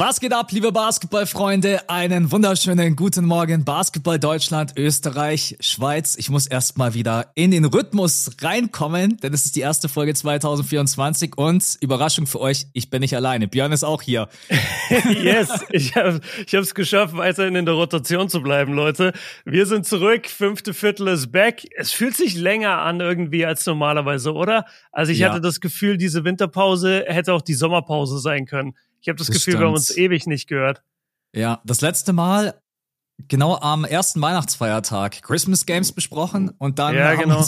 [0.00, 1.90] Was geht ab, liebe Basketballfreunde?
[1.90, 3.64] Einen wunderschönen guten Morgen.
[3.64, 6.14] Basketball Deutschland, Österreich, Schweiz.
[6.16, 11.36] Ich muss erstmal wieder in den Rhythmus reinkommen, denn es ist die erste Folge 2024
[11.36, 13.48] und Überraschung für euch, ich bin nicht alleine.
[13.48, 14.28] Björn ist auch hier.
[15.20, 19.12] yes, ich habe ich es geschafft, weiterhin in der Rotation zu bleiben, Leute.
[19.44, 21.66] Wir sind zurück, fünfte Viertel ist back.
[21.76, 24.64] Es fühlt sich länger an irgendwie als normalerweise, oder?
[24.92, 25.30] Also ich ja.
[25.30, 28.76] hatte das Gefühl, diese Winterpause hätte auch die Sommerpause sein können.
[29.00, 30.82] Ich habe das, das, Gefühl, wir haben uns ewig nicht gehört.
[31.34, 32.60] Ja, das letzte Mal
[33.26, 37.44] genau am ersten Weihnachtsfeiertag Christmas Games besprochen und dann, ja, haben, genau.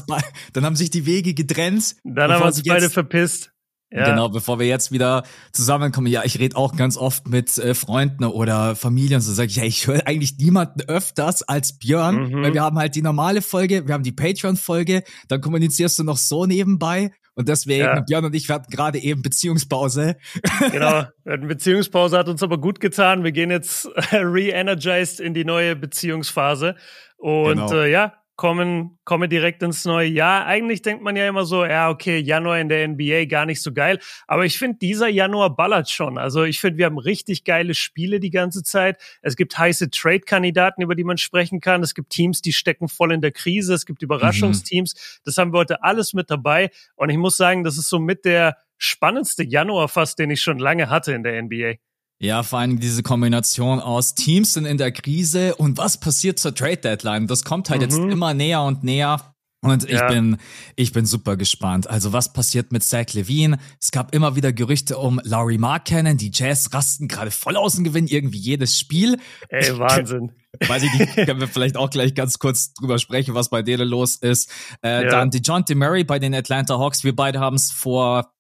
[0.53, 1.97] dann haben sich die Wege getrennt.
[2.05, 3.53] Dann haben wir uns beide verpisst.
[3.93, 4.09] Ja.
[4.09, 6.07] Genau, bevor wir jetzt wieder zusammenkommen.
[6.07, 9.65] Ja, ich rede auch ganz oft mit äh, Freunden oder Familien so sage ich, ja,
[9.65, 12.43] ich höre eigentlich niemanden öfters als Björn, mhm.
[12.43, 16.19] weil wir haben halt die normale Folge, wir haben die Patreon-Folge, dann kommunizierst du noch
[16.19, 17.11] so nebenbei
[17.41, 18.01] und deswegen, ja.
[18.01, 20.17] Björn und ich, hatten gerade eben Beziehungspause.
[20.73, 23.25] Genau, wir hatten Beziehungspause, hat uns aber gut getan.
[23.25, 26.77] Wir gehen jetzt re-energized in die neue Beziehungsphase.
[27.17, 27.75] Und genau.
[27.75, 30.47] äh, ja, kommen, komme direkt ins neue Jahr.
[30.47, 33.71] Eigentlich denkt man ja immer so, ja, okay, Januar in der NBA gar nicht so
[33.71, 33.99] geil.
[34.27, 36.17] Aber ich finde, dieser Januar ballert schon.
[36.17, 38.97] Also ich finde, wir haben richtig geile Spiele die ganze Zeit.
[39.21, 41.83] Es gibt heiße Trade-Kandidaten, über die man sprechen kann.
[41.83, 43.75] Es gibt Teams, die stecken voll in der Krise.
[43.75, 44.95] Es gibt Überraschungsteams.
[44.95, 45.21] Mhm.
[45.25, 46.71] Das haben wir heute alles mit dabei.
[46.97, 50.59] Und ich muss sagen, das ist so mit der spannendste Januar fast, den ich schon
[50.59, 51.75] lange hatte in der NBA.
[52.23, 56.55] Ja, vor allem diese Kombination aus Teams sind in der Krise und was passiert zur
[56.55, 57.27] Trade Deadline?
[57.27, 57.89] Das kommt halt mhm.
[57.89, 59.35] jetzt immer näher und näher.
[59.63, 60.09] Und ich ja.
[60.09, 60.39] bin,
[60.77, 61.89] ich bin super gespannt.
[61.89, 63.59] Also was passiert mit Zach Levine?
[63.79, 66.17] Es gab immer wieder Gerüchte um Laurie Markkanen.
[66.17, 69.19] Die Jazz rasten gerade voll aus und gewinnen irgendwie jedes Spiel.
[69.49, 70.33] Ey, Wahnsinn.
[70.67, 73.89] Weiß ich nicht, können wir vielleicht auch gleich ganz kurz drüber sprechen, was bei denen
[73.89, 74.51] los ist.
[74.83, 75.11] Äh, ja.
[75.11, 77.05] Dann DeJounte Murray bei den Atlanta Hawks.
[77.05, 78.33] Wir beide haben es vor,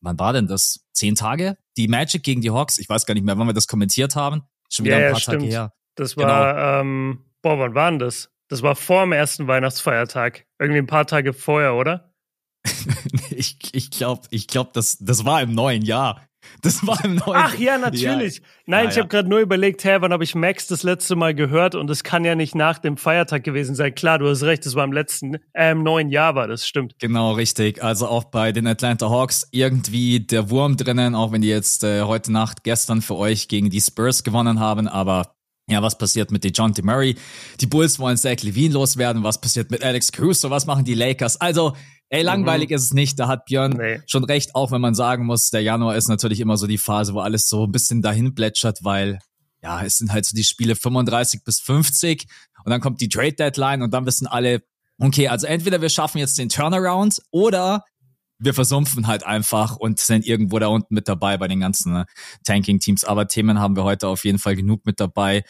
[0.00, 0.80] wann war denn das?
[0.92, 1.56] Zehn Tage?
[1.76, 4.42] Die Magic gegen die Hawks, ich weiß gar nicht mehr, wann wir das kommentiert haben.
[4.70, 5.72] Schon wieder ja, ein paar ja, Tage her.
[5.94, 6.80] Das war, genau.
[6.80, 8.30] ähm, boah, wann war denn das?
[8.48, 10.46] Das war vor dem ersten Weihnachtsfeiertag.
[10.58, 12.12] Irgendwie ein paar Tage vorher, oder?
[13.30, 16.25] ich ich glaube, ich glaub, das, das war im neuen Jahr.
[16.62, 17.34] Das war im neuen.
[17.34, 18.36] Ach ja, natürlich.
[18.36, 18.42] Ja.
[18.66, 21.34] Nein, ja, ich habe gerade nur überlegt, hä, wann habe ich Max das letzte Mal
[21.34, 23.94] gehört und es kann ja nicht nach dem Feiertag gewesen sein.
[23.94, 26.94] Klar, du hast recht, das war im letzten, äh, im neuen Jahr war das, stimmt.
[26.98, 27.82] Genau, richtig.
[27.82, 32.02] Also auch bei den Atlanta Hawks irgendwie der Wurm drinnen, auch wenn die jetzt äh,
[32.02, 35.36] heute Nacht, gestern für euch gegen die Spurs gewonnen haben, aber
[35.68, 37.16] ja, was passiert mit DeJounte Murray?
[37.60, 39.24] Die Bulls wollen Zach Levine loswerden.
[39.24, 40.48] Was passiert mit Alex Caruso?
[40.48, 41.40] Was machen die Lakers?
[41.40, 41.74] Also,
[42.08, 42.76] Ey, langweilig mhm.
[42.76, 43.18] ist es nicht.
[43.18, 44.00] Da hat Björn nee.
[44.06, 47.14] schon recht, auch wenn man sagen muss, der Januar ist natürlich immer so die Phase,
[47.14, 49.18] wo alles so ein bisschen dahin plätschert, weil
[49.62, 52.26] ja, es sind halt so die Spiele 35 bis 50
[52.64, 54.62] und dann kommt die Trade Deadline und dann wissen alle,
[54.98, 57.84] okay, also entweder wir schaffen jetzt den Turnaround oder
[58.38, 62.06] wir versumpfen halt einfach und sind irgendwo da unten mit dabei bei den ganzen ne,
[62.44, 63.04] Tanking-Teams.
[63.04, 65.42] Aber Themen haben wir heute auf jeden Fall genug mit dabei.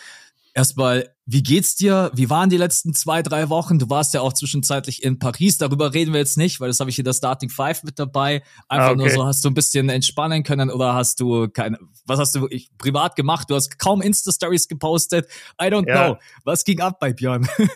[0.57, 2.11] Erstmal, wie geht's dir?
[2.15, 3.79] Wie waren die letzten zwei, drei Wochen?
[3.79, 5.59] Du warst ja auch zwischenzeitlich in Paris.
[5.59, 8.43] Darüber reden wir jetzt nicht, weil das habe ich hier das Starting Five mit dabei.
[8.67, 8.97] Einfach ah, okay.
[8.97, 12.41] nur so, hast du ein bisschen entspannen können oder hast du keine, was hast du
[12.41, 13.51] wirklich privat gemacht?
[13.51, 15.27] Du hast kaum Insta-Stories gepostet.
[15.61, 16.07] I don't ja.
[16.07, 16.19] know.
[16.45, 17.47] Was ging ab bei Björn?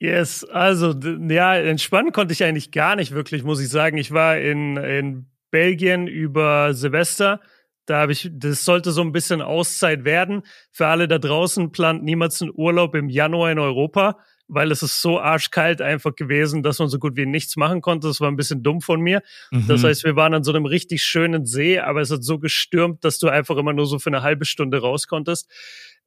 [0.00, 0.92] Yes, also,
[1.30, 3.96] ja, entspannen konnte ich eigentlich gar nicht wirklich, muss ich sagen.
[3.96, 7.40] Ich war in, in Belgien über Silvester
[7.86, 10.42] da habe ich, das sollte so ein bisschen Auszeit werden.
[10.70, 14.18] Für alle da draußen plant niemals einen Urlaub im Januar in Europa,
[14.48, 18.08] weil es ist so arschkalt einfach gewesen, dass man so gut wie nichts machen konnte.
[18.08, 19.22] Das war ein bisschen dumm von mir.
[19.50, 19.66] Mhm.
[19.68, 23.04] Das heißt, wir waren an so einem richtig schönen See, aber es hat so gestürmt,
[23.04, 25.50] dass du einfach immer nur so für eine halbe Stunde raus konntest.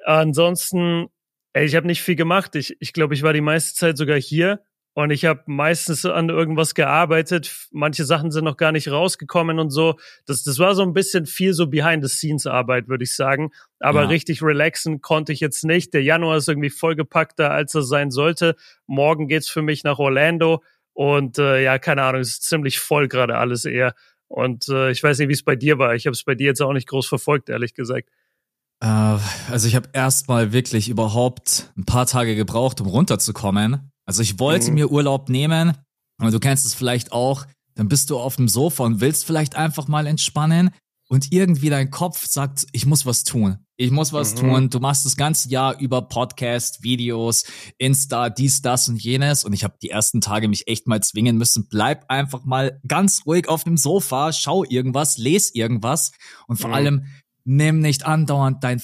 [0.04, 1.08] Ansonsten,
[1.54, 2.56] ey, ich habe nicht viel gemacht.
[2.56, 4.62] Ich, ich glaube, ich war die meiste Zeit sogar hier
[4.98, 7.68] und ich habe meistens an irgendwas gearbeitet.
[7.72, 10.00] Manche Sachen sind noch gar nicht rausgekommen und so.
[10.26, 13.52] Das, das war so ein bisschen viel so Behind-the-Scenes-Arbeit, würde ich sagen.
[13.80, 14.08] Aber ja.
[14.08, 15.94] richtig relaxen konnte ich jetzt nicht.
[15.94, 18.56] Der Januar ist irgendwie vollgepackter, als er sein sollte.
[18.88, 20.64] Morgen geht's für mich nach Orlando.
[20.94, 23.94] Und äh, ja, keine Ahnung, es ist ziemlich voll gerade alles eher.
[24.28, 25.94] Und äh, ich weiß nicht, wie es bei dir war.
[25.94, 28.10] Ich habe es bei dir jetzt auch nicht groß verfolgt, ehrlich gesagt.
[28.80, 29.18] Äh,
[29.50, 34.70] also ich habe erstmal wirklich überhaupt ein paar Tage gebraucht, um runterzukommen also ich wollte
[34.70, 34.76] mhm.
[34.76, 35.78] mir Urlaub nehmen,
[36.18, 37.46] aber du kennst es vielleicht auch,
[37.76, 40.72] dann bist du auf dem Sofa und willst vielleicht einfach mal entspannen
[41.10, 43.60] und irgendwie dein Kopf sagt, ich muss was tun.
[43.76, 44.40] Ich muss was mhm.
[44.40, 44.70] tun.
[44.70, 47.44] Du machst das ganze Jahr über Podcast, Videos,
[47.78, 49.46] Insta, dies, das und jenes.
[49.46, 51.68] Und ich habe die ersten Tage mich echt mal zwingen müssen.
[51.70, 56.12] Bleib einfach mal ganz ruhig auf dem Sofa, schau irgendwas, les irgendwas
[56.48, 56.76] und vor mhm.
[56.76, 57.06] allem
[57.48, 58.82] nimm nicht andauernd dein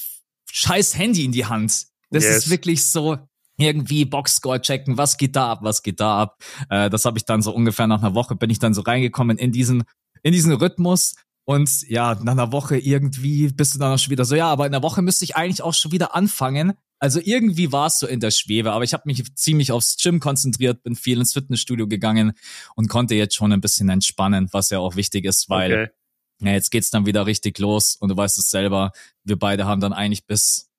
[0.51, 1.85] scheiß Handy in die Hand.
[2.09, 2.37] Das yes.
[2.37, 3.17] ist wirklich so,
[3.57, 6.43] irgendwie Boxscore checken, was geht da ab, was geht da ab.
[6.69, 9.37] Äh, das habe ich dann so ungefähr nach einer Woche bin ich dann so reingekommen
[9.37, 9.83] in diesen
[10.23, 11.15] in diesen Rhythmus
[11.45, 14.65] Und ja, nach einer Woche irgendwie bist du dann auch schon wieder so, ja, aber
[14.65, 16.73] in der Woche müsste ich eigentlich auch schon wieder anfangen.
[16.99, 20.21] Also irgendwie war es so in der Schwebe, aber ich habe mich ziemlich aufs Gym
[20.21, 22.31] konzentriert, bin viel ins Fitnessstudio gegangen
[22.75, 25.91] und konnte jetzt schon ein bisschen entspannen, was ja auch wichtig ist, weil okay.
[26.39, 28.91] Ja, jetzt geht's dann wieder richtig los und du weißt es selber,
[29.23, 30.69] wir beide haben dann eigentlich bis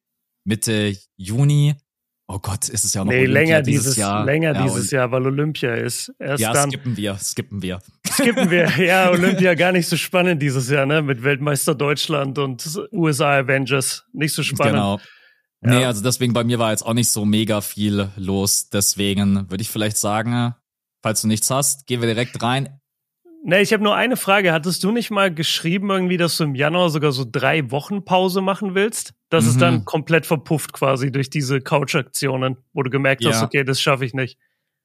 [0.45, 1.75] Mitte Juni
[2.27, 4.25] Oh Gott, ist es ja noch nee, Olympia länger dieses, dieses Jahr.
[4.25, 6.11] Länger ja, dieses Jahr, weil Olympia ist.
[6.19, 7.81] Erst ja, dann, skippen wir, skippen wir.
[8.11, 8.65] Skippen wir.
[8.79, 11.03] Ja, Olympia gar nicht so spannend dieses Jahr, ne?
[11.03, 14.05] Mit Weltmeister Deutschland und USA Avengers.
[14.15, 14.75] Nicht so spannend.
[14.75, 14.99] Genau.
[15.63, 15.79] Ja.
[15.79, 18.71] Nee, also deswegen bei mir war jetzt auch nicht so mega viel los.
[18.71, 20.55] Deswegen würde ich vielleicht sagen,
[21.03, 22.81] falls du nichts hast, gehen wir direkt rein.
[23.47, 24.55] Nee, ich habe nur eine Frage.
[24.55, 28.41] Hattest du nicht mal geschrieben, irgendwie, dass du im Januar sogar so drei Wochen Pause
[28.41, 29.13] machen willst?
[29.29, 29.51] Das mhm.
[29.51, 33.31] ist dann komplett verpufft quasi durch diese Couch-Aktionen, wo du gemerkt ja.
[33.31, 34.39] hast, okay, das schaffe ich nicht.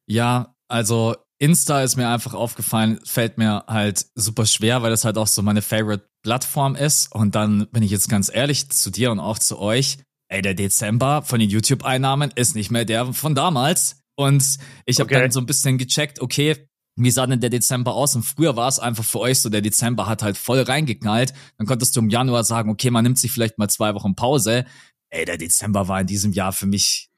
[0.08, 5.18] Ja, also Insta ist mir einfach aufgefallen, fällt mir halt super schwer, weil das halt
[5.18, 7.16] auch so meine Favorite-Plattform ist.
[7.16, 10.00] Und dann bin ich jetzt ganz ehrlich zu dir und auch zu euch.
[10.28, 14.02] Ey, der Dezember von den YouTube-Einnahmen ist nicht mehr der von damals.
[14.18, 15.22] Und ich habe okay.
[15.22, 16.68] dann so ein bisschen gecheckt, okay,
[17.04, 18.16] wie sah denn der Dezember aus?
[18.16, 21.34] Und früher war es einfach für euch so, der Dezember hat halt voll reingeknallt.
[21.58, 24.66] Dann konntest du im Januar sagen, okay, man nimmt sich vielleicht mal zwei Wochen Pause.
[25.10, 27.10] Ey, der Dezember war in diesem Jahr für mich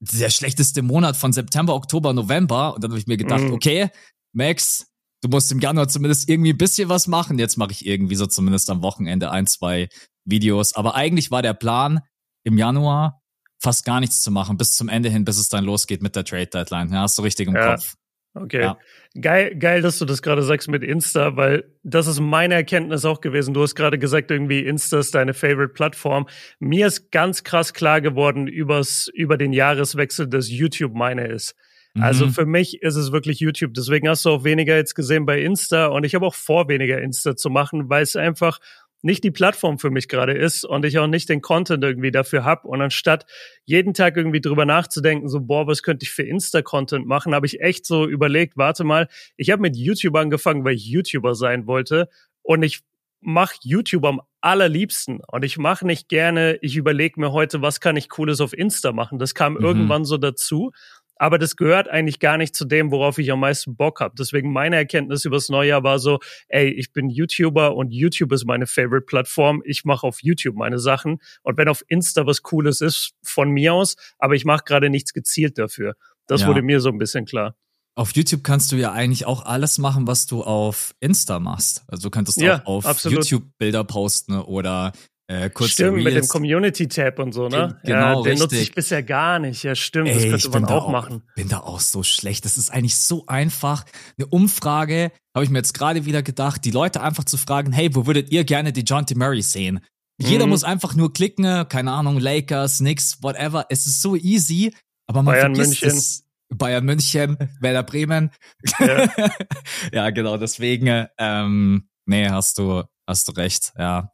[0.00, 2.74] der schlechteste Monat von September, Oktober, November.
[2.74, 3.52] Und dann habe ich mir gedacht, mhm.
[3.52, 3.90] okay,
[4.32, 4.86] Max,
[5.22, 7.38] du musst im Januar zumindest irgendwie ein bisschen was machen.
[7.38, 9.88] Jetzt mache ich irgendwie so zumindest am Wochenende ein, zwei
[10.24, 10.74] Videos.
[10.74, 12.00] Aber eigentlich war der Plan,
[12.44, 13.22] im Januar
[13.58, 16.24] fast gar nichts zu machen, bis zum Ende hin, bis es dann losgeht mit der
[16.24, 16.92] Trade Deadline.
[16.92, 17.72] Ja, hast du richtig im ja.
[17.72, 17.96] Kopf.
[18.36, 18.60] Okay.
[18.60, 18.78] Ja.
[19.18, 23.22] Geil, geil, dass du das gerade sagst mit Insta, weil das ist meine Erkenntnis auch
[23.22, 23.54] gewesen.
[23.54, 26.26] Du hast gerade gesagt, irgendwie Insta ist deine Favorite Plattform.
[26.58, 31.54] Mir ist ganz krass klar geworden übers, über den Jahreswechsel, dass YouTube meine ist.
[31.98, 32.30] Also mhm.
[32.30, 33.72] für mich ist es wirklich YouTube.
[33.72, 37.00] Deswegen hast du auch weniger jetzt gesehen bei Insta und ich habe auch vor, weniger
[37.00, 38.58] Insta zu machen, weil es einfach
[39.06, 42.44] nicht die Plattform für mich gerade ist und ich auch nicht den Content irgendwie dafür
[42.44, 42.66] habe.
[42.68, 43.24] Und anstatt
[43.64, 47.60] jeden Tag irgendwie drüber nachzudenken, so, boah, was könnte ich für Insta-Content machen, habe ich
[47.60, 52.08] echt so überlegt, warte mal, ich habe mit YouTube angefangen, weil ich YouTuber sein wollte
[52.42, 52.80] und ich
[53.20, 57.96] mache YouTube am allerliebsten und ich mache nicht gerne, ich überlege mir heute, was kann
[57.96, 59.18] ich Cooles auf Insta machen.
[59.18, 59.64] Das kam mhm.
[59.64, 60.72] irgendwann so dazu
[61.16, 64.14] aber das gehört eigentlich gar nicht zu dem, worauf ich am meisten Bock habe.
[64.18, 66.18] Deswegen meine Erkenntnis übers Neujahr war so,
[66.48, 69.62] ey, ich bin YouTuber und YouTube ist meine Favorite-Plattform.
[69.64, 71.18] Ich mache auf YouTube meine Sachen.
[71.42, 75.12] Und wenn auf Insta was Cooles ist, von mir aus, aber ich mache gerade nichts
[75.12, 75.94] gezielt dafür.
[76.26, 76.48] Das ja.
[76.48, 77.56] wurde mir so ein bisschen klar.
[77.94, 81.82] Auf YouTube kannst du ja eigentlich auch alles machen, was du auf Insta machst.
[81.88, 83.18] Also du könntest ja, auch auf absolut.
[83.20, 84.92] YouTube Bilder posten oder
[85.28, 87.80] äh, kurze stimmt, mit dem Community-Tab und so, ne?
[87.84, 88.40] Genau, ja, den richtig.
[88.40, 89.62] nutze ich bisher gar nicht.
[89.64, 91.22] Ja, stimmt, Ey, das könnte man auch, auch machen.
[91.34, 92.44] bin da auch so schlecht.
[92.44, 93.84] Das ist eigentlich so einfach.
[94.16, 97.94] Eine Umfrage, habe ich mir jetzt gerade wieder gedacht, die Leute einfach zu fragen, hey,
[97.94, 99.16] wo würdet ihr gerne die John T.
[99.16, 99.80] Murray sehen?
[100.18, 100.50] Jeder mhm.
[100.50, 103.66] muss einfach nur klicken, keine Ahnung, Lakers, Knicks, whatever.
[103.68, 104.74] Es ist so easy,
[105.06, 105.98] aber man Bayern vergisst München.
[105.98, 106.24] es.
[106.48, 108.30] Bayern München, Werder Bremen.
[108.78, 109.08] Ja,
[109.92, 114.12] ja genau, deswegen, ähm, nee, hast du, hast du recht, ja.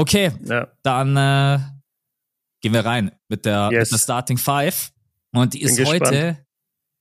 [0.00, 0.66] Okay, ja.
[0.82, 1.58] dann äh,
[2.62, 3.90] gehen wir rein mit der, yes.
[3.90, 4.92] mit der Starting Five.
[5.32, 6.38] Und die ist Bin heute, gespannt.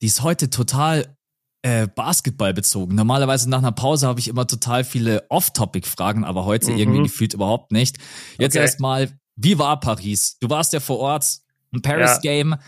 [0.02, 1.16] die ist heute total
[1.62, 2.96] äh, Basketball bezogen.
[2.96, 6.78] Normalerweise nach einer Pause habe ich immer total viele Off-Topic-Fragen, aber heute mhm.
[6.78, 8.00] irgendwie gefühlt überhaupt nicht.
[8.38, 8.64] Jetzt okay.
[8.64, 10.38] erstmal, wie war Paris?
[10.42, 11.40] Du warst ja vor Ort,
[11.74, 12.52] ein Paris-Game.
[12.52, 12.60] Ja.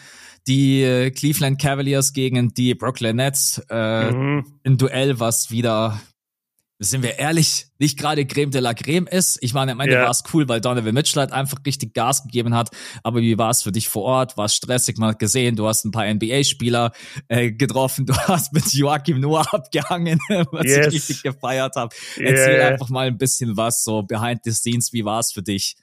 [0.48, 3.62] Die äh, Cleveland Cavaliers gegen die Brooklyn Nets.
[3.70, 4.46] Äh, mhm.
[4.64, 6.00] Ein Duell, was wieder
[6.90, 9.38] sind wir ehrlich, nicht gerade Creme de la Creme ist.
[9.42, 10.04] Ich meine, am Ende yeah.
[10.04, 12.70] war es cool, weil Donovan Mitchell halt einfach richtig Gas gegeben hat.
[13.04, 14.36] Aber wie war es für dich vor Ort?
[14.36, 14.98] War es stressig?
[14.98, 16.92] Man hat gesehen, du hast ein paar NBA-Spieler
[17.28, 18.08] äh, getroffen.
[18.08, 20.20] Du hast mit Joachim Noah abgehangen,
[20.52, 20.88] was yes.
[20.88, 21.96] ich richtig gefeiert habe.
[22.18, 22.68] Erzähl yeah.
[22.70, 24.92] einfach mal ein bisschen was, so behind the scenes.
[24.92, 25.76] Wie war es für dich?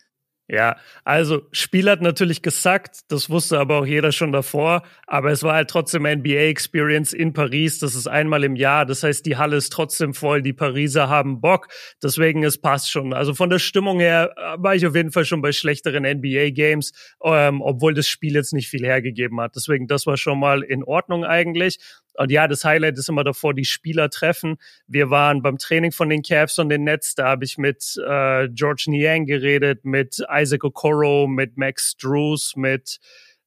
[0.50, 5.42] Ja, also Spiel hat natürlich gesagt, das wusste aber auch jeder schon davor, aber es
[5.42, 9.56] war halt trotzdem NBA-Experience in Paris, das ist einmal im Jahr, das heißt, die Halle
[9.56, 11.68] ist trotzdem voll, die Pariser haben Bock,
[12.02, 13.12] deswegen es passt schon.
[13.12, 16.92] Also von der Stimmung her äh, war ich auf jeden Fall schon bei schlechteren NBA-Games,
[17.22, 19.54] ähm, obwohl das Spiel jetzt nicht viel hergegeben hat.
[19.54, 21.78] Deswegen, das war schon mal in Ordnung eigentlich.
[22.18, 24.56] Und ja, das Highlight ist immer davor, die Spieler treffen.
[24.88, 28.48] Wir waren beim Training von den Cavs und den Nets, da habe ich mit äh,
[28.48, 32.98] George Niang geredet, mit Isaac Okoro, mit Max Drews, mit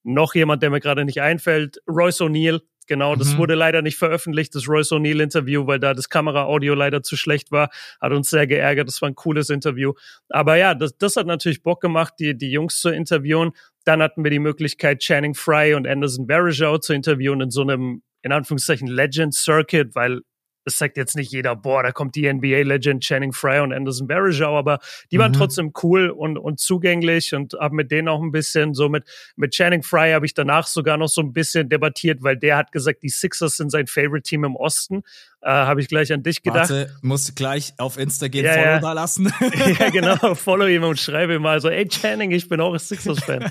[0.03, 2.61] noch jemand, der mir gerade nicht einfällt, Royce O'Neill.
[2.87, 3.37] Genau, das mhm.
[3.39, 7.51] wurde leider nicht veröffentlicht, das Royce O'Neill Interview, weil da das Kamera-Audio leider zu schlecht
[7.51, 7.69] war.
[7.99, 9.93] Hat uns sehr geärgert, das war ein cooles Interview.
[10.29, 13.51] Aber ja, das, das hat natürlich Bock gemacht, die, die Jungs zu interviewen.
[13.83, 18.01] Dann hatten wir die Möglichkeit, Channing Fry und Anderson Varejao zu interviewen in so einem
[18.21, 20.21] in Anführungszeichen Legend Circuit, weil
[20.65, 24.57] es sagt jetzt nicht jeder, boah, da kommt die NBA-Legend Channing Frye und Anderson Varejao,
[24.57, 24.79] aber
[25.11, 25.37] die waren mhm.
[25.37, 29.53] trotzdem cool und, und zugänglich und habe mit denen auch ein bisschen so mit, mit
[29.53, 33.03] Channing Frye habe ich danach sogar noch so ein bisschen debattiert, weil der hat gesagt,
[33.03, 35.03] die Sixers sind sein Favorite Team im Osten.
[35.41, 36.69] Äh, habe ich gleich an dich gedacht.
[36.69, 38.79] Warte, musst gleich auf Insta gehen, ja, Follow ja.
[38.79, 39.33] da lassen.
[39.79, 42.79] ja, genau, follow ihm und schreibe ihm mal so, ey Channing, ich bin auch ein
[42.79, 43.49] Sixers-Fan.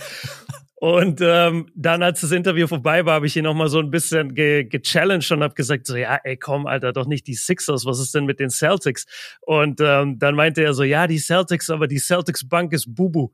[0.81, 3.91] Und ähm, dann, als das Interview vorbei war, habe ich ihn noch mal so ein
[3.91, 7.85] bisschen ge gechallenged und habe gesagt, so, ja, ey, komm, Alter, doch nicht die Sixers,
[7.85, 9.05] was ist denn mit den Celtics?
[9.43, 13.29] Und ähm, dann meinte er so, ja, die Celtics, aber die Celtics Bank ist Bubu.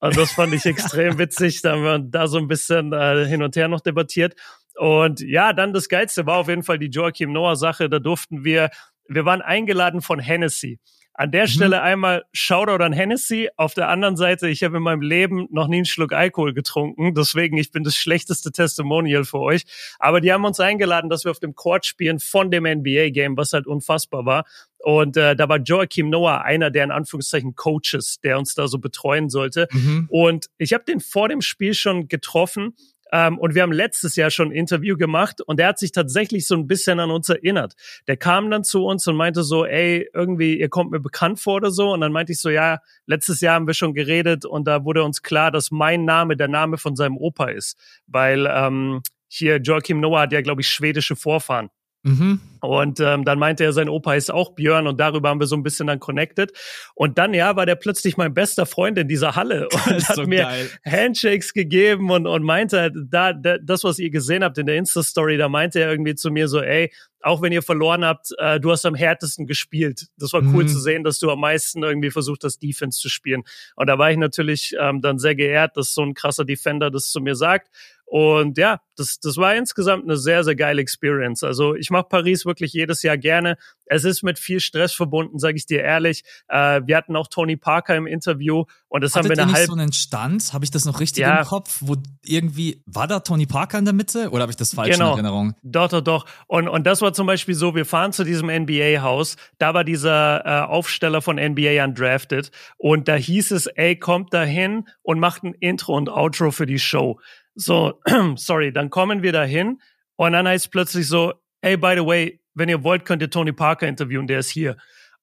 [0.00, 1.60] Und das fand ich extrem witzig.
[1.60, 4.34] Da haben wir da so ein bisschen äh, hin und her noch debattiert.
[4.74, 7.90] Und ja, dann das Geilste war auf jeden Fall die Joachim Noah Sache.
[7.90, 8.70] Da durften wir,
[9.06, 10.80] wir waren eingeladen von Hennessy.
[11.18, 11.48] An der mhm.
[11.48, 13.48] Stelle einmal Shoutout an Hennessy.
[13.56, 17.14] Auf der anderen Seite, ich habe in meinem Leben noch nie einen Schluck Alkohol getrunken.
[17.14, 19.64] Deswegen, ich bin das schlechteste Testimonial für euch.
[19.98, 23.54] Aber die haben uns eingeladen, dass wir auf dem Court spielen von dem NBA-Game, was
[23.54, 24.44] halt unfassbar war.
[24.78, 28.78] Und äh, da war Joachim Noah einer der in Anführungszeichen Coaches, der uns da so
[28.78, 29.68] betreuen sollte.
[29.72, 30.06] Mhm.
[30.10, 32.74] Und ich habe den vor dem Spiel schon getroffen
[33.12, 36.46] ähm, und wir haben letztes Jahr schon ein Interview gemacht und er hat sich tatsächlich
[36.46, 37.74] so ein bisschen an uns erinnert.
[38.08, 41.56] Der kam dann zu uns und meinte so, ey, irgendwie, ihr kommt mir bekannt vor
[41.56, 41.92] oder so.
[41.92, 45.04] Und dann meinte ich so, ja, letztes Jahr haben wir schon geredet und da wurde
[45.04, 47.78] uns klar, dass mein Name der Name von seinem Opa ist.
[48.06, 51.70] Weil ähm, hier Joachim Noah hat ja, glaube ich, schwedische Vorfahren.
[52.06, 52.40] Mhm.
[52.60, 55.56] Und ähm, dann meinte er, sein Opa ist auch Björn und darüber haben wir so
[55.56, 56.52] ein bisschen dann connected.
[56.94, 60.24] Und dann, ja, war der plötzlich mein bester Freund in dieser Halle und hat so
[60.24, 60.70] mir geil.
[60.84, 64.76] Handshakes gegeben und, und meinte, halt, da, da, das, was ihr gesehen habt in der
[64.76, 68.60] Insta-Story, da meinte er irgendwie zu mir so, ey, auch wenn ihr verloren habt, äh,
[68.60, 70.06] du hast am härtesten gespielt.
[70.16, 70.68] Das war cool mhm.
[70.68, 73.42] zu sehen, dass du am meisten irgendwie versucht hast, Defense zu spielen.
[73.74, 77.10] Und da war ich natürlich ähm, dann sehr geehrt, dass so ein krasser Defender das
[77.10, 77.68] zu mir sagt.
[78.06, 81.42] Und ja, das, das war insgesamt eine sehr, sehr geile Experience.
[81.42, 83.58] Also ich mache Paris wirklich jedes Jahr gerne.
[83.84, 86.22] Es ist mit viel Stress verbunden, sage ich dir ehrlich.
[86.48, 89.66] Äh, wir hatten auch Tony Parker im Interview und das Hattet haben wir eine halbe.
[89.66, 90.52] so einen Stand?
[90.52, 91.40] Habe ich das noch richtig ja.
[91.40, 91.78] im Kopf?
[91.80, 95.12] Wo irgendwie war da Tony Parker in der Mitte oder habe ich das falsch genau.
[95.12, 95.54] in Erinnerung?
[95.62, 96.26] Doch, doch, doch.
[96.46, 99.36] Und und das war zum Beispiel so: Wir fahren zu diesem NBA-Haus.
[99.58, 104.42] Da war dieser äh, Aufsteller von NBA undrafted und da hieß es, ey, kommt da
[104.42, 107.18] hin und macht ein Intro und Outro für die Show.
[107.56, 108.00] So,
[108.36, 109.80] sorry, dann kommen wir dahin
[110.16, 113.52] und dann heißt plötzlich so, hey, by the way, wenn ihr wollt, könnt ihr Tony
[113.52, 114.76] Parker interviewen, der ist hier.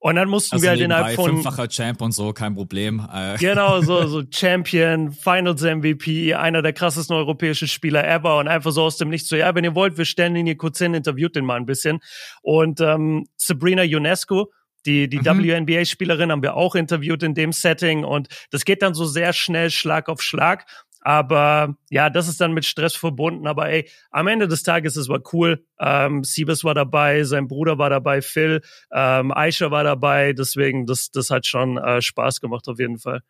[0.04, 3.08] Und dann mussten also wir halt innerhalb von fünffacher Champ und so, kein Problem.
[3.14, 3.38] Äh.
[3.38, 8.84] Genau, so so Champion, Finals MVP, einer der krassesten europäischen Spieler ever und einfach so
[8.84, 11.38] aus dem Nichts so, ja, wenn ihr wollt, wir stellen ihn hier kurz hin, interviewt
[11.38, 12.02] den mal ein bisschen.
[12.42, 14.52] Und ähm, Sabrina UNESCO,
[14.86, 15.66] die, die mhm.
[15.66, 19.72] WNBA-Spielerin haben wir auch interviewt in dem Setting und das geht dann so sehr schnell
[19.72, 20.66] Schlag auf Schlag.
[21.04, 23.46] Aber ja, das ist dann mit Stress verbunden.
[23.46, 25.66] Aber ey, am Ende des Tages, es war cool.
[25.80, 30.34] Ähm, Siebes war dabei, sein Bruder war dabei, Phil, ähm, Aisha war dabei.
[30.34, 33.22] Deswegen, das, das hat schon äh, Spaß gemacht auf jeden Fall.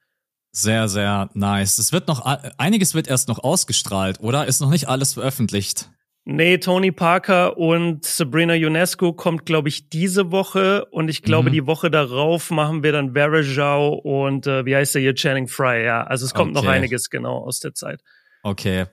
[0.52, 1.80] Sehr, sehr nice.
[1.80, 2.24] Es wird noch,
[2.60, 4.46] einiges wird erst noch ausgestrahlt, oder?
[4.46, 5.90] Ist noch nicht alles veröffentlicht.
[6.26, 11.54] Nee, Tony Parker und Sabrina UNESCO kommt, glaube ich, diese Woche und ich glaube, mhm.
[11.54, 15.84] die Woche darauf machen wir dann Verajao und äh, wie heißt der hier, Channing Fry,
[15.84, 16.04] ja.
[16.04, 16.66] Also es kommt okay.
[16.66, 18.02] noch einiges genau aus der Zeit.
[18.42, 18.86] Okay.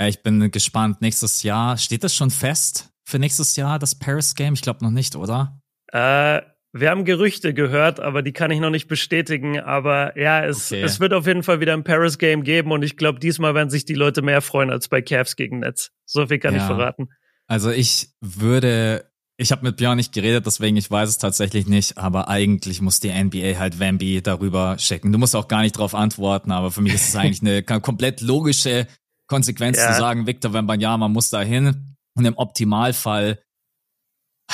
[0.00, 1.02] Ja, ich bin gespannt.
[1.02, 4.54] Nächstes Jahr, steht das schon fest für nächstes Jahr, das Paris Game?
[4.54, 5.60] Ich glaube noch nicht, oder?
[5.92, 6.40] Äh,
[6.72, 9.60] wir haben Gerüchte gehört, aber die kann ich noch nicht bestätigen.
[9.60, 10.82] Aber ja, es, okay.
[10.82, 13.84] es wird auf jeden Fall wieder ein Paris-Game geben und ich glaube, diesmal werden sich
[13.84, 15.90] die Leute mehr freuen als bei Cavs gegen Netz.
[16.06, 16.60] So viel kann ja.
[16.60, 17.10] ich verraten.
[17.46, 19.04] Also ich würde,
[19.36, 23.00] ich habe mit Björn nicht geredet, deswegen ich weiß es tatsächlich nicht, aber eigentlich muss
[23.00, 25.12] die NBA halt Wemby darüber checken.
[25.12, 28.22] Du musst auch gar nicht darauf antworten, aber für mich ist es eigentlich eine komplett
[28.22, 28.86] logische
[29.26, 29.92] Konsequenz ja.
[29.92, 33.42] zu sagen, Victor Wembanyama muss da hin und im Optimalfall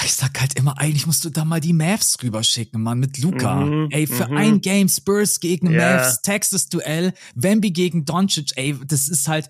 [0.05, 3.57] ich sag halt immer, eigentlich musst du da mal die Mavs rüberschicken, Mann, mit Luca.
[3.57, 4.37] Mhm, ey, für mhm.
[4.37, 5.97] ein Game Spurs gegen yeah.
[5.97, 9.49] Mavs, Texas Duell, Wemby gegen Doncic, ey, das ist halt,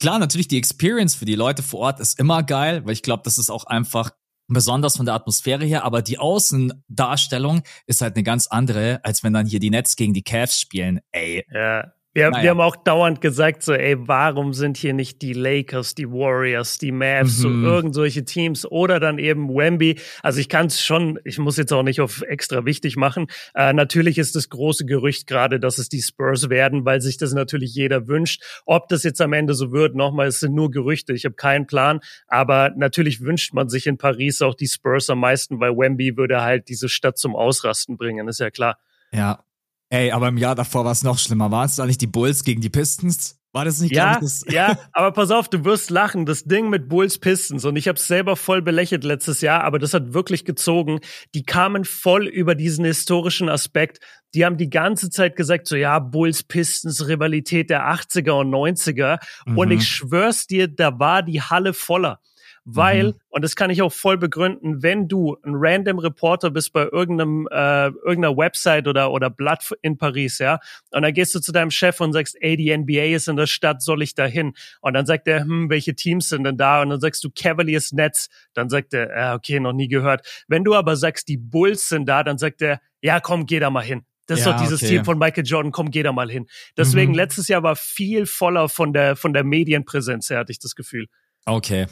[0.00, 3.22] klar, natürlich die Experience für die Leute vor Ort ist immer geil, weil ich glaube,
[3.24, 4.10] das ist auch einfach
[4.48, 9.32] besonders von der Atmosphäre her, aber die Außendarstellung ist halt eine ganz andere, als wenn
[9.32, 11.44] dann hier die Nets gegen die Cavs spielen, ey.
[11.52, 11.92] Ja.
[12.14, 12.42] Wir, naja.
[12.42, 16.76] wir haben auch dauernd gesagt, so, ey, warum sind hier nicht die Lakers, die Warriors,
[16.76, 17.62] die Mavs, mhm.
[17.62, 19.98] so irgend solche Teams oder dann eben Wemby.
[20.22, 23.28] Also ich kann es schon, ich muss jetzt auch nicht auf extra wichtig machen.
[23.54, 27.32] Äh, natürlich ist das große Gerücht gerade, dass es die Spurs werden, weil sich das
[27.32, 28.42] natürlich jeder wünscht.
[28.66, 31.66] Ob das jetzt am Ende so wird, nochmal, es sind nur Gerüchte, ich habe keinen
[31.66, 32.00] Plan.
[32.26, 36.42] Aber natürlich wünscht man sich in Paris auch die Spurs am meisten, weil Wemby würde
[36.42, 38.78] halt diese Stadt zum Ausrasten bringen, ist ja klar.
[39.12, 39.44] Ja,
[39.92, 41.50] Ey, aber im Jahr davor war es noch schlimmer.
[41.50, 43.38] Waren es da nicht die Bulls gegen die Pistons?
[43.52, 46.24] War das nicht, ja, ich, das Ja, aber pass auf, du wirst lachen.
[46.24, 49.78] Das Ding mit Bulls Pistons und ich habe es selber voll belächelt letztes Jahr, aber
[49.78, 51.00] das hat wirklich gezogen.
[51.34, 53.98] Die kamen voll über diesen historischen Aspekt.
[54.32, 59.18] Die haben die ganze Zeit gesagt, so ja, Bulls Pistons Rivalität der 80er und 90er.
[59.44, 59.58] Mhm.
[59.58, 62.18] Und ich schwör's dir, da war die Halle voller.
[62.64, 63.14] Weil, mhm.
[63.30, 67.48] und das kann ich auch voll begründen, wenn du ein random Reporter bist bei irgendeinem,
[67.50, 70.60] äh, irgendeiner Website oder, oder Blatt in Paris, ja,
[70.92, 73.46] und dann gehst du zu deinem Chef und sagst, ey, die NBA ist in der
[73.48, 74.52] Stadt, soll ich da hin?
[74.80, 76.82] Und dann sagt er, hm, welche Teams sind denn da?
[76.82, 80.44] Und dann sagst du Cavaliers Nets, dann sagt er, äh, okay, noch nie gehört.
[80.46, 83.70] Wenn du aber sagst, die Bulls sind da, dann sagt er, ja, komm, geh da
[83.70, 84.04] mal hin.
[84.26, 84.94] Das ja, ist doch dieses okay.
[84.94, 86.46] Team von Michael Jordan, komm, geh da mal hin.
[86.76, 87.18] Deswegen, mhm.
[87.18, 91.08] letztes Jahr war viel voller von der, von der Medienpräsenz her, hatte ich das Gefühl.
[91.44, 91.86] Okay,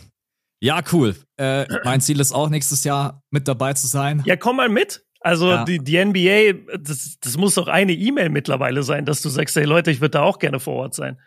[0.61, 1.17] ja, cool.
[1.37, 4.23] Äh, mein Ziel ist auch nächstes Jahr mit dabei zu sein.
[4.27, 5.05] Ja, komm mal mit.
[5.21, 5.65] Also ja.
[5.65, 9.65] die, die NBA, das, das muss doch eine E-Mail mittlerweile sein, dass du sagst, hey
[9.65, 11.19] Leute, ich würde da auch gerne vor Ort sein.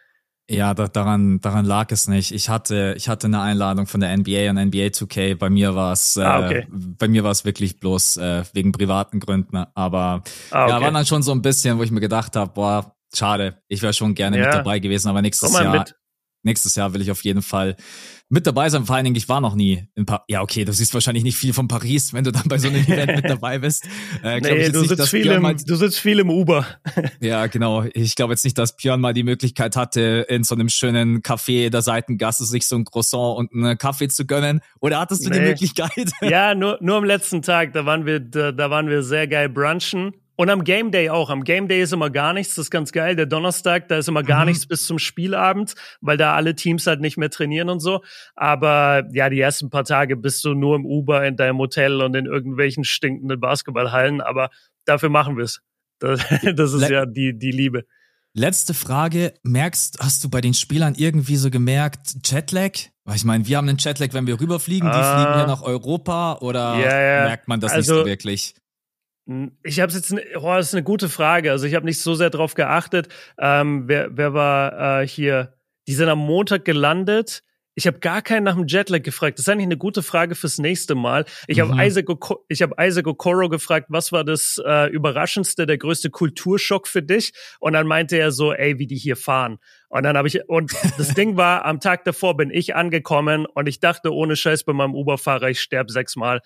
[0.50, 2.34] Ja, da, daran, daran lag es nicht.
[2.34, 5.36] Ich hatte, ich hatte eine Einladung von der NBA und NBA 2K.
[5.36, 6.68] Bei mir war es, äh, ah, okay.
[6.70, 9.64] bei mir war es wirklich bloß äh, wegen privaten Gründen.
[9.74, 10.72] Aber ah, okay.
[10.72, 13.82] ja, war dann schon so ein bisschen, wo ich mir gedacht habe, boah, schade, ich
[13.82, 14.46] wäre schon gerne ja.
[14.46, 15.96] mit dabei gewesen, aber nächstes Jahr, mit.
[16.42, 17.78] nächstes Jahr will ich auf jeden Fall
[18.34, 18.86] mit dabei sein.
[18.86, 20.24] Vor allen Dingen, ich war noch nie in Paris.
[20.28, 22.84] Ja, okay, du siehst wahrscheinlich nicht viel von Paris, wenn du dann bei so einem
[22.84, 23.86] Event mit dabei bist.
[24.24, 26.66] Äh, nee, du, nicht, sitzt viel im, mal, du sitzt viel im Uber.
[27.20, 27.84] ja, genau.
[27.94, 31.70] Ich glaube jetzt nicht, dass Björn mal die Möglichkeit hatte, in so einem schönen Café
[31.70, 34.62] der Seitengasse sich so ein Croissant und einen Kaffee zu gönnen.
[34.80, 35.38] Oder hattest du nee.
[35.38, 36.12] die Möglichkeit?
[36.22, 37.74] ja, nur, nur am letzten Tag.
[37.74, 40.12] Da waren wir, da, da waren wir sehr geil brunchen.
[40.36, 41.30] Und am Game Day auch.
[41.30, 42.56] Am Game Day ist immer gar nichts.
[42.56, 43.16] Das ist ganz geil.
[43.16, 44.48] Der Donnerstag, da ist immer gar mhm.
[44.48, 48.02] nichts bis zum Spielabend, weil da alle Teams halt nicht mehr trainieren und so.
[48.36, 52.16] Aber ja, die ersten paar Tage bist du nur im Uber in deinem Hotel und
[52.16, 54.22] in irgendwelchen stinkenden Basketballhallen.
[54.22, 54.50] Aber
[54.86, 55.62] dafür machen wir es.
[56.00, 56.20] Das,
[56.56, 57.86] das, ist ja die, die Liebe.
[58.34, 59.36] Letzte Frage.
[59.44, 62.72] Merkst, hast du bei den Spielern irgendwie so gemerkt, Jetlag?
[63.06, 65.62] Weil ich meine, wir haben einen Jetlag, wenn wir rüberfliegen, die uh, fliegen ja nach
[65.62, 67.28] Europa oder ja.
[67.28, 68.56] merkt man das also, nicht so wirklich?
[69.64, 71.52] Ich habe jetzt, oh, das ist eine gute Frage.
[71.52, 73.08] Also ich habe nicht so sehr drauf geachtet.
[73.40, 75.54] Ähm, wer, wer war äh, hier?
[75.88, 77.44] Die sind am Montag gelandet.
[77.76, 79.40] Ich habe gar keinen nach dem Jetlag gefragt.
[79.40, 81.26] Das ist eigentlich eine gute Frage fürs nächste Mal.
[81.48, 81.72] Ich mhm.
[81.72, 82.06] habe Isaac,
[82.48, 87.34] ich hab Isaac Okoro gefragt, was war das äh, Überraschendste, der größte Kulturschock für dich?
[87.60, 89.58] Und dann meinte er so, ey, wie die hier fahren.
[89.90, 93.68] Und dann habe ich, und das Ding war, am Tag davor bin ich angekommen und
[93.68, 96.42] ich dachte, ohne Scheiß bei meinem Uberfahrer, ich sterbe sechsmal.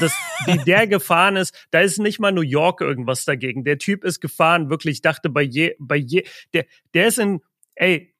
[0.00, 0.12] Das,
[0.46, 3.64] wie der gefahren ist, da ist nicht mal New York irgendwas dagegen.
[3.64, 7.40] Der Typ ist gefahren, wirklich, ich dachte bei je, bei je, der, der ist in,
[7.74, 8.12] ey,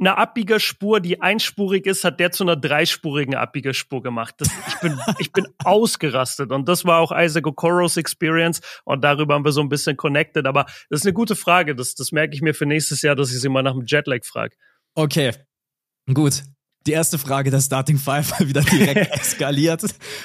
[0.00, 4.34] eine Abbiegerspur, die einspurig ist, hat der zu einer dreispurigen Abbiegerspur gemacht.
[4.38, 9.34] Das, ich bin, ich bin ausgerastet und das war auch Isaac Okoros Experience und darüber
[9.34, 10.46] haben wir so ein bisschen connected.
[10.46, 11.74] Aber das ist eine gute Frage.
[11.74, 14.24] Das, das merke ich mir für nächstes Jahr, dass ich sie mal nach dem Jetlag
[14.24, 14.56] frage.
[14.94, 15.32] Okay,
[16.12, 16.44] gut.
[16.86, 19.82] Die erste Frage der Starting Five wieder direkt eskaliert.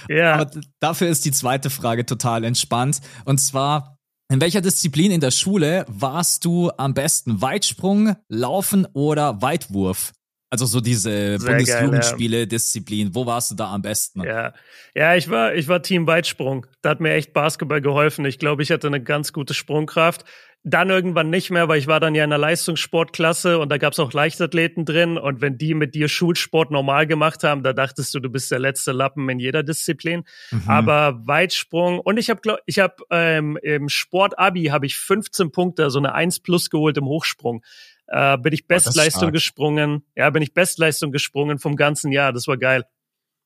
[0.09, 0.33] ja.
[0.35, 3.01] Aber dafür ist die zweite Frage total entspannt.
[3.25, 3.97] Und zwar,
[4.31, 7.41] in welcher Disziplin in der Schule warst du am besten?
[7.41, 10.13] Weitsprung, Laufen oder Weitwurf?
[10.49, 12.45] Also so diese Bundesjugendspiele, ja.
[12.45, 13.13] Disziplin.
[13.13, 14.23] Wo warst du da am besten?
[14.23, 14.53] Ja,
[14.93, 16.65] ja, ich war, ich war Team Weitsprung.
[16.81, 18.23] Da hat mir echt Basketball geholfen.
[18.25, 20.23] Ich glaube, ich hatte eine ganz gute Sprungkraft.
[20.67, 23.99] Dann irgendwann nicht mehr, weil ich war dann ja in der Leistungssportklasse und da gab's
[23.99, 25.19] auch Leichtathleten drin.
[25.19, 28.57] Und wenn die mit dir Schulsport normal gemacht haben, da dachtest du, du bist der
[28.57, 30.23] letzte Lappen in jeder Disziplin.
[30.49, 30.63] Mhm.
[30.65, 35.99] Aber Weitsprung und ich habe, ich habe ähm, im Sportabi habe ich 15 Punkte, so
[35.99, 37.63] eine 1 plus geholt im Hochsprung.
[38.07, 40.03] Äh, bin ich Bestleistung gesprungen.
[40.15, 42.33] Ja, bin ich Bestleistung gesprungen vom ganzen Jahr.
[42.33, 42.85] Das war geil.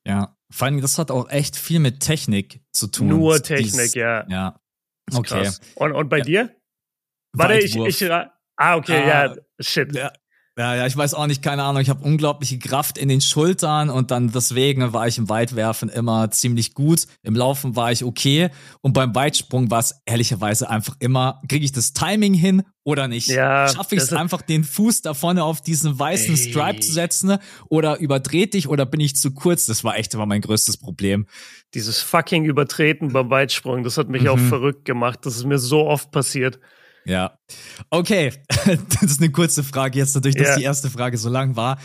[0.06, 3.08] Ja, vor allem, das hat auch echt viel mit Technik zu tun.
[3.08, 4.26] Nur Technik, Dies, ja.
[4.28, 4.58] Ja.
[5.12, 5.50] Okay.
[5.74, 6.24] Und, und bei ja.
[6.24, 6.56] dir?
[7.32, 9.94] Warte, ich, ich, ah, okay, ah, ja, shit.
[9.94, 10.12] Ja,
[10.60, 11.80] ja, ja, ich weiß auch nicht, keine Ahnung.
[11.80, 16.30] Ich habe unglaubliche Kraft in den Schultern und dann deswegen war ich im Weitwerfen immer
[16.32, 17.06] ziemlich gut.
[17.22, 18.50] Im Laufen war ich okay
[18.82, 23.28] und beim Weitsprung war es ehrlicherweise einfach immer, kriege ich das Timing hin oder nicht?
[23.28, 26.50] Ja, Schaffe ich es einfach, den Fuß da vorne auf diesen weißen ey.
[26.50, 27.38] Stripe zu setzen
[27.70, 29.64] oder überdreht dich oder bin ich zu kurz?
[29.64, 31.26] Das war echt immer mein größtes Problem.
[31.72, 34.28] Dieses fucking Übertreten beim Weitsprung, das hat mich mhm.
[34.28, 35.20] auch verrückt gemacht.
[35.22, 36.58] Das ist mir so oft passiert.
[37.10, 37.36] Ja.
[37.90, 40.56] Okay, das ist eine kurze Frage jetzt, dadurch, dass ja.
[40.56, 41.78] die erste Frage so lang war.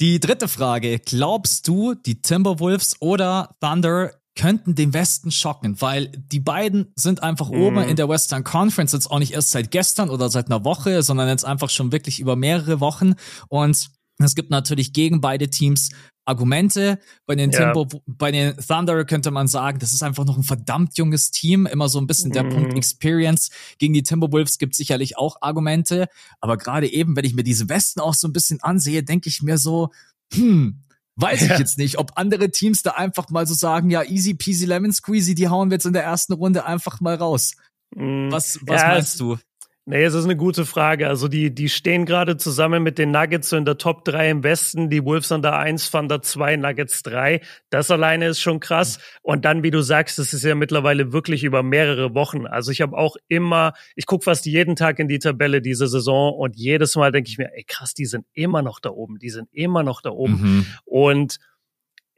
[0.00, 6.40] Die dritte Frage, glaubst du, die Timberwolves oder Thunder könnten den Westen schocken, weil die
[6.40, 7.60] beiden sind einfach mm.
[7.60, 11.02] oben in der Western Conference jetzt auch nicht erst seit gestern oder seit einer Woche,
[11.02, 13.14] sondern jetzt einfach schon wirklich über mehrere Wochen
[13.48, 15.90] und Es gibt natürlich gegen beide Teams
[16.24, 16.98] Argumente.
[17.26, 17.72] Bei den, ja.
[17.72, 21.66] Timbo, bei den Thunder könnte man sagen, das ist einfach noch ein verdammt junges Team.
[21.66, 22.50] Immer so ein bisschen der mhm.
[22.50, 23.50] Punkt Experience.
[23.78, 26.06] Gegen die Timberwolves gibt sicherlich auch Argumente.
[26.40, 29.42] Aber gerade eben, wenn ich mir diese Westen auch so ein bisschen ansehe, denke ich
[29.42, 29.90] mir so,
[30.32, 30.82] hm,
[31.16, 31.52] weiß ja.
[31.52, 34.92] ich jetzt nicht, ob andere Teams da einfach mal so sagen, ja, easy peasy lemon
[34.92, 37.52] squeezy, die hauen wir jetzt in der ersten Runde einfach mal raus.
[37.94, 38.30] Mhm.
[38.30, 39.38] Was, was ja, meinst du?
[39.84, 41.08] Nee, es ist eine gute Frage.
[41.08, 44.44] Also die, die stehen gerade zusammen mit den Nuggets so in der Top 3 im
[44.44, 47.40] Westen, die Wolves an der 1, Thunder 2, Nuggets 3.
[47.68, 49.00] Das alleine ist schon krass.
[49.22, 52.46] Und dann, wie du sagst, das ist ja mittlerweile wirklich über mehrere Wochen.
[52.46, 56.32] Also ich habe auch immer, ich gucke fast jeden Tag in die Tabelle diese Saison
[56.32, 59.30] und jedes Mal denke ich mir, ey krass, die sind immer noch da oben, die
[59.30, 60.40] sind immer noch da oben.
[60.40, 60.66] Mhm.
[60.84, 61.38] Und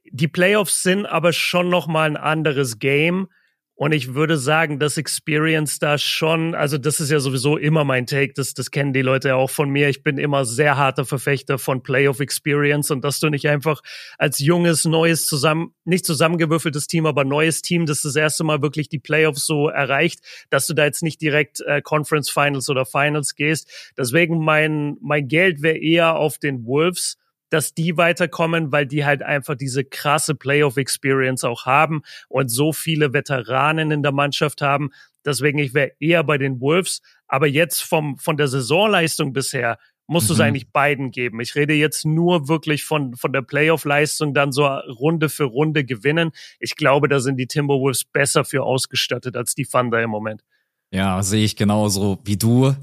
[0.04, 3.28] die Playoffs sind aber schon noch mal ein anderes Game
[3.76, 8.06] und ich würde sagen, dass Experience da schon, also das ist ja sowieso immer mein
[8.06, 9.88] Take, das, das kennen die Leute ja auch von mir.
[9.88, 13.80] Ich bin immer sehr harter Verfechter von Playoff Experience und dass du nicht einfach
[14.16, 18.88] als junges, neues, zusammen, nicht zusammengewürfeltes Team, aber neues Team, das das erste Mal wirklich
[18.88, 23.34] die Playoffs so erreicht, dass du da jetzt nicht direkt äh, Conference Finals oder Finals
[23.34, 23.92] gehst.
[23.98, 27.18] Deswegen mein, mein Geld wäre eher auf den Wolves
[27.54, 33.12] dass die weiterkommen, weil die halt einfach diese krasse Playoff-Experience auch haben und so viele
[33.12, 34.90] Veteranen in der Mannschaft haben.
[35.24, 37.00] Deswegen, ich wäre eher bei den Wolves.
[37.28, 40.28] Aber jetzt vom, von der Saisonleistung bisher musst mhm.
[40.28, 41.40] du es eigentlich beiden geben.
[41.40, 46.32] Ich rede jetzt nur wirklich von, von der Playoff-Leistung, dann so Runde für Runde gewinnen.
[46.58, 50.42] Ich glaube, da sind die Timberwolves besser für ausgestattet als die Thunder im Moment.
[50.90, 52.74] Ja, sehe ich genauso wie du.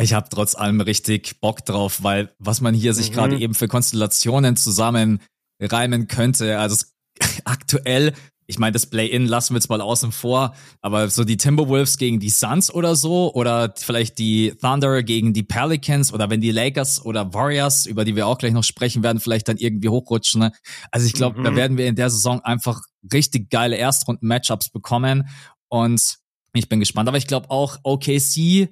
[0.00, 3.14] Ich habe trotz allem richtig Bock drauf, weil was man hier sich mhm.
[3.14, 6.86] gerade eben für Konstellationen zusammenreimen könnte, also
[7.44, 8.14] aktuell,
[8.46, 12.20] ich meine, das Play-In lassen wir jetzt mal außen vor, aber so die Timberwolves gegen
[12.20, 17.04] die Suns oder so oder vielleicht die Thunder gegen die Pelicans oder wenn die Lakers
[17.04, 20.42] oder Warriors, über die wir auch gleich noch sprechen werden, vielleicht dann irgendwie hochrutschen.
[20.42, 20.52] Ne?
[20.92, 21.44] Also ich glaube, mhm.
[21.44, 22.80] da werden wir in der Saison einfach
[23.12, 25.28] richtig geile Erstrunden-Matchups bekommen
[25.68, 26.18] und
[26.54, 27.08] ich bin gespannt.
[27.08, 28.68] Aber ich glaube auch OKC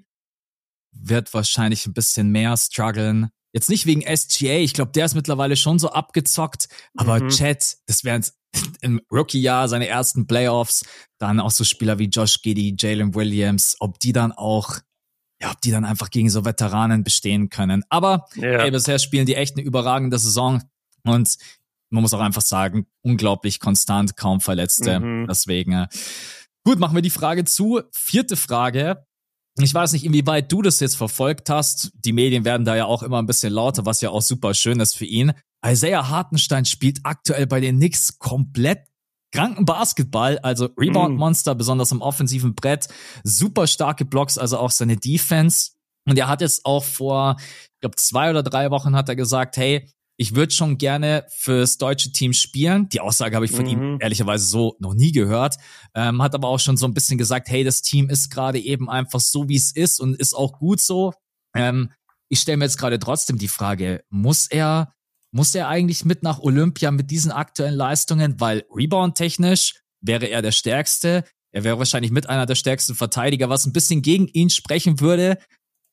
[1.01, 3.31] wird wahrscheinlich ein bisschen mehr strugglen.
[3.53, 7.29] Jetzt nicht wegen SGA, ich glaube, der ist mittlerweile schon so abgezockt, aber mhm.
[7.29, 8.25] Chat, das wären
[8.83, 10.85] im Rookie-Jahr seine ersten Playoffs,
[11.19, 14.79] dann auch so Spieler wie Josh Giddy, Jalen Williams, ob die dann auch,
[15.41, 17.83] ja, ob die dann einfach gegen so Veteranen bestehen können.
[17.89, 18.63] Aber ja.
[18.63, 20.63] ey, bisher spielen die echt eine überragende Saison
[21.05, 21.37] und
[21.91, 25.01] man muss auch einfach sagen, unglaublich konstant, kaum Verletzte.
[25.01, 25.27] Mhm.
[25.29, 25.89] Deswegen, äh,
[26.65, 27.81] gut, machen wir die Frage zu.
[27.93, 29.07] Vierte Frage.
[29.59, 31.91] Ich weiß nicht, inwieweit du das jetzt verfolgt hast.
[32.05, 34.81] Die Medien werden da ja auch immer ein bisschen lauter, was ja auch super schön
[34.81, 35.33] ist für ihn.
[35.65, 38.81] Isaiah Hartenstein spielt aktuell bei den Knicks komplett
[39.33, 41.59] kranken Basketball, also Rebound-Monster, mm.
[41.59, 42.89] besonders im offensiven Brett.
[43.25, 45.73] Super starke Blocks, also auch seine Defense.
[46.07, 49.57] Und er hat jetzt auch vor, ich glaube, zwei oder drei Wochen hat er gesagt,
[49.57, 52.89] hey, ich würde schon gerne fürs deutsche Team spielen.
[52.89, 53.71] Die Aussage habe ich von mhm.
[53.71, 55.57] ihm ehrlicherweise so noch nie gehört.
[55.95, 58.89] Ähm, hat aber auch schon so ein bisschen gesagt, hey, das Team ist gerade eben
[58.89, 61.13] einfach so, wie es ist und ist auch gut so.
[61.55, 61.91] Ähm,
[62.29, 64.93] ich stelle mir jetzt gerade trotzdem die Frage, muss er,
[65.33, 68.41] muss er eigentlich mit nach Olympia mit diesen aktuellen Leistungen?
[68.41, 71.25] Weil Rebound-technisch wäre er der Stärkste.
[71.53, 75.39] Er wäre wahrscheinlich mit einer der stärksten Verteidiger, was ein bisschen gegen ihn sprechen würde.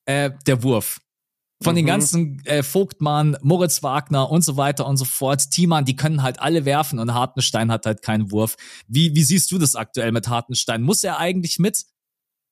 [0.06, 1.00] Äh, der Wurf.
[1.63, 1.78] Von mhm.
[1.78, 5.49] den ganzen äh, Vogtmann, Moritz Wagner und so weiter und so fort.
[5.52, 8.56] Thiemann, die können halt alle werfen und Hartenstein hat halt keinen Wurf.
[8.88, 10.82] Wie, wie siehst du das aktuell mit Hartenstein?
[10.82, 11.86] Muss er eigentlich mit?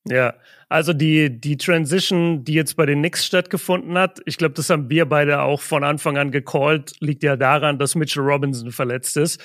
[0.08, 0.34] Ja,
[0.68, 4.90] also die, die Transition, die jetzt bei den Knicks stattgefunden hat, ich glaube, das haben
[4.90, 9.40] wir beide auch von Anfang an gecallt, liegt ja daran, dass Mitchell Robinson verletzt ist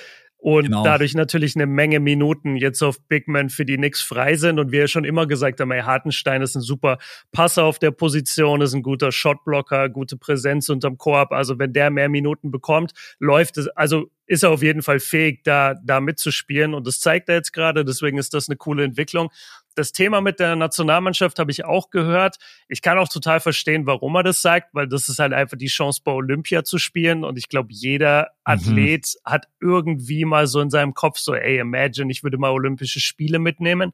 [0.47, 0.81] und genau.
[0.81, 4.59] dadurch natürlich eine Menge Minuten jetzt auf Big Man für die Knicks frei sind.
[4.59, 6.99] Und wir ja schon immer gesagt haben, ey, Hartenstein ist ein super
[7.33, 11.89] Passer auf der Position, ist ein guter Shotblocker, gute Präsenz unterm Korb, also wenn der
[11.89, 16.73] mehr Minuten bekommt, läuft es, also ist er auf jeden Fall fähig, da, da mitzuspielen.
[16.73, 19.29] Und das zeigt er jetzt gerade, deswegen ist das eine coole Entwicklung
[19.77, 22.37] das Thema mit der Nationalmannschaft habe ich auch gehört.
[22.67, 25.67] Ich kann auch total verstehen, warum er das sagt, weil das ist halt einfach die
[25.67, 27.23] Chance, bei Olympia zu spielen.
[27.23, 28.27] Und ich glaube, jeder mhm.
[28.43, 29.31] Athlet mhm.
[29.31, 33.37] hat irgendwie mal so in seinem Kopf so, ey, imagine, ich würde mal Olympische Spiele
[33.37, 33.93] mitnehmen.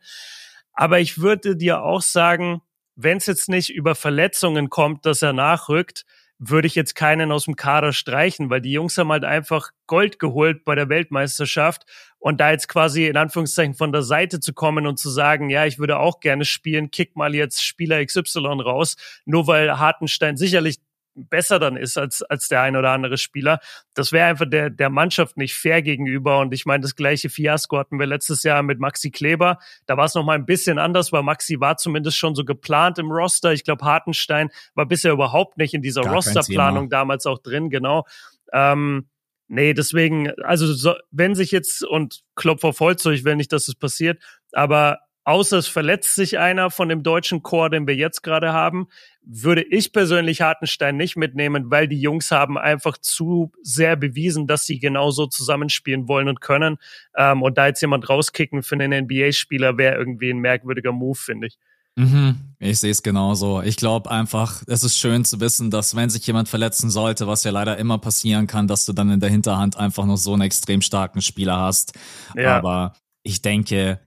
[0.73, 2.61] Aber ich würde dir auch sagen,
[2.95, 6.05] wenn es jetzt nicht über Verletzungen kommt, dass er nachrückt,
[6.49, 10.19] würde ich jetzt keinen aus dem Kader streichen, weil die Jungs haben halt einfach Gold
[10.19, 11.83] geholt bei der Weltmeisterschaft.
[12.19, 15.65] Und da jetzt quasi in Anführungszeichen von der Seite zu kommen und zu sagen, ja,
[15.65, 20.79] ich würde auch gerne spielen, kick mal jetzt Spieler XY raus, nur weil Hartenstein sicherlich
[21.15, 23.59] besser dann ist als, als der ein oder andere Spieler.
[23.93, 26.39] Das wäre einfach der, der Mannschaft nicht fair gegenüber.
[26.39, 29.59] Und ich meine, das gleiche Fiasko hatten wir letztes Jahr mit Maxi Kleber.
[29.85, 32.99] Da war es noch mal ein bisschen anders, weil Maxi war zumindest schon so geplant
[32.99, 33.53] im Roster.
[33.53, 38.05] Ich glaube, Hartenstein war bisher überhaupt nicht in dieser Rosterplanung damals auch drin, genau.
[38.51, 39.07] Ähm,
[39.47, 43.67] nee, deswegen, also so, wenn sich jetzt, und Klopf auf Holz, ich will nicht, dass
[43.67, 44.21] es passiert,
[44.51, 48.87] aber außer es verletzt sich einer von dem deutschen Chor, den wir jetzt gerade haben,
[49.25, 54.65] würde ich persönlich Hartenstein nicht mitnehmen, weil die Jungs haben einfach zu sehr bewiesen, dass
[54.65, 56.77] sie genauso zusammenspielen wollen und können.
[57.15, 61.47] Ähm, und da jetzt jemand rauskicken für einen NBA-Spieler wäre irgendwie ein merkwürdiger Move, finde
[61.47, 61.57] ich.
[61.95, 63.61] Mhm, ich sehe es genauso.
[63.61, 67.43] Ich glaube einfach, es ist schön zu wissen, dass wenn sich jemand verletzen sollte, was
[67.43, 70.41] ja leider immer passieren kann, dass du dann in der Hinterhand einfach noch so einen
[70.41, 71.93] extrem starken Spieler hast.
[72.35, 72.57] Ja.
[72.57, 73.99] Aber ich denke,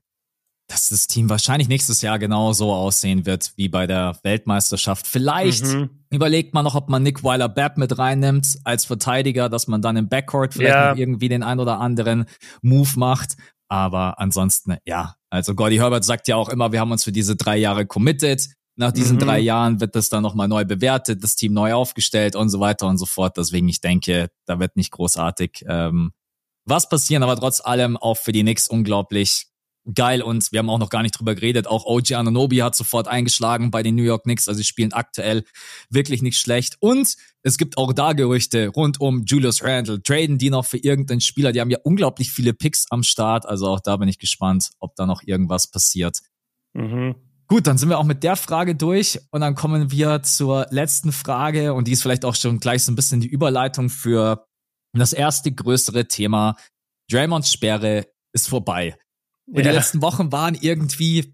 [0.67, 5.07] dass das Team wahrscheinlich nächstes Jahr genau so aussehen wird wie bei der Weltmeisterschaft.
[5.07, 5.89] Vielleicht mhm.
[6.09, 10.09] überlegt man noch, ob man Nick Weiler-Babb mit reinnimmt als Verteidiger, dass man dann im
[10.09, 10.95] Backcourt vielleicht ja.
[10.95, 12.25] irgendwie den ein oder anderen
[12.61, 13.37] Move macht.
[13.69, 17.35] Aber ansonsten, ja, also Gordy Herbert sagt ja auch immer, wir haben uns für diese
[17.35, 18.49] drei Jahre committed.
[18.75, 19.21] Nach diesen mhm.
[19.21, 22.87] drei Jahren wird das dann nochmal neu bewertet, das Team neu aufgestellt und so weiter
[22.87, 23.37] und so fort.
[23.37, 26.11] Deswegen, ich denke, da wird nicht großartig ähm,
[26.65, 29.47] was passieren, aber trotz allem auch für die Knicks unglaublich
[29.93, 31.67] geil und wir haben auch noch gar nicht drüber geredet.
[31.67, 35.43] Auch OG Ananobi hat sofort eingeschlagen bei den New York Knicks, also sie spielen aktuell
[35.89, 36.77] wirklich nicht schlecht.
[36.79, 40.01] Und es gibt auch da Gerüchte rund um Julius Randle.
[40.01, 41.51] Traden die noch für irgendeinen Spieler.
[41.51, 44.95] Die haben ja unglaublich viele Picks am Start, also auch da bin ich gespannt, ob
[44.95, 46.19] da noch irgendwas passiert.
[46.73, 47.15] Mhm.
[47.47, 51.13] Gut, dann sind wir auch mit der Frage durch und dann kommen wir zur letzten
[51.13, 54.45] Frage und die ist vielleicht auch schon gleich so ein bisschen die Überleitung für
[54.93, 56.57] das erste größere Thema.
[57.09, 58.97] Draymonds Sperre ist vorbei.
[59.47, 59.71] Und ja.
[59.71, 61.33] die letzten Wochen waren irgendwie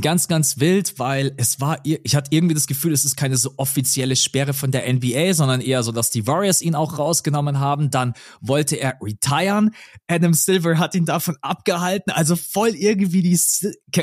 [0.00, 3.52] ganz, ganz wild, weil es war, ich hatte irgendwie das Gefühl, es ist keine so
[3.58, 7.90] offizielle Sperre von der NBA, sondern eher so, dass die Warriors ihn auch rausgenommen haben.
[7.90, 9.74] Dann wollte er retiren.
[10.06, 12.10] Adam Silver hat ihn davon abgehalten.
[12.10, 13.38] Also voll irgendwie die,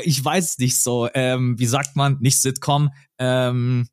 [0.02, 3.88] ich weiß nicht so, ähm, wie sagt man, nicht Sitcom, ähm,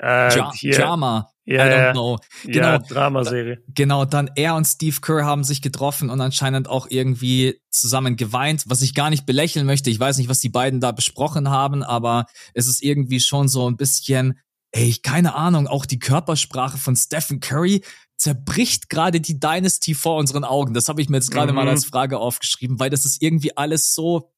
[0.00, 1.31] äh, ja, Drama.
[1.44, 2.18] Ja, I don't know.
[2.44, 3.58] Genau, ja, Dramaserie.
[3.74, 8.64] Genau, dann er und Steve Kerr haben sich getroffen und anscheinend auch irgendwie zusammen geweint,
[8.68, 9.90] was ich gar nicht belächeln möchte.
[9.90, 13.68] Ich weiß nicht, was die beiden da besprochen haben, aber es ist irgendwie schon so
[13.68, 14.38] ein bisschen,
[14.70, 17.82] ey, keine Ahnung, auch die Körpersprache von Stephen Curry
[18.16, 20.74] zerbricht gerade die Dynasty vor unseren Augen.
[20.74, 21.56] Das habe ich mir jetzt gerade mhm.
[21.56, 24.31] mal als Frage aufgeschrieben, weil das ist irgendwie alles so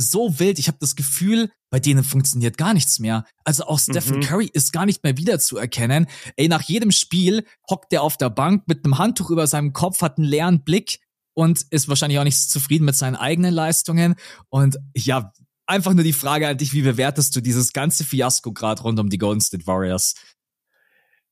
[0.00, 0.58] so wild.
[0.58, 3.24] Ich habe das Gefühl, bei denen funktioniert gar nichts mehr.
[3.44, 4.22] Also auch Stephen mhm.
[4.22, 6.06] Curry ist gar nicht mehr wiederzuerkennen.
[6.36, 10.02] Ey, nach jedem Spiel hockt er auf der Bank mit einem Handtuch über seinem Kopf,
[10.02, 11.00] hat einen leeren Blick
[11.34, 14.14] und ist wahrscheinlich auch nicht zufrieden mit seinen eigenen Leistungen.
[14.48, 15.32] Und ja,
[15.66, 19.08] einfach nur die Frage an dich, wie bewertest du dieses ganze Fiasko gerade rund um
[19.08, 20.14] die Golden State Warriors?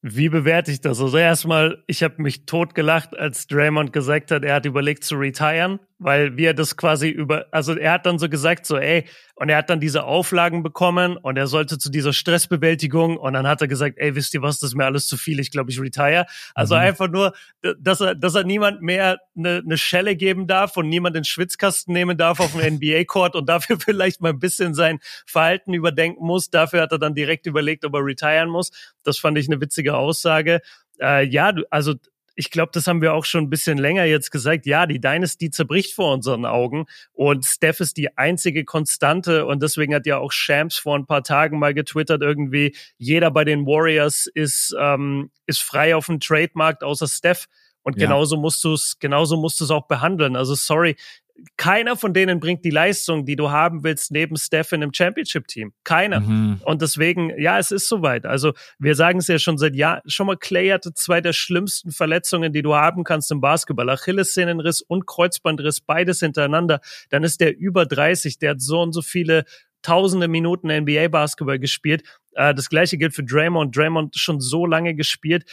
[0.01, 1.01] Wie bewerte ich das?
[1.01, 5.81] Also erstmal, ich habe mich totgelacht, als Draymond gesagt hat, er hat überlegt zu retiren
[5.99, 9.59] weil wir das quasi über, also er hat dann so gesagt, so, ey, und er
[9.59, 13.69] hat dann diese Auflagen bekommen und er sollte zu dieser Stressbewältigung und dann hat er
[13.69, 16.27] gesagt, ey, wisst ihr was, das ist mir alles zu viel, ich glaube, ich retire.
[16.55, 16.83] Also mhm.
[16.83, 17.33] einfach nur,
[17.79, 21.93] dass er, dass er niemand mehr eine, eine Schelle geben darf und niemand den Schwitzkasten
[21.93, 26.51] nehmen darf auf dem NBA-Court und dafür vielleicht mal ein bisschen sein Verhalten überdenken muss.
[26.51, 28.71] Dafür hat er dann direkt überlegt, ob er retiren muss.
[29.03, 30.61] Das fand ich eine witzige Aussage.
[31.01, 31.95] Äh, ja, also
[32.39, 34.65] ich glaube, das haben wir auch schon ein bisschen länger jetzt gesagt.
[34.65, 39.93] Ja, die Dynasty zerbricht vor unseren Augen und Steph ist die einzige Konstante und deswegen
[39.93, 44.29] hat ja auch Shams vor ein paar Tagen mal getwittert irgendwie, jeder bei den Warriors
[44.33, 47.49] ist, ähm, ist frei auf dem Trademarkt außer Steph.
[47.83, 48.07] Und ja.
[48.07, 50.37] genauso musst du es, genauso musst du es auch behandeln.
[50.37, 50.95] Also sorry,
[51.57, 55.73] keiner von denen bringt die Leistung, die du haben willst, neben Steph in einem Championship-Team.
[55.85, 56.21] Keiner.
[56.21, 56.61] Mhm.
[56.65, 58.27] Und deswegen, ja, es ist soweit.
[58.27, 60.01] Also wir sagen es ja schon seit Jahren.
[60.07, 63.89] Schon mal Clay hatte zwei der schlimmsten Verletzungen, die du haben kannst im Basketball.
[63.91, 66.81] Achillessehnenriss und Kreuzbandriss, beides hintereinander.
[67.11, 69.45] Dann ist der über 30, der hat so und so viele
[69.83, 72.03] tausende Minuten NBA-Basketball gespielt.
[72.33, 73.77] Äh, das gleiche gilt für Draymond.
[73.77, 75.45] Draymond schon so lange gespielt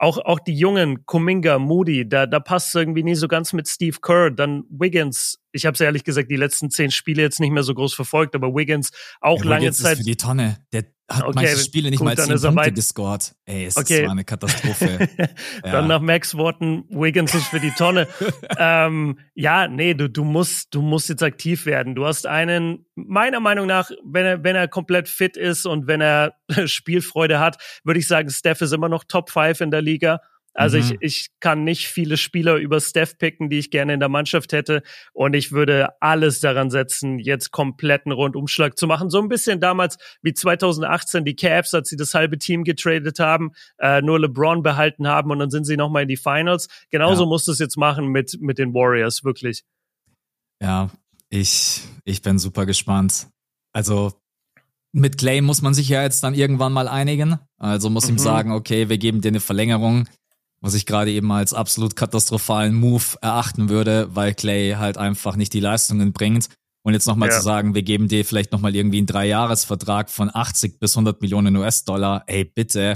[0.00, 3.98] auch, auch die Jungen, Kuminga, Moody, da, da passt irgendwie nie so ganz mit Steve
[4.00, 4.30] Kerr.
[4.30, 7.74] Dann Wiggins, ich habe es ehrlich gesagt die letzten zehn Spiele jetzt nicht mehr so
[7.74, 9.92] groß verfolgt, aber Wiggins auch ja, lange Wiggins Zeit.
[9.92, 10.56] Ist für die Tonne.
[10.72, 13.34] Der hat okay, manche Spiele nicht gut, mal zehn Punkte gescored.
[13.44, 14.04] Ey, es okay.
[14.04, 15.08] war eine Katastrophe.
[15.18, 15.26] ja.
[15.62, 18.06] Dann nach Max Worten, Wiggins ist für die Tonne.
[18.58, 21.94] ähm, ja, nee, du, du musst, du musst jetzt aktiv werden.
[21.94, 26.00] Du hast einen, meiner Meinung nach, wenn er, wenn er komplett fit ist und wenn
[26.00, 26.34] er
[26.66, 30.20] Spielfreude hat, würde ich sagen, Steph ist immer noch Top 5 in der Liga.
[30.54, 30.82] Also mhm.
[30.82, 34.52] ich, ich kann nicht viele Spieler über Steph picken, die ich gerne in der Mannschaft
[34.52, 34.82] hätte.
[35.12, 39.10] Und ich würde alles daran setzen, jetzt kompletten Rundumschlag zu machen.
[39.10, 43.52] So ein bisschen damals wie 2018 die Cavs, als sie das halbe Team getradet haben,
[43.78, 46.68] äh, nur LeBron behalten haben und dann sind sie nochmal in die Finals.
[46.90, 47.28] Genauso ja.
[47.28, 49.62] musst du es jetzt machen mit, mit den Warriors, wirklich.
[50.60, 50.90] Ja,
[51.28, 53.28] ich, ich bin super gespannt.
[53.72, 54.12] Also
[54.92, 57.38] mit Clay muss man sich ja jetzt dann irgendwann mal einigen.
[57.56, 58.14] Also muss mhm.
[58.14, 60.08] ihm sagen, okay, wir geben dir eine Verlängerung
[60.60, 65.52] was ich gerade eben als absolut katastrophalen Move erachten würde, weil Clay halt einfach nicht
[65.52, 66.48] die Leistungen bringt.
[66.82, 67.36] Und jetzt nochmal ja.
[67.36, 71.56] zu sagen, wir geben dir vielleicht nochmal irgendwie einen Dreijahresvertrag von 80 bis 100 Millionen
[71.56, 72.24] US-Dollar.
[72.26, 72.94] Ey, bitte.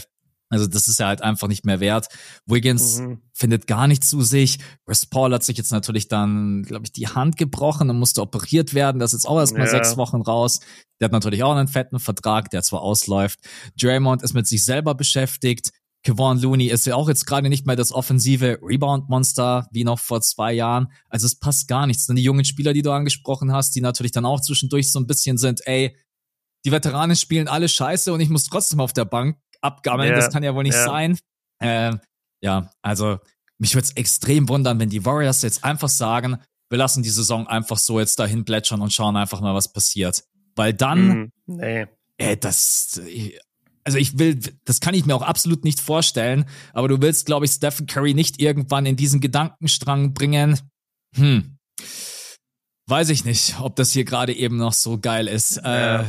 [0.50, 2.06] Also das ist ja halt einfach nicht mehr wert.
[2.46, 3.18] Wiggins mhm.
[3.32, 4.58] findet gar nicht zu sich.
[4.86, 8.72] Chris Paul hat sich jetzt natürlich dann, glaube ich, die Hand gebrochen und musste operiert
[8.72, 9.00] werden.
[9.00, 9.72] Das ist jetzt auch erstmal ja.
[9.72, 10.60] sechs Wochen raus.
[11.00, 13.40] Der hat natürlich auch einen fetten Vertrag, der zwar ausläuft.
[13.80, 15.70] Draymond ist mit sich selber beschäftigt.
[16.04, 20.20] Kevon Looney ist ja auch jetzt gerade nicht mehr das offensive Rebound-Monster wie noch vor
[20.20, 20.88] zwei Jahren.
[21.08, 22.06] Also es passt gar nichts.
[22.06, 25.06] Dann die jungen Spieler, die du angesprochen hast, die natürlich dann auch zwischendurch so ein
[25.06, 25.96] bisschen sind, ey,
[26.64, 30.10] die Veteranen spielen alle scheiße und ich muss trotzdem auf der Bank abgammeln.
[30.10, 30.84] Yeah, das kann ja wohl nicht yeah.
[30.84, 31.18] sein.
[31.60, 31.96] Äh,
[32.42, 33.18] ja, also
[33.58, 36.38] mich würde es extrem wundern, wenn die Warriors jetzt einfach sagen,
[36.68, 40.24] wir lassen die Saison einfach so jetzt dahin plätschern und schauen einfach mal, was passiert.
[40.54, 41.86] Weil dann, mm, nee.
[42.18, 43.00] ey, das,
[43.84, 47.44] also ich will, das kann ich mir auch absolut nicht vorstellen, aber du willst, glaube
[47.44, 50.58] ich, Stephen Curry nicht irgendwann in diesen Gedankenstrang bringen.
[51.14, 51.58] Hm.
[52.86, 55.56] Weiß ich nicht, ob das hier gerade eben noch so geil ist.
[55.56, 56.00] Ja.
[56.00, 56.04] Äh,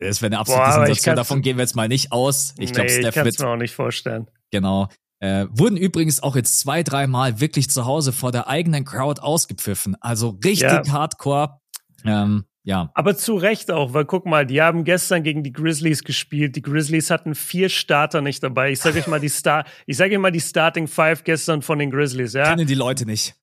[0.00, 1.16] das wäre eine absolute Boah, Sensation.
[1.16, 2.54] Davon gehen wir jetzt mal nicht aus.
[2.58, 3.40] Ich glaube, nee, Steph ich wird.
[3.40, 4.28] mir auch nicht vorstellen.
[4.50, 4.88] Genau.
[5.20, 9.96] Äh, wurden übrigens auch jetzt zwei, dreimal wirklich zu Hause vor der eigenen Crowd ausgepfiffen.
[10.00, 10.88] Also richtig ja.
[10.88, 11.60] hardcore.
[12.04, 12.90] Ähm, ja.
[12.94, 16.54] Aber zu Recht auch, weil guck mal, die haben gestern gegen die Grizzlies gespielt.
[16.54, 18.70] Die Grizzlies hatten vier Starter nicht dabei.
[18.70, 21.78] Ich sage euch mal die Star, ich sage euch mal die Starting Five gestern von
[21.78, 22.44] den Grizzlies, ja.
[22.44, 23.34] Kennen die Leute nicht.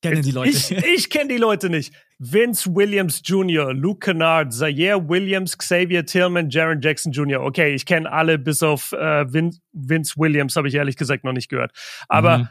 [0.00, 0.50] Kennen die Leute.
[0.50, 1.92] Ich, ich kenne die Leute nicht.
[2.20, 7.40] Vince Williams Jr., Luke Kennard, Zaire Williams, Xavier Tillman, Jaron Jackson Jr.
[7.42, 11.32] Okay, ich kenne alle bis auf äh, Vince, Vince Williams, habe ich ehrlich gesagt noch
[11.32, 11.72] nicht gehört.
[12.08, 12.48] Aber mhm.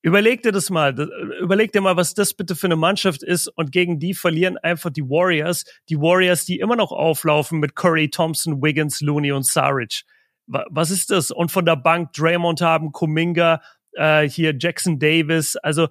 [0.00, 0.94] Überleg dir das mal.
[1.40, 3.48] Überleg dir mal, was das bitte für eine Mannschaft ist.
[3.48, 5.64] Und gegen die verlieren einfach die Warriors.
[5.88, 10.02] Die Warriors, die immer noch auflaufen mit Curry, Thompson, Wiggins, Looney und Saric.
[10.46, 11.30] Was ist das?
[11.30, 13.60] Und von der Bank Draymond haben, Kuminga,
[13.92, 15.56] äh, hier Jackson Davis.
[15.56, 15.88] Also,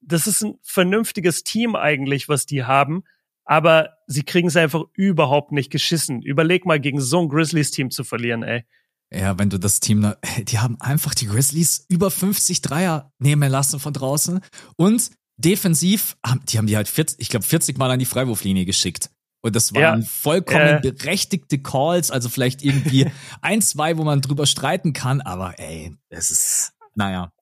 [0.00, 3.02] das ist ein vernünftiges Team eigentlich, was die haben.
[3.44, 6.22] Aber sie kriegen es einfach überhaupt nicht geschissen.
[6.22, 8.64] Überleg mal, gegen so ein Grizzlies-Team zu verlieren, ey.
[9.12, 13.80] Ja, wenn du das Team, die haben einfach die Grizzlies über 50 Dreier nehmen lassen
[13.80, 14.40] von draußen
[14.76, 16.16] und defensiv,
[16.50, 19.10] die haben die halt 40, ich glaube 40 Mal an die Freiwurflinie geschickt.
[19.42, 24.20] Und das waren ja, vollkommen äh, berechtigte Calls, also vielleicht irgendwie ein, zwei, wo man
[24.20, 27.32] drüber streiten kann, aber ey, es ist, naja.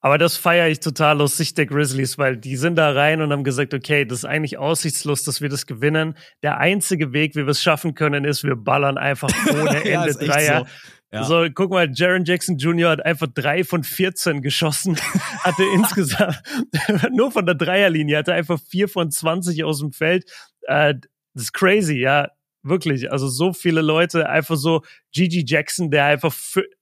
[0.00, 3.32] Aber das feiere ich total aus Sicht der Grizzlies, weil die sind da rein und
[3.32, 6.16] haben gesagt, okay, das ist eigentlich aussichtslos, dass wir das gewinnen.
[6.44, 10.26] Der einzige Weg, wie wir es schaffen können, ist, wir ballern einfach ohne Ende ja,
[10.26, 10.58] Dreier.
[10.60, 10.66] So.
[11.10, 11.24] Ja.
[11.24, 12.90] So, guck mal, Jaron Jackson Jr.
[12.90, 14.96] hat einfach drei von 14 geschossen,
[15.42, 16.42] hatte insgesamt,
[17.12, 20.30] nur von der Dreierlinie, hatte einfach vier von 20 aus dem Feld.
[20.62, 20.94] Äh,
[21.32, 22.28] das ist crazy, ja,
[22.62, 23.10] wirklich.
[23.10, 26.34] Also so viele Leute, einfach so Gigi Jackson, der einfach,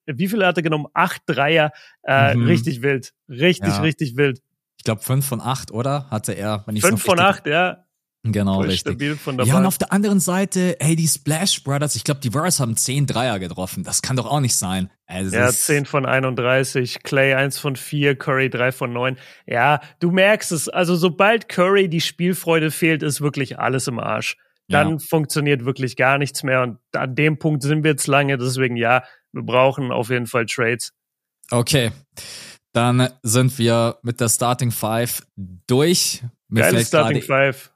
[0.07, 0.87] wie viele hat er genommen?
[0.93, 1.71] Acht Dreier,
[2.03, 2.47] äh, mhm.
[2.47, 3.81] richtig wild, richtig, ja.
[3.81, 4.41] richtig wild.
[4.79, 6.11] Ich glaube fünf von acht, oder?
[6.11, 7.86] Hatte er, wenn ich Fünf von acht, ja.
[8.33, 9.01] Genau, Voll richtig.
[9.01, 12.77] ja, und auf der anderen Seite, hey, die Splash Brothers, ich glaube, die Warriors haben
[12.77, 13.85] 10 Dreier getroffen.
[13.85, 14.91] Das kann doch auch nicht sein.
[15.07, 19.17] Also ja, 10 von 31, Clay 1 von 4, Curry 3 von 9.
[19.47, 20.69] Ja, du merkst es.
[20.69, 24.37] Also, sobald Curry die Spielfreude fehlt, ist wirklich alles im Arsch.
[24.69, 24.99] Dann ja.
[24.99, 26.63] funktioniert wirklich gar nichts mehr.
[26.63, 28.37] Und an dem Punkt sind wir jetzt lange.
[28.37, 30.93] Deswegen, ja, wir brauchen auf jeden Fall Trades.
[31.51, 31.93] Okay.
[32.73, 35.27] Dann sind wir mit der Starting Five
[35.67, 36.23] durch.
[36.49, 37.73] Mir Geile Starting Five.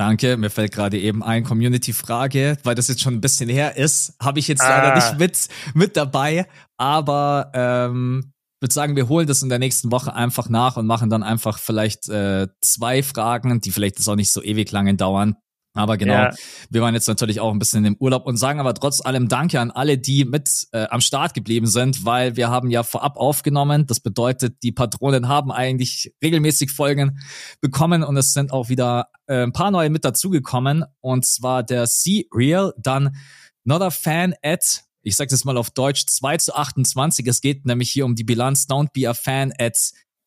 [0.00, 4.14] Danke, mir fällt gerade eben ein Community-Frage, weil das jetzt schon ein bisschen her ist,
[4.18, 4.68] habe ich jetzt ah.
[4.70, 6.46] leider nicht mit, mit dabei,
[6.78, 11.10] aber ähm, würde sagen, wir holen das in der nächsten Woche einfach nach und machen
[11.10, 15.36] dann einfach vielleicht äh, zwei Fragen, die vielleicht das auch nicht so ewig lange dauern,
[15.72, 16.34] aber genau, ja.
[16.68, 19.60] wir waren jetzt natürlich auch ein bisschen im Urlaub und sagen aber trotz allem Danke
[19.60, 23.86] an alle, die mit äh, am Start geblieben sind, weil wir haben ja vorab aufgenommen.
[23.86, 27.20] Das bedeutet, die Patronen haben eigentlich regelmäßig Folgen
[27.60, 30.84] bekommen und es sind auch wieder äh, ein paar neue mit dazugekommen.
[31.00, 33.16] Und zwar der C-Real, dann
[33.62, 37.26] Not a Fan at, ich sage das mal auf Deutsch, 2 zu 28.
[37.28, 39.76] Es geht nämlich hier um die Bilanz Don't be a Fan at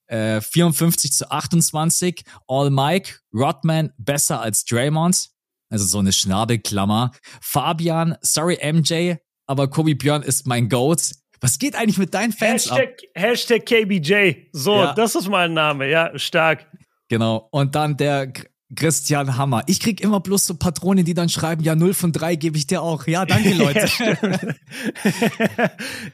[0.09, 2.23] 54 äh, zu 28.
[2.47, 5.32] All Mike, Rodman besser als Draymond
[5.73, 7.11] also so eine Schnabelklammer.
[7.41, 9.15] Fabian, sorry MJ,
[9.47, 11.11] aber Kobe Björn ist mein Goat.
[11.41, 13.21] Was geht eigentlich mit deinen Fans Hashtag, ab?
[13.23, 14.33] Hashtag KBJ.
[14.53, 14.93] So, Ja.
[14.93, 15.89] das ist mein Name.
[15.89, 16.67] Ja, stark.
[17.09, 17.49] Genau.
[17.51, 18.31] Und dann der
[18.75, 19.63] Christian Hammer.
[19.67, 22.65] Ich krieg immer bloß so Patronen, die dann schreiben, ja, 0 von 3 gebe ich
[22.67, 23.05] dir auch.
[23.07, 23.87] Ja, danke, Leute.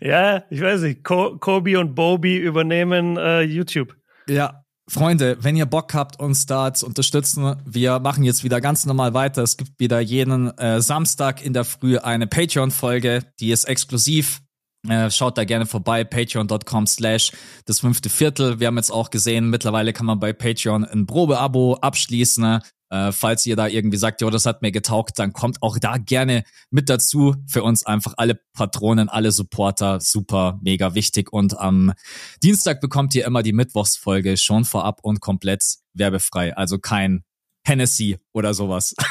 [0.02, 1.04] ja, ich weiß nicht.
[1.04, 3.96] Ko Kobe und Bobby übernehmen äh, YouTube.
[4.28, 8.88] Ja, Freunde, wenn ihr Bock habt, uns da zu unterstützen, wir machen jetzt wieder ganz
[8.88, 9.44] normal weiter.
[9.44, 14.42] Es gibt wieder jeden äh, Samstag in der Früh eine Patreon-Folge, die ist exklusiv.
[14.88, 17.32] Äh, schaut da gerne vorbei, patreon.com slash
[17.66, 18.60] das fünfte Viertel.
[18.60, 22.60] Wir haben jetzt auch gesehen, mittlerweile kann man bei Patreon ein Probeabo abschließen.
[22.90, 25.98] Äh, falls ihr da irgendwie sagt, jo, das hat mir getaugt, dann kommt auch da
[25.98, 27.36] gerne mit dazu.
[27.48, 31.32] Für uns einfach alle Patronen, alle Supporter, super, mega wichtig.
[31.32, 31.94] Und am
[32.42, 35.64] Dienstag bekommt ihr immer die Mittwochsfolge schon vorab und komplett
[35.94, 36.56] werbefrei.
[36.58, 37.24] Also kein
[37.66, 38.96] Hennessy oder sowas.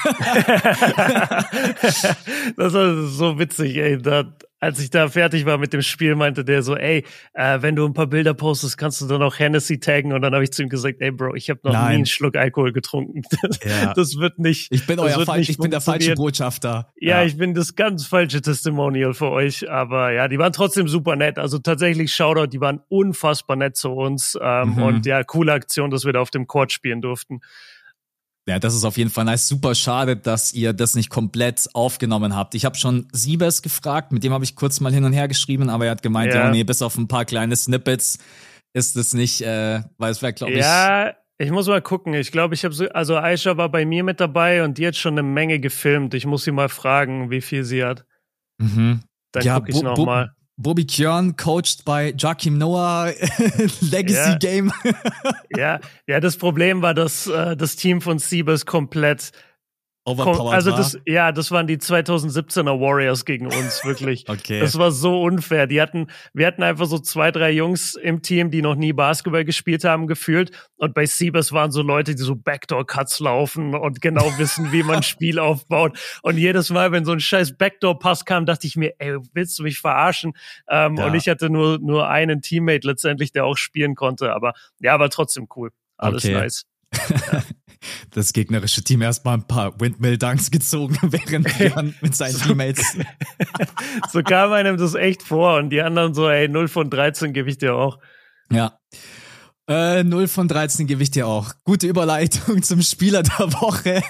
[2.57, 3.99] das war so witzig, ey.
[4.03, 4.25] Da,
[4.61, 7.05] als ich da fertig war mit dem Spiel, meinte der so, ey,
[7.35, 10.13] äh, wenn du ein paar Bilder postest, kannst du dann auch Hennessy taggen.
[10.13, 11.89] Und dann habe ich zu ihm gesagt, ey, Bro, ich habe noch Nein.
[11.89, 13.23] nie einen Schluck Alkohol getrunken.
[13.43, 13.95] Das, Ja.
[13.95, 14.73] das wird nicht.
[14.73, 16.15] Ich bin euer nicht ich bin der falsche.
[16.15, 16.93] Botschafter.
[17.01, 21.15] Ja, ich bin das ganz falsche Testimonial für euch, aber ja, die waren trotzdem super
[21.17, 21.39] nett.
[21.39, 24.83] Also tatsächlich Shoutout, die waren unfassbar nett zu uns ähm, Mhm.
[24.83, 27.41] und ja, coole Aktion, dass wir da auf dem Court spielen durften.
[28.49, 29.47] Ja, das ist auf jeden Fall nice.
[29.47, 32.55] Super schade, dass ihr das nicht komplett aufgenommen habt.
[32.55, 35.69] Ich habe schon Siebes gefragt, mit dem habe ich kurz mal hin und her geschrieben,
[35.69, 36.51] aber er hat gemeint, ja, Ja.
[36.51, 38.19] nee, bis auf ein paar kleine Snippets
[38.73, 42.15] ist es nicht, äh, weil es wäre, glaube ich, Ja, ich muss mal gucken.
[42.15, 44.97] Ich glaube, ich habe so, also Aisha war bei mir mit dabei und die hat
[44.97, 46.15] schon eine Menge gefilmt.
[46.15, 48.07] Ich muss sie mal fragen, wie viel sie hat.
[48.59, 49.01] mhm.
[49.33, 50.33] Dann Ja, gucke ich Bo- noch Bo- mal.
[50.61, 53.13] Bobby Kjörn coached bei Joachim Noah
[53.81, 54.39] Legacy Ja.
[54.39, 54.73] Game.
[55.57, 59.33] Ja, ja, das Problem war, dass äh, das Team von Siebes komplett
[60.09, 60.79] Overpowered also war.
[60.79, 64.29] das, ja, das waren die 2017er Warriors gegen uns, wirklich.
[64.29, 64.61] Okay.
[64.61, 65.67] Das war so unfair.
[65.67, 69.45] Die hatten, wir hatten einfach so zwei, drei Jungs im Team, die noch nie Basketball
[69.45, 70.51] gespielt haben, gefühlt.
[70.77, 74.97] Und bei Siebes waren so Leute, die so Backdoor-Cuts laufen und genau wissen, wie man
[74.99, 75.99] ein Spiel aufbaut.
[76.23, 79.63] Und jedes Mal, wenn so ein scheiß Backdoor-Pass kam, dachte ich mir, ey, willst du
[79.63, 80.33] mich verarschen?
[80.69, 81.07] Ähm, Ja.
[81.07, 84.33] Und ich hatte nur, nur einen Teammate letztendlich, der auch spielen konnte.
[84.33, 85.71] Aber ja, war trotzdem cool.
[85.97, 86.35] Alles Okay.
[86.35, 86.65] nice.
[88.11, 92.97] das gegnerische Team erstmal ein paar Windmill-Dunks gezogen, während Björn mit seinen Teammates.
[94.11, 95.57] So kam einem das echt vor.
[95.59, 97.99] Und die anderen so, ey, 0 von 13 gebe ich dir auch.
[98.51, 98.79] Ja.
[99.69, 101.53] Äh, 0 von 13 gebe ich dir auch.
[101.65, 104.03] Gute Überleitung zum Spieler der Woche.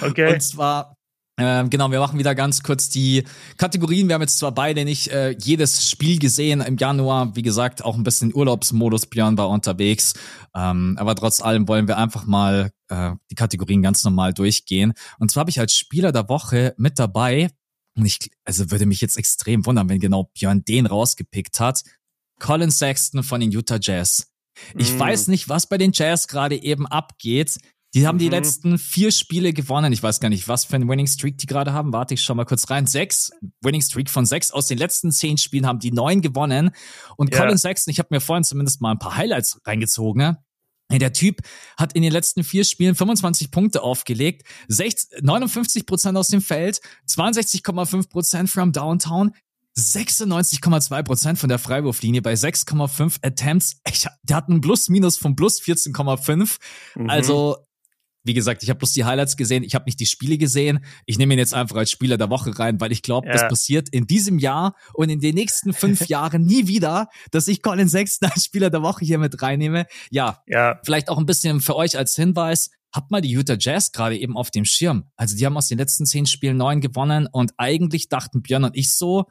[0.00, 0.34] Okay.
[0.34, 0.96] Und zwar,
[1.42, 3.24] ähm, genau, wir machen wieder ganz kurz die
[3.56, 4.08] Kategorien.
[4.08, 7.34] Wir haben jetzt zwar beide nicht äh, jedes Spiel gesehen im Januar.
[7.36, 9.06] Wie gesagt, auch ein bisschen Urlaubsmodus.
[9.06, 10.14] Björn war unterwegs.
[10.54, 14.92] Ähm, aber trotz allem wollen wir einfach mal äh, die Kategorien ganz normal durchgehen.
[15.18, 17.50] Und zwar habe ich als Spieler der Woche mit dabei,
[17.94, 21.82] und ich, also würde mich jetzt extrem wundern, wenn genau Björn den rausgepickt hat.
[22.40, 24.28] Colin Sexton von den Utah Jazz.
[24.76, 24.98] Ich Mm.
[24.98, 27.58] weiß nicht, was bei den Jazz gerade eben abgeht.
[27.94, 28.30] Die haben die Mhm.
[28.30, 29.92] letzten vier Spiele gewonnen.
[29.92, 31.92] Ich weiß gar nicht, was für ein Winning Streak die gerade haben.
[31.92, 32.86] Warte, ich schau mal kurz rein.
[32.86, 33.30] Sechs.
[33.60, 34.50] Winning Streak von sechs.
[34.50, 36.70] Aus den letzten zehn Spielen haben die neun gewonnen.
[37.16, 37.40] Und Ja.
[37.40, 40.22] Colin Sexton, ich habe mir vorhin zumindest mal ein paar Highlights reingezogen.
[40.22, 40.98] Ne?
[41.00, 41.40] Der Typ
[41.78, 46.80] hat in den letzten vier Spielen 25 Punkte aufgelegt, 60, 59 Prozent aus dem Feld,
[47.08, 49.32] 62,5 Prozent from Downtown,
[49.74, 53.80] 96,2 Prozent von der Freiwurflinie bei 6,5 Attempts.
[53.88, 56.58] Ich, der hat einen Plus-Minus von plus 14,5.
[56.94, 57.08] Mhm.
[57.08, 57.56] Also,
[58.24, 60.84] wie gesagt, ich habe bloß die Highlights gesehen, ich habe nicht die Spiele gesehen.
[61.06, 63.48] Ich nehme ihn jetzt einfach als Spieler der Woche rein, weil ich glaube, das Ja.
[63.48, 67.88] passiert in diesem Jahr und in den nächsten fünf Jahren nie wieder, dass ich Colin
[67.88, 69.86] Sexton als Spieler der Woche hier mit reinnehme.
[70.10, 72.70] Ja, Ja, vielleicht auch ein bisschen für euch als Hinweis.
[72.94, 75.10] Habt mal die Utah Jazz gerade eben auf dem Schirm.
[75.16, 78.76] Also die haben aus den letzten zehn Spielen neun gewonnen und eigentlich dachten Björn und
[78.76, 79.24] ich so,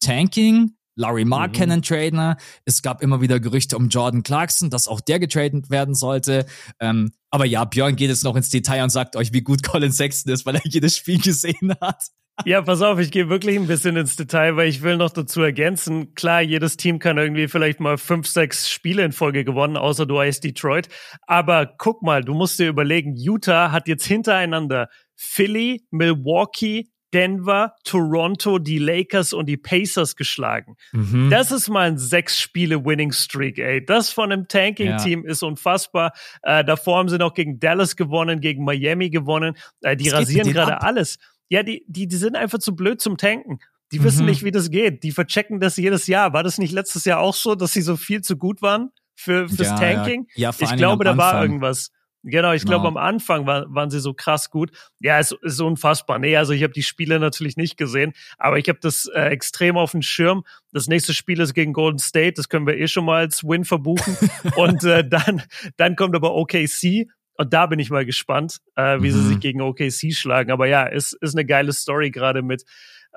[0.00, 2.36] Tanking, Larry Markkanen Trader.
[2.64, 6.46] Es gab immer wieder Gerüchte um Jordan Clarkson, dass auch der getradet werden sollte.
[6.80, 9.92] Ähm, aber ja, Björn geht jetzt noch ins Detail und sagt euch, wie gut Colin
[9.92, 12.04] Sexton ist, weil er jedes Spiel gesehen hat.
[12.44, 15.40] Ja, pass auf, ich gehe wirklich ein bisschen ins Detail, weil ich will noch dazu
[15.40, 16.14] ergänzen.
[16.14, 20.18] Klar, jedes Team kann irgendwie vielleicht mal fünf, sechs Spiele in Folge gewonnen, außer du
[20.18, 20.88] heißt Detroit.
[21.28, 28.58] Aber guck mal, du musst dir überlegen, Utah hat jetzt hintereinander Philly, Milwaukee, Denver, Toronto,
[28.58, 30.76] die Lakers und die Pacers geschlagen.
[30.92, 31.30] Mhm.
[31.30, 33.84] Das ist mal ein sechs Spiele Winning Streak, ey.
[33.84, 36.12] Das von einem Tanking-Team ist unfassbar.
[36.42, 39.56] Äh, davor haben sie noch gegen Dallas gewonnen, gegen Miami gewonnen.
[39.82, 41.18] Äh, die Was rasieren gerade alles.
[41.48, 43.60] Ja, die, die, die sind einfach zu blöd zum Tanken.
[43.92, 44.30] Die wissen Mhm.
[44.30, 45.04] nicht, wie das geht.
[45.04, 46.32] Die verchecken das jedes Jahr.
[46.32, 49.48] War das nicht letztes Jahr auch so, dass sie so viel zu gut waren für,
[49.48, 50.26] fürs Ja, Tanking?
[50.34, 51.90] Ja, ja vor Ich glaube, da war irgendwas.
[52.26, 52.98] Genau, ich glaube, genau.
[53.00, 54.70] am Anfang war, waren sie so krass gut.
[54.98, 56.18] Ja, es ist unfassbar.
[56.18, 59.76] Nee, also ich habe die Spiele natürlich nicht gesehen, aber ich habe das äh, extrem
[59.76, 60.44] auf dem Schirm.
[60.72, 63.66] Das nächste Spiel ist gegen Golden State, das können wir eh schon mal als Win
[63.66, 64.16] verbuchen.
[64.56, 65.42] und äh, dann,
[65.76, 67.08] dann kommt aber OKC.
[67.36, 69.12] Und da bin ich mal gespannt, äh, wie mhm.
[69.12, 70.50] sie sich gegen OKC schlagen.
[70.50, 72.64] Aber ja, ist, ist eine geile Story gerade mit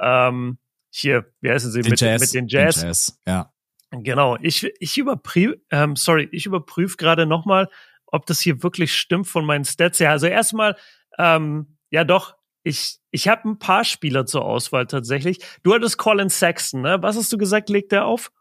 [0.02, 0.58] ähm,
[0.90, 2.22] hier, wie heißen sie, mit, Jazz.
[2.22, 2.76] mit den Jazz.
[2.76, 3.20] Den Jazz.
[3.26, 3.54] Ja.
[3.92, 4.38] Genau.
[4.42, 7.70] Ich, ich überprüfe, ähm, sorry, ich überprüfe gerade nochmal,
[8.08, 10.12] ob das hier wirklich stimmt von meinen Stats her.
[10.12, 10.76] Also erstmal,
[11.18, 15.40] ähm, ja doch, ich, ich habe ein paar Spieler zur Auswahl tatsächlich.
[15.64, 16.98] Du hattest Colin Sexton, ne?
[17.02, 18.32] Was hast du gesagt, legt der auf?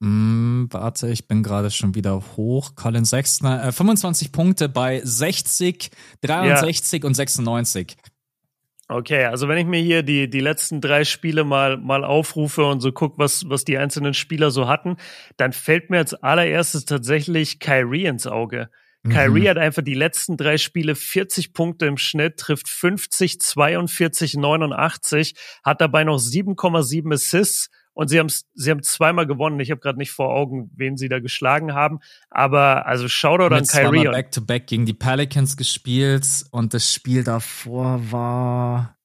[0.00, 2.74] Mm, warte, ich bin gerade schon wieder hoch.
[2.74, 5.90] Colin Sexton, äh, 25 Punkte bei 60,
[6.22, 7.06] 63 ja.
[7.06, 7.96] und 96.
[8.90, 12.80] Okay, also wenn ich mir hier die, die letzten drei Spiele mal, mal aufrufe und
[12.80, 14.96] so gucke, was, was die einzelnen Spieler so hatten,
[15.36, 18.68] dann fällt mir als allererstes tatsächlich Kyrie ins Auge.
[19.04, 19.10] Mhm.
[19.10, 25.34] Kyrie hat einfach die letzten drei Spiele 40 Punkte im Schnitt, trifft 50, 42, 89,
[25.62, 29.60] hat dabei noch 7,7 Assists und sie haben sie haben zweimal gewonnen.
[29.60, 33.66] Ich habe gerade nicht vor Augen, wen sie da geschlagen haben, aber also Shoutout an
[33.66, 34.04] Kyrie.
[34.04, 38.96] Back to back gegen die Pelicans gespielt und das Spiel davor war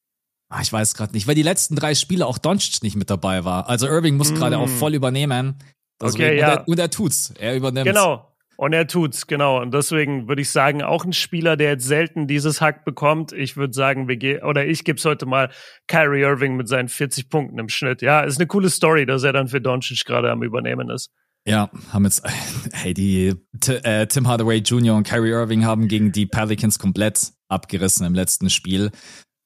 [0.56, 3.46] ah, ich weiß gerade nicht, weil die letzten drei Spiele auch Doncic nicht mit dabei
[3.46, 3.68] war.
[3.68, 4.36] Also Irving muss mm.
[4.36, 5.58] gerade auch voll übernehmen.
[6.02, 6.52] Deswegen, okay, ja.
[6.52, 7.34] Und er, und er tut's.
[7.40, 7.88] Er übernimmt.
[7.88, 8.35] Genau.
[8.58, 9.62] Und er tut's, genau.
[9.62, 13.34] Und deswegen würde ich sagen, auch ein Spieler, der jetzt selten dieses Hack bekommt.
[13.34, 15.50] Ich würde sagen, wir gehen, oder ich gebe es heute mal
[15.88, 18.02] Kyrie Irving mit seinen 40 Punkten im Schnitt.
[18.02, 21.12] Ja, ist eine coole Story, dass er dann für Doncic gerade am Übernehmen ist.
[21.48, 22.24] Ja, haben jetzt,
[22.74, 23.34] hey, die
[23.68, 24.96] äh, Tim Hardaway Jr.
[24.96, 28.92] und Kyrie Irving haben gegen die Pelicans komplett abgerissen im letzten Spiel.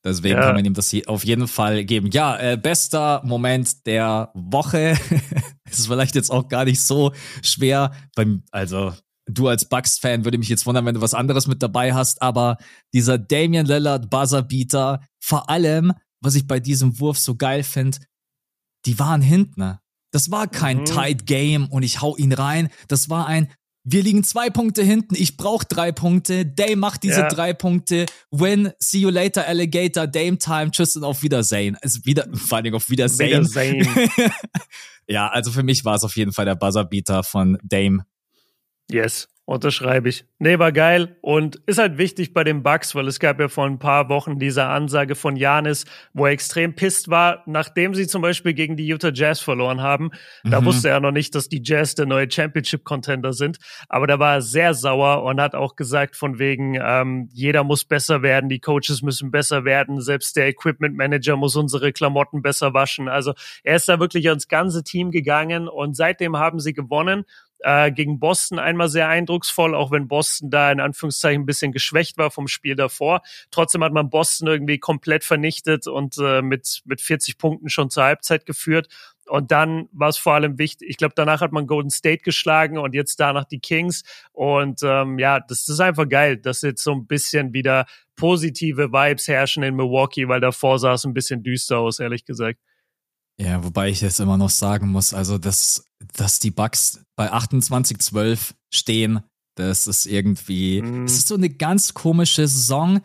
[0.03, 0.41] Deswegen ja.
[0.41, 2.09] kann man ihm das auf jeden Fall geben.
[2.11, 4.97] Ja, äh, bester Moment der Woche.
[5.69, 7.11] ist vielleicht jetzt auch gar nicht so
[7.43, 7.91] schwer.
[8.15, 8.93] Beim, also,
[9.25, 12.57] du als Bucks-Fan würde mich jetzt wundern, wenn du was anderes mit dabei hast, aber
[12.93, 17.99] dieser Damian Lillard Buzzerbeater, vor allem, was ich bei diesem Wurf so geil finde,
[18.85, 19.77] die waren hinten.
[20.11, 20.85] Das war kein mhm.
[20.85, 22.69] Tight Game und ich hau ihn rein.
[22.87, 23.51] Das war ein,
[23.83, 27.27] wir liegen zwei Punkte hinten, ich brauche drei Punkte, Dame macht diese ja.
[27.27, 31.77] drei Punkte, win, see you later, Alligator, Dame Time, tschüss und auf Wiedersehen.
[31.81, 33.47] Also wieder, vor allem auf Wiedersehen.
[33.47, 33.87] Wiedersehen.
[35.07, 38.05] ja, also für mich war es auf jeden Fall der Buzzerbeater von Dame.
[38.91, 39.27] Yes.
[39.49, 40.25] Unterschreibe ich.
[40.37, 43.65] Nee, war geil und ist halt wichtig bei den Bucks, weil es gab ja vor
[43.65, 48.21] ein paar Wochen diese Ansage von Janis, wo er extrem pisst war, nachdem sie zum
[48.21, 50.11] Beispiel gegen die Utah Jazz verloren haben.
[50.43, 50.65] Da mhm.
[50.65, 53.57] wusste er noch nicht, dass die Jazz der neue Championship-Contender sind.
[53.87, 57.85] Aber da war er sehr sauer und hat auch gesagt, von wegen, ähm, jeder muss
[57.85, 62.75] besser werden, die Coaches müssen besser werden, selbst der Equipment Manager muss unsere Klamotten besser
[62.75, 63.09] waschen.
[63.09, 63.33] Also
[63.63, 67.25] er ist da wirklich ans ganze Team gegangen und seitdem haben sie gewonnen
[67.59, 72.17] äh, gegen Boston einmal sehr eindrucksvoll, auch wenn Boston da in Anführungszeichen ein bisschen geschwächt
[72.17, 73.21] war vom Spiel davor.
[73.51, 78.03] Trotzdem hat man Boston irgendwie komplett vernichtet und äh, mit, mit 40 Punkten schon zur
[78.03, 78.87] Halbzeit geführt.
[79.27, 82.79] Und dann war es vor allem wichtig, ich glaube, danach hat man Golden State geschlagen
[82.79, 84.03] und jetzt danach die Kings.
[84.31, 87.85] Und ähm, ja, das ist einfach geil, dass jetzt so ein bisschen wieder
[88.15, 92.59] positive Vibes herrschen in Milwaukee, weil davor sah es ein bisschen düster aus, ehrlich gesagt.
[93.39, 98.53] Ja, wobei ich jetzt immer noch sagen muss, also dass, dass die Bugs bei 28-12
[98.73, 99.21] stehen,
[99.55, 101.05] das ist irgendwie, mhm.
[101.05, 103.01] es ist so eine ganz komische Saison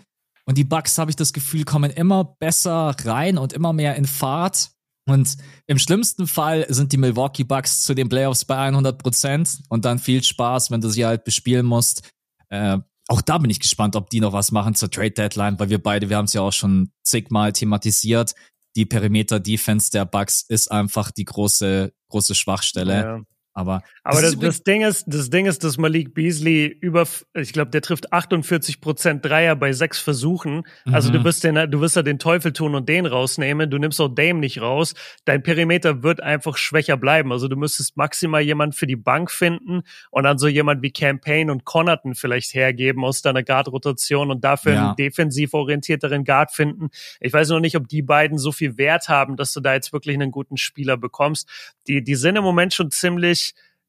[0.46, 4.06] und die Bugs, habe ich das Gefühl, kommen immer besser rein und immer mehr in
[4.06, 4.70] Fahrt.
[5.06, 9.84] Und im schlimmsten Fall sind die Milwaukee Bucks zu den Playoffs bei 100 Prozent und
[9.84, 12.10] dann viel Spaß, wenn du sie halt bespielen musst.
[12.48, 12.78] Äh,
[13.08, 15.82] auch da bin ich gespannt, ob die noch was machen zur Trade Deadline, weil wir
[15.82, 18.34] beide, wir haben es ja auch schon zigmal thematisiert
[18.76, 22.94] die Perimeter-Defense der Bucks ist einfach die große, große Schwachstelle.
[22.94, 23.20] Ja.
[23.56, 27.52] Aber, aber das, das, das, Ding ist, das Ding ist, dass Malik Beasley über, ich
[27.52, 30.64] glaube, der trifft 48 Prozent Dreier bei sechs Versuchen.
[30.90, 31.14] Also mhm.
[31.14, 33.70] du wirst den, du wirst ja den Teufel tun und den rausnehmen.
[33.70, 34.94] Du nimmst auch Dame nicht raus.
[35.24, 37.30] Dein Perimeter wird einfach schwächer bleiben.
[37.30, 41.48] Also du müsstest maximal jemand für die Bank finden und dann so jemand wie Campaign
[41.48, 44.86] und Connaughton vielleicht hergeben aus deiner Guard-Rotation und dafür ja.
[44.86, 46.88] einen defensiv orientierteren Guard finden.
[47.20, 49.92] Ich weiß noch nicht, ob die beiden so viel Wert haben, dass du da jetzt
[49.92, 51.48] wirklich einen guten Spieler bekommst.
[51.86, 53.43] Die, die sind im Moment schon ziemlich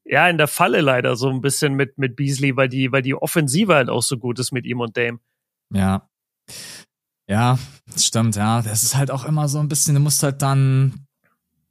[0.08, 3.14] ja, in der Falle leider so ein bisschen mit, mit Beasley, weil die, weil die
[3.14, 5.18] Offensive halt auch so gut ist mit ihm und Dame.
[5.72, 6.08] Ja.
[7.28, 7.58] Ja,
[7.96, 8.62] stimmt, ja.
[8.62, 11.06] Das ist halt auch immer so ein bisschen, du musst halt dann,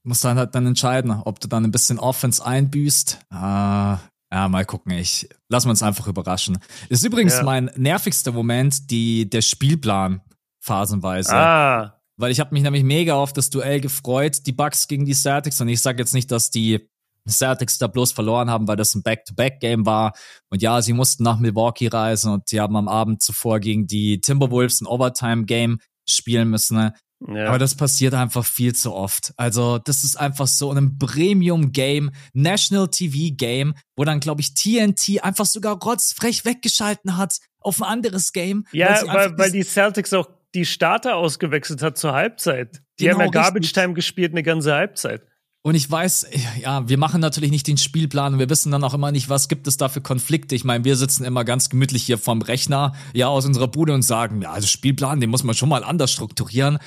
[0.03, 3.19] musst dann halt dann entscheiden, ob du dann ein bisschen Offense einbüßt.
[3.31, 4.91] Äh, ja, mal gucken.
[4.91, 6.57] Ich lass uns einfach überraschen.
[6.89, 7.43] Ist übrigens ja.
[7.43, 10.21] mein nervigster Moment, die, der Spielplan
[10.59, 11.33] phasenweise.
[11.33, 12.01] Ah.
[12.17, 15.61] Weil ich habe mich nämlich mega auf das Duell gefreut, die Bucks gegen die Celtics.
[15.61, 16.89] Und ich sage jetzt nicht, dass die
[17.31, 20.13] Celtics da bloß verloren haben, weil das ein Back-to-Back-Game war.
[20.49, 24.21] Und ja, sie mussten nach Milwaukee reisen und sie haben am Abend zuvor gegen die
[24.21, 26.77] Timberwolves ein Overtime-Game spielen müssen.
[26.77, 26.93] Ne?
[27.27, 27.47] Ja.
[27.47, 29.33] Aber das passiert einfach viel zu oft.
[29.37, 35.45] Also, das ist einfach so ein Premium-Game, National TV-Game, wo dann, glaube ich, TNT einfach
[35.45, 38.65] sogar rotzfrech weggeschalten hat auf ein anderes Game.
[38.71, 42.81] Ja, weil, weil, weil die Celtics auch die Starter ausgewechselt hat zur Halbzeit.
[42.99, 45.23] Die genau, haben ja Garbage Time gespielt eine ganze Halbzeit.
[45.65, 46.27] Und ich weiß,
[46.61, 49.47] ja, wir machen natürlich nicht den Spielplan und wir wissen dann auch immer nicht, was
[49.47, 50.53] gibt es da für Konflikte.
[50.53, 54.03] Ich meine, wir sitzen immer ganz gemütlich hier vorm Rechner, ja, aus unserer Bude und
[54.03, 56.77] sagen, ja, also Spielplan, den muss man schon mal anders strukturieren.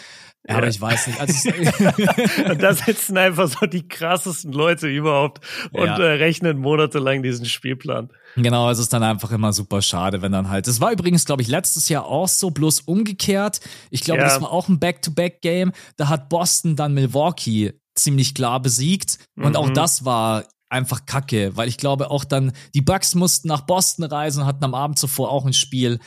[0.48, 1.20] Ja, aber ich weiß nicht.
[1.20, 1.50] Also
[2.50, 5.98] und da sitzen einfach so die krassesten Leute überhaupt und ja.
[5.98, 8.10] äh, rechnen monatelang diesen Spielplan.
[8.36, 10.68] Genau, es ist dann einfach immer super schade, wenn dann halt.
[10.68, 13.58] Das war übrigens, glaube ich, letztes Jahr auch so, bloß umgekehrt.
[13.90, 14.28] Ich glaube, ja.
[14.28, 15.72] das war auch ein Back-to-Back-Game.
[15.96, 19.18] Da hat Boston dann Milwaukee ziemlich klar besiegt.
[19.36, 19.57] Und mhm.
[19.57, 24.05] auch das war einfach kacke, weil ich glaube auch dann, die Bucks mussten nach Boston
[24.05, 25.99] reisen, hatten am Abend zuvor auch ein Spiel.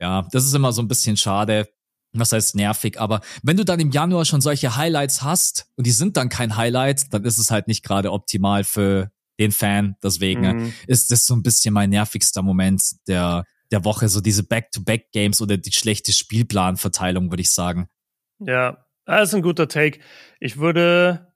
[0.00, 1.68] Ja, das ist immer so ein bisschen schade.
[2.12, 5.92] Was heißt nervig, aber wenn du dann im Januar schon solche Highlights hast und die
[5.92, 9.94] sind dann kein Highlight, dann ist es halt nicht gerade optimal für den Fan.
[10.02, 10.72] Deswegen mhm.
[10.88, 15.56] ist das so ein bisschen mein nervigster Moment der, der Woche, so diese Back-to-Back-Games oder
[15.56, 17.88] die schlechte Spielplanverteilung, würde ich sagen.
[18.40, 20.00] Ja, das ist ein guter Take.
[20.40, 21.29] Ich würde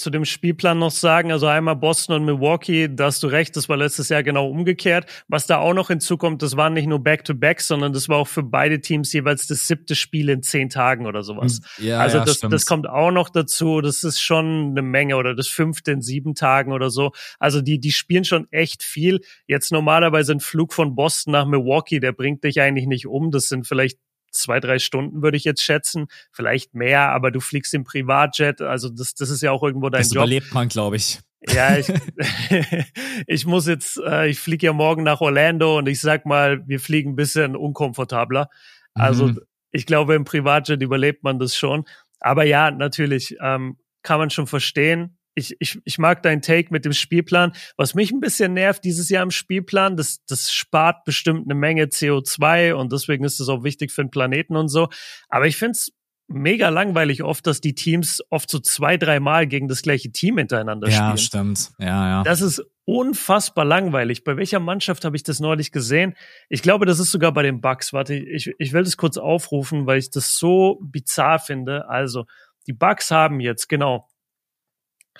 [0.00, 1.30] zu dem Spielplan noch sagen.
[1.30, 5.06] Also einmal Boston und Milwaukee, da hast du recht, das war letztes Jahr genau umgekehrt.
[5.28, 8.42] Was da auch noch hinzukommt, das waren nicht nur Back-to-Back, sondern das war auch für
[8.42, 11.60] beide Teams jeweils das siebte Spiel in zehn Tagen oder sowas.
[11.76, 13.80] Hm, ja, also ja, das, das kommt auch noch dazu.
[13.80, 17.12] Das ist schon eine Menge oder das fünfte in sieben Tagen oder so.
[17.38, 19.20] Also die, die spielen schon echt viel.
[19.46, 23.30] Jetzt normalerweise ein Flug von Boston nach Milwaukee, der bringt dich eigentlich nicht um.
[23.30, 23.98] Das sind vielleicht
[24.30, 26.06] zwei, drei Stunden, würde ich jetzt schätzen.
[26.32, 28.60] Vielleicht mehr, aber du fliegst im Privatjet.
[28.60, 30.22] Also das, das ist ja auch irgendwo dein das Job.
[30.22, 31.20] Das überlebt man, glaube ich.
[31.48, 31.88] Ja, ich,
[33.26, 36.80] ich muss jetzt, äh, ich fliege ja morgen nach Orlando und ich sag mal, wir
[36.80, 38.48] fliegen ein bisschen unkomfortabler.
[38.94, 39.40] Also mhm.
[39.70, 41.84] ich glaube, im Privatjet überlebt man das schon.
[42.18, 46.84] Aber ja, natürlich ähm, kann man schon verstehen ich, ich, ich mag deinen Take mit
[46.84, 47.52] dem Spielplan.
[47.76, 51.84] Was mich ein bisschen nervt dieses Jahr im Spielplan, das, das spart bestimmt eine Menge
[51.84, 54.88] CO2 und deswegen ist es auch wichtig für den Planeten und so.
[55.28, 55.92] Aber ich finde es
[56.30, 60.88] mega langweilig oft, dass die Teams oft so zwei, dreimal gegen das gleiche Team hintereinander
[60.88, 61.10] ja, spielen.
[61.10, 61.72] Ja, stimmt.
[61.78, 62.22] Ja, ja.
[62.22, 64.24] Das ist unfassbar langweilig.
[64.24, 66.14] Bei welcher Mannschaft habe ich das neulich gesehen?
[66.48, 67.92] Ich glaube, das ist sogar bei den Bucks.
[67.92, 71.88] Warte, ich, ich will das kurz aufrufen, weil ich das so bizarr finde.
[71.88, 72.26] Also,
[72.66, 74.08] die Bucks haben jetzt, genau,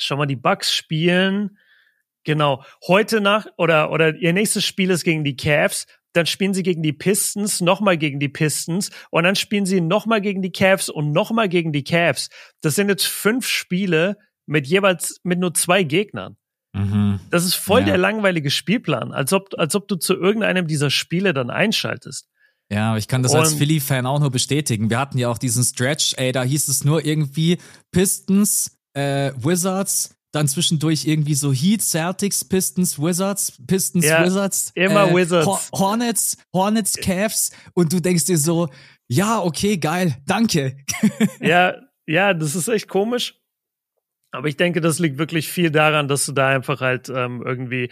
[0.03, 1.59] Schau mal, die Bucks spielen
[2.24, 5.86] genau heute nach oder oder ihr nächstes Spiel ist gegen die Cavs.
[6.12, 10.20] Dann spielen sie gegen die Pistons, nochmal gegen die Pistons und dann spielen sie nochmal
[10.20, 12.30] gegen die Cavs und nochmal gegen die Cavs.
[12.62, 16.36] Das sind jetzt fünf Spiele mit jeweils mit nur zwei Gegnern.
[16.72, 17.20] Mhm.
[17.30, 17.86] Das ist voll ja.
[17.86, 22.28] der langweilige Spielplan, als ob, als ob du zu irgendeinem dieser Spiele dann einschaltest.
[22.72, 24.90] Ja, ich kann das und als Philly-Fan auch nur bestätigen.
[24.90, 27.59] Wir hatten ja auch diesen Stretch, ey, da hieß es nur irgendwie
[27.90, 34.70] Pistons, äh, Wizards, dann zwischendurch irgendwie so Heat, Celtics, Pistons, Wizards, Pistons, ja, Wizards.
[34.74, 35.70] Immer äh, Wizards.
[35.72, 37.51] Hornets, Hornets, Cavs.
[37.74, 38.68] Und du denkst dir so,
[39.09, 40.76] ja, okay, geil, danke.
[41.41, 41.74] ja,
[42.07, 43.41] ja, das ist echt komisch.
[44.32, 47.91] Aber ich denke, das liegt wirklich viel daran, dass du da einfach halt ähm, irgendwie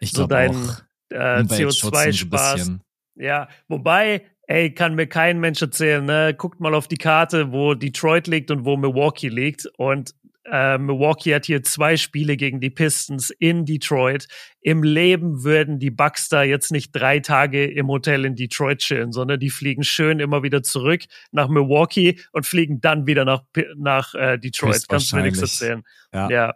[0.00, 0.68] so deinen
[1.10, 2.72] äh, CO2 sparst.
[3.16, 6.34] Ja, wobei, ey, kann mir kein Mensch erzählen, ne?
[6.36, 9.66] Guckt mal auf die Karte, wo Detroit liegt und wo Milwaukee liegt.
[9.76, 10.14] Und
[10.50, 14.26] äh, Milwaukee hat hier zwei Spiele gegen die Pistons in Detroit.
[14.60, 19.12] Im Leben würden die Bucks da jetzt nicht drei Tage im Hotel in Detroit chillen,
[19.12, 23.42] sondern die fliegen schön immer wieder zurück nach Milwaukee und fliegen dann wieder nach,
[23.76, 24.88] nach äh, Detroit.
[24.88, 25.82] Kannst du mir nichts erzählen.
[26.12, 26.28] Ja.
[26.28, 26.54] ja.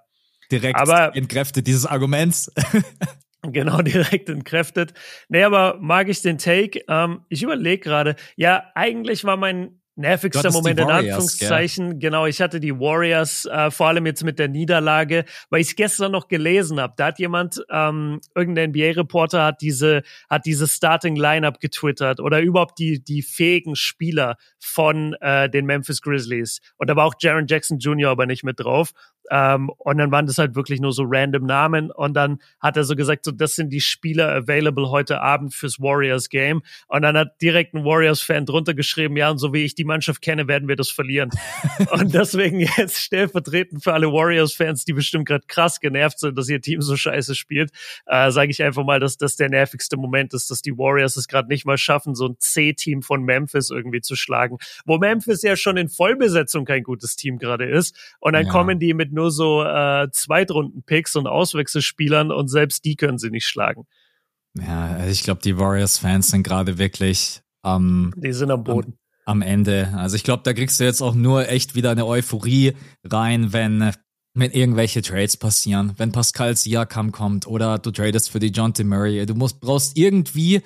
[0.50, 2.50] Direkt aber, entkräftet dieses Argument.
[3.52, 4.94] Genau, direkt entkräftet.
[5.28, 6.82] Nee, aber mag ich den Take?
[6.88, 11.98] Ähm, ich überlege gerade, ja, eigentlich war mein nervigster Moment in Anführungszeichen.
[11.98, 12.10] Gell?
[12.10, 15.76] Genau, ich hatte die Warriors, äh, vor allem jetzt mit der Niederlage, weil ich es
[15.76, 16.94] gestern noch gelesen habe.
[16.96, 22.78] Da hat jemand, ähm, irgendein NBA-Reporter hat diese, hat diese Starting Lineup getwittert oder überhaupt
[22.78, 26.60] die, die fähigen Spieler von äh, den Memphis Grizzlies.
[26.76, 28.10] Und da war auch Jaron Jackson Jr.
[28.10, 28.92] aber nicht mit drauf.
[29.30, 31.90] Ähm, und dann waren das halt wirklich nur so random Namen.
[31.90, 35.80] Und dann hat er so gesagt, so das sind die Spieler available heute Abend fürs
[35.80, 36.62] Warriors Game.
[36.88, 40.22] Und dann hat direkt ein Warriors-Fan drunter geschrieben, ja, und so wie ich die Mannschaft
[40.22, 41.30] kenne, werden wir das verlieren.
[41.90, 46.60] und deswegen jetzt stellvertretend für alle Warriors-Fans, die bestimmt gerade krass genervt sind, dass ihr
[46.60, 47.70] Team so scheiße spielt,
[48.06, 51.28] äh, sage ich einfach mal, dass das der nervigste Moment ist, dass die Warriors es
[51.28, 54.58] gerade nicht mal schaffen, so ein C-Team von Memphis irgendwie zu schlagen.
[54.84, 57.96] Wo Memphis ja schon in Vollbesetzung kein gutes Team gerade ist.
[58.20, 58.52] Und dann ja.
[58.52, 63.46] kommen die mit nur so äh, Zweitrunden-Picks und Auswechselspielern und selbst die können sie nicht
[63.46, 63.86] schlagen.
[64.54, 68.14] Ja, also ich glaube, die Warriors-Fans sind gerade wirklich am.
[68.16, 68.94] Die sind am Boden.
[69.24, 69.92] Am, am Ende.
[69.96, 73.92] Also ich glaube, da kriegst du jetzt auch nur echt wieder eine Euphorie rein, wenn
[74.36, 78.84] wenn irgendwelche Trades passieren, wenn Pascal Siakam kommt oder du tradest für die John T.
[78.84, 80.60] Murray, du musst, brauchst irgendwie,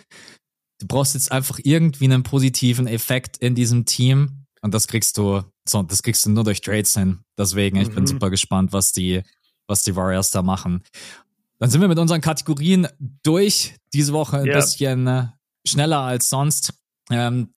[0.80, 5.42] du brauchst jetzt einfach irgendwie einen positiven Effekt in diesem Team und das kriegst du,
[5.66, 7.20] so, das kriegst du nur durch Trades hin.
[7.38, 7.94] Deswegen, ich mhm.
[7.94, 9.22] bin super gespannt, was die,
[9.66, 10.82] was die Warriors da machen.
[11.58, 12.88] Dann sind wir mit unseren Kategorien
[13.22, 13.76] durch.
[13.92, 14.56] Diese Woche ein yeah.
[14.56, 15.26] bisschen äh,
[15.66, 16.72] schneller als sonst.
[17.10, 17.52] Ähm,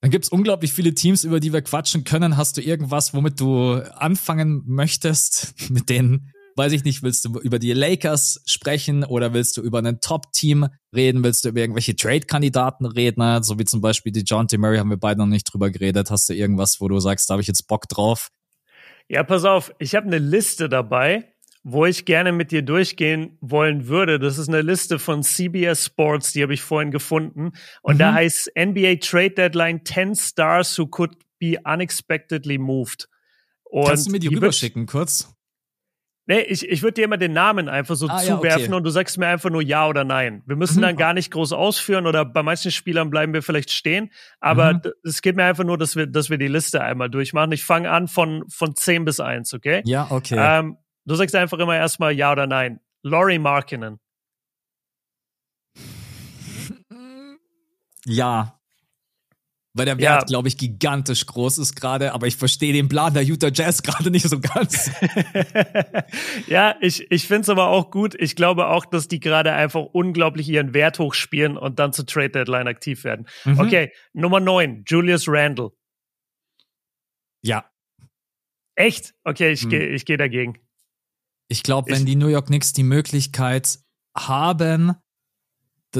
[0.00, 2.36] dann gibt es unglaublich viele Teams, über die wir quatschen können.
[2.36, 5.54] Hast du irgendwas, womit du anfangen möchtest?
[5.70, 9.78] Mit denen, weiß ich nicht, willst du über die Lakers sprechen oder willst du über
[9.78, 11.22] ein Top-Team reden?
[11.22, 13.42] Willst du über irgendwelche Trade-Kandidaten reden?
[13.42, 14.58] So wie zum Beispiel die John T.
[14.58, 16.10] Murray haben wir beide noch nicht drüber geredet.
[16.10, 18.28] Hast du irgendwas, wo du sagst, da habe ich jetzt Bock drauf?
[19.08, 21.32] Ja, pass auf, ich habe eine Liste dabei
[21.68, 24.20] wo ich gerne mit dir durchgehen wollen würde.
[24.20, 27.50] Das ist eine Liste von CBS Sports, die habe ich vorhin gefunden.
[27.82, 27.98] Und mhm.
[27.98, 33.08] da heißt NBA Trade Deadline 10 Stars who could be unexpectedly moved.
[33.64, 35.34] Und Kannst du mir die, die rüberschicken, kurz?
[36.28, 38.74] Nee, ich, ich würde dir immer den Namen einfach so ah, zuwerfen ja, okay.
[38.74, 40.42] und du sagst mir einfach nur ja oder nein.
[40.46, 40.82] Wir müssen mhm.
[40.82, 44.10] dann gar nicht groß ausführen oder bei manchen Spielern bleiben wir vielleicht stehen.
[44.40, 44.80] Aber mhm.
[45.04, 47.52] es geht mir einfach nur, dass wir, dass wir die Liste einmal durchmachen.
[47.52, 49.82] Ich fange an von, von 10 bis 1, okay?
[49.84, 50.36] Ja, okay.
[50.38, 52.80] Ähm, Du sagst einfach immer erstmal ja oder nein.
[53.02, 54.00] Laurie Markinen.
[58.04, 58.55] Ja.
[59.76, 60.24] Weil der Wert, ja.
[60.24, 64.10] glaube ich, gigantisch groß ist gerade, aber ich verstehe den Plan der Utah Jazz gerade
[64.10, 64.90] nicht so ganz.
[66.46, 68.14] ja, ich, ich finde es aber auch gut.
[68.18, 72.30] Ich glaube auch, dass die gerade einfach unglaublich ihren Wert hochspielen und dann zur Trade
[72.30, 73.26] Deadline aktiv werden.
[73.44, 73.60] Mhm.
[73.60, 75.72] Okay, Nummer 9, Julius Randle.
[77.42, 77.70] Ja.
[78.76, 79.14] Echt?
[79.24, 79.68] Okay, ich mhm.
[79.68, 80.58] gehe ich geh dagegen.
[81.48, 83.78] Ich glaube, wenn die New York Knicks die Möglichkeit
[84.16, 84.94] haben,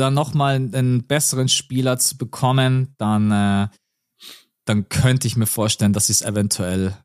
[0.01, 3.69] da nochmal einen besseren Spieler zu bekommen, dann, äh,
[4.65, 6.97] dann könnte ich mir vorstellen, dass sie es eventuell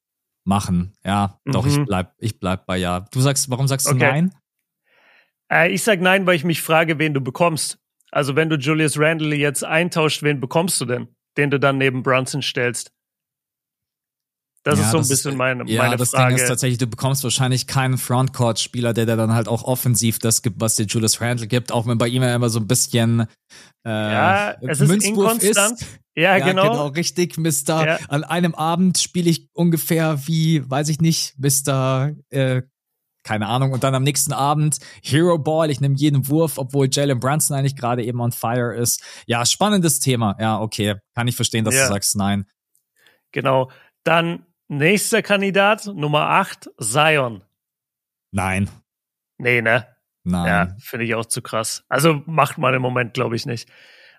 [0.44, 0.94] machen.
[1.04, 1.52] Ja, mhm.
[1.52, 1.86] doch, ich mhm.
[1.86, 3.02] bleib, ich bleib bei ja.
[3.12, 4.12] Du sagst, warum sagst du okay.
[4.12, 4.36] nein?
[5.52, 7.78] Äh, ich sag nein, weil ich mich frage, wen du bekommst.
[8.12, 12.04] Also wenn du Julius Randle jetzt eintauscht, wen bekommst du denn, den du dann neben
[12.04, 12.92] Brunson stellst?
[14.64, 16.36] Das ja, ist so ein bisschen meine, ja, meine das Frage.
[16.36, 20.43] Ding ist tatsächlich, du bekommst wahrscheinlich keinen Frontcourt-Spieler, der, der dann halt auch offensiv das
[20.43, 23.22] gibt, was dir Julius Randle gibt, auch wenn bei ihm ja immer so ein bisschen
[23.84, 25.82] äh, ja, es ist inkonstant.
[25.82, 25.99] Ist.
[26.16, 26.70] Ja, ja, genau.
[26.70, 27.88] genau, richtig, Mister.
[27.88, 27.99] Ja.
[28.09, 32.62] An einem Abend spiele ich ungefähr wie, weiß ich nicht, Mister, äh,
[33.24, 33.72] keine Ahnung.
[33.72, 37.76] Und dann am nächsten Abend Hero Ball, ich nehme jeden Wurf, obwohl Jalen Brunson eigentlich
[37.76, 39.01] gerade eben on fire ist.
[39.26, 40.36] Ja, spannendes Thema.
[40.39, 40.95] Ja, okay.
[41.16, 41.84] Kann ich verstehen, dass ja.
[41.84, 42.45] du sagst nein.
[43.32, 43.72] Genau.
[44.03, 47.43] Dann Nächster Kandidat, Nummer 8, Zion.
[48.32, 48.69] Nein.
[49.38, 49.86] Nee, ne?
[50.24, 50.47] Nein.
[50.47, 51.84] Ja, finde ich auch zu krass.
[51.89, 53.67] Also macht man im Moment, glaube ich, nicht.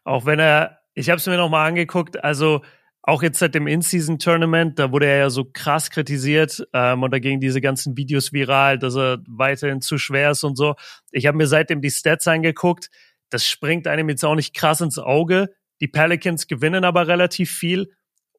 [0.05, 2.61] Auch wenn er, ich habe es mir nochmal angeguckt, also
[3.01, 7.19] auch jetzt seit dem In-Season-Tournament, da wurde er ja so krass kritisiert ähm, und da
[7.19, 10.75] gingen diese ganzen Videos viral, dass er weiterhin zu schwer ist und so.
[11.13, 12.91] Ich habe mir seitdem die Stats angeguckt.
[13.31, 15.55] Das springt einem jetzt auch nicht krass ins Auge.
[15.81, 17.91] Die Pelicans gewinnen aber relativ viel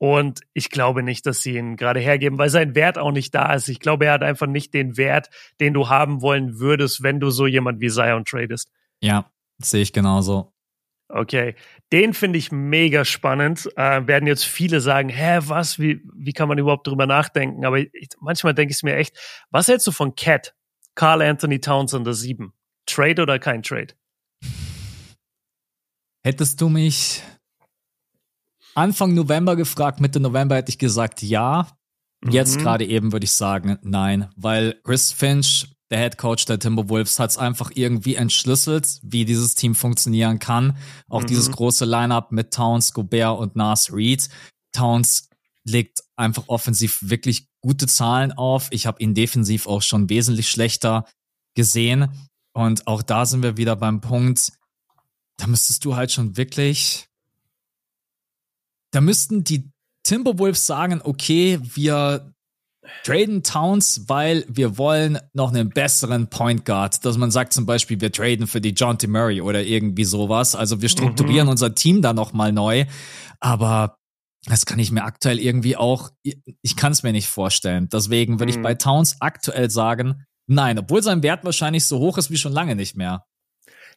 [0.03, 3.53] und ich glaube nicht, dass sie ihn gerade hergeben, weil sein Wert auch nicht da
[3.53, 3.69] ist.
[3.69, 5.29] Ich glaube, er hat einfach nicht den Wert,
[5.61, 8.69] den du haben wollen würdest, wenn du so jemand wie Zion tradest.
[8.99, 10.51] Ja, sehe ich genauso.
[11.07, 11.55] Okay,
[11.93, 13.69] den finde ich mega spannend.
[13.77, 17.63] Äh, werden jetzt viele sagen, hä, was, wie, wie kann man überhaupt drüber nachdenken?
[17.63, 19.17] Aber ich, manchmal denke ich es mir echt,
[19.51, 20.53] was hältst du von Cat?
[20.95, 22.51] Carl Anthony Towns der 7?
[22.85, 23.93] Trade oder kein Trade?
[26.25, 27.23] Hättest du mich
[28.75, 31.67] Anfang November gefragt, Mitte November hätte ich gesagt ja.
[32.29, 32.61] Jetzt mhm.
[32.61, 37.31] gerade eben würde ich sagen nein, weil Chris Finch, der Head Coach der Timberwolves, hat
[37.31, 40.77] es einfach irgendwie entschlüsselt, wie dieses Team funktionieren kann.
[41.09, 41.27] Auch mhm.
[41.27, 44.29] dieses große Lineup mit Towns, Gobert und Nas Reed.
[44.71, 45.29] Towns
[45.65, 48.67] legt einfach offensiv wirklich gute Zahlen auf.
[48.71, 51.05] Ich habe ihn defensiv auch schon wesentlich schlechter
[51.55, 52.09] gesehen.
[52.53, 54.51] Und auch da sind wir wieder beim Punkt,
[55.37, 57.07] da müsstest du halt schon wirklich
[58.93, 59.69] da müssten die
[60.03, 62.33] Timberwolves sagen, okay, wir
[63.03, 67.99] traden Towns, weil wir wollen noch einen besseren Point Guard, dass man sagt zum Beispiel,
[68.01, 69.07] wir traden für die John T.
[69.07, 70.55] Murray oder irgendwie sowas.
[70.55, 71.51] Also wir strukturieren mhm.
[71.51, 72.85] unser Team da nochmal neu.
[73.39, 73.97] Aber
[74.45, 77.87] das kann ich mir aktuell irgendwie auch, ich kann es mir nicht vorstellen.
[77.91, 78.59] Deswegen würde mhm.
[78.59, 82.53] ich bei Towns aktuell sagen, nein, obwohl sein Wert wahrscheinlich so hoch ist wie schon
[82.53, 83.23] lange nicht mehr.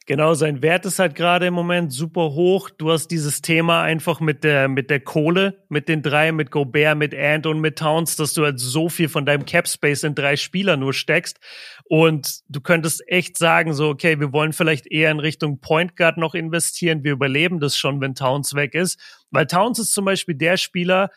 [0.09, 2.69] Genau, sein Wert ist halt gerade im Moment super hoch.
[2.69, 6.97] Du hast dieses Thema einfach mit der, mit der Kohle, mit den drei, mit Gobert,
[6.97, 10.15] mit Ant und mit Towns, dass du halt so viel von deinem Cap Space in
[10.15, 11.41] drei Spieler nur steckst.
[11.83, 16.15] Und du könntest echt sagen, so, okay, wir wollen vielleicht eher in Richtung Point Guard
[16.15, 17.03] noch investieren.
[17.03, 18.97] Wir überleben das schon, wenn Towns weg ist.
[19.29, 21.11] Weil Towns ist zum Beispiel der Spieler,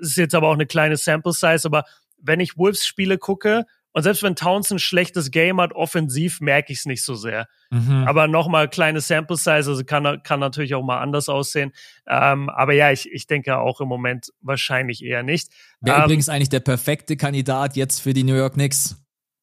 [0.00, 1.82] ist jetzt aber auch eine kleine Sample Size, aber
[2.18, 6.72] wenn ich Wolves Spiele gucke, und selbst wenn Towns ein schlechtes Game hat, offensiv merke
[6.72, 7.46] ich es nicht so sehr.
[7.70, 8.04] Mhm.
[8.06, 11.72] Aber nochmal kleine Sample Size, also kann, kann natürlich auch mal anders aussehen.
[12.06, 15.50] Ähm, aber ja, ich, ich denke auch im Moment wahrscheinlich eher nicht.
[15.80, 18.96] Wäre ähm, übrigens eigentlich der perfekte Kandidat jetzt für die New York Knicks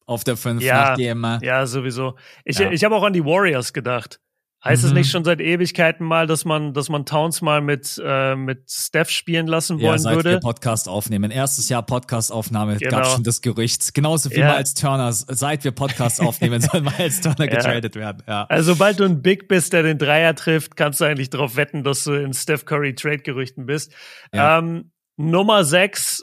[0.06, 1.22] auf der 5 ja, nachdem.
[1.22, 2.16] Äh, ja, sowieso.
[2.44, 2.70] Ich, ja.
[2.70, 4.20] ich habe auch an die Warriors gedacht.
[4.62, 4.88] Heißt mhm.
[4.88, 8.70] es nicht schon seit Ewigkeiten mal, dass man, dass man Towns mal mit, äh, mit
[8.70, 10.30] Steph spielen lassen wollen ja, seit würde?
[10.32, 11.30] Wir Podcast aufnehmen.
[11.30, 12.98] Erstes Jahr Podcast-Aufnahme genau.
[12.98, 13.94] gab schon das Gerücht.
[13.94, 14.54] Genauso viel ja.
[14.54, 15.12] als Turner.
[15.12, 17.56] Seit wir Podcast aufnehmen, soll Miles Turner ja.
[17.56, 18.22] getradet werden.
[18.28, 18.44] Ja.
[18.50, 21.82] Also, sobald du ein Big bist, der den Dreier trifft, kannst du eigentlich darauf wetten,
[21.82, 23.94] dass du in Steph Curry Trade-Gerüchten bist.
[24.34, 24.58] Ja.
[24.58, 26.22] Ähm, Nummer sechs,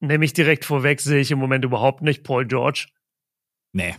[0.00, 2.24] nehme ich direkt vorweg, sehe ich im Moment überhaupt nicht.
[2.24, 2.88] Paul George.
[3.72, 3.94] Nee.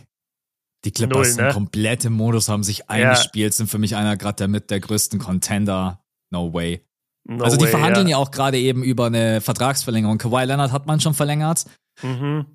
[0.84, 1.32] Die Clippers Null, ne?
[1.32, 3.56] sind komplett im Modus, haben sich eingespielt, ja.
[3.56, 6.00] sind für mich einer gerade der mit der größten Contender.
[6.30, 6.84] No way.
[7.26, 8.12] No also die way, verhandeln ja.
[8.12, 10.18] ja auch gerade eben über eine Vertragsverlängerung.
[10.18, 11.64] Kawhi Leonard hat man schon verlängert.
[12.02, 12.46] Mhm.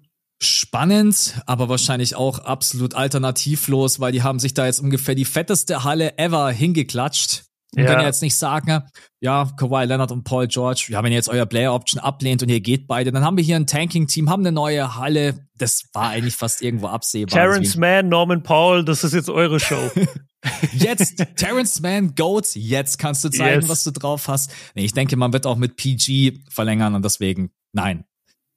[0.41, 5.83] Spannend, aber wahrscheinlich auch absolut alternativlos, weil die haben sich da jetzt ungefähr die fetteste
[5.83, 7.48] Halle ever hingeklatscht.
[7.75, 7.99] Und ja.
[7.99, 8.83] ihr jetzt nicht sagen,
[9.19, 12.49] ja, Kawhi Leonard und Paul George, ja, wenn ihr jetzt euer Player Option ablehnt und
[12.49, 15.47] ihr geht beide, dann haben wir hier ein Tanking-Team, haben eine neue Halle.
[15.55, 17.39] Das war eigentlich fast irgendwo absehbar.
[17.39, 19.91] Terrence Mann, Norman Paul, das ist jetzt eure Show.
[20.73, 23.69] jetzt, Terrence Mann, Goat, jetzt kannst du zeigen, yes.
[23.69, 24.51] was du drauf hast.
[24.73, 28.03] Nee, ich denke, man wird auch mit PG verlängern und deswegen, nein.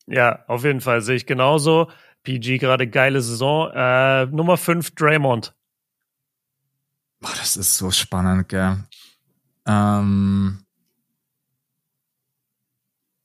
[0.06, 1.90] Ja, auf jeden Fall sehe ich genauso.
[2.22, 3.70] PG gerade geile Saison.
[3.74, 5.54] Äh, Nummer 5, Draymond.
[7.20, 8.78] Boah, das ist so spannend, gell.
[9.66, 10.64] Ähm,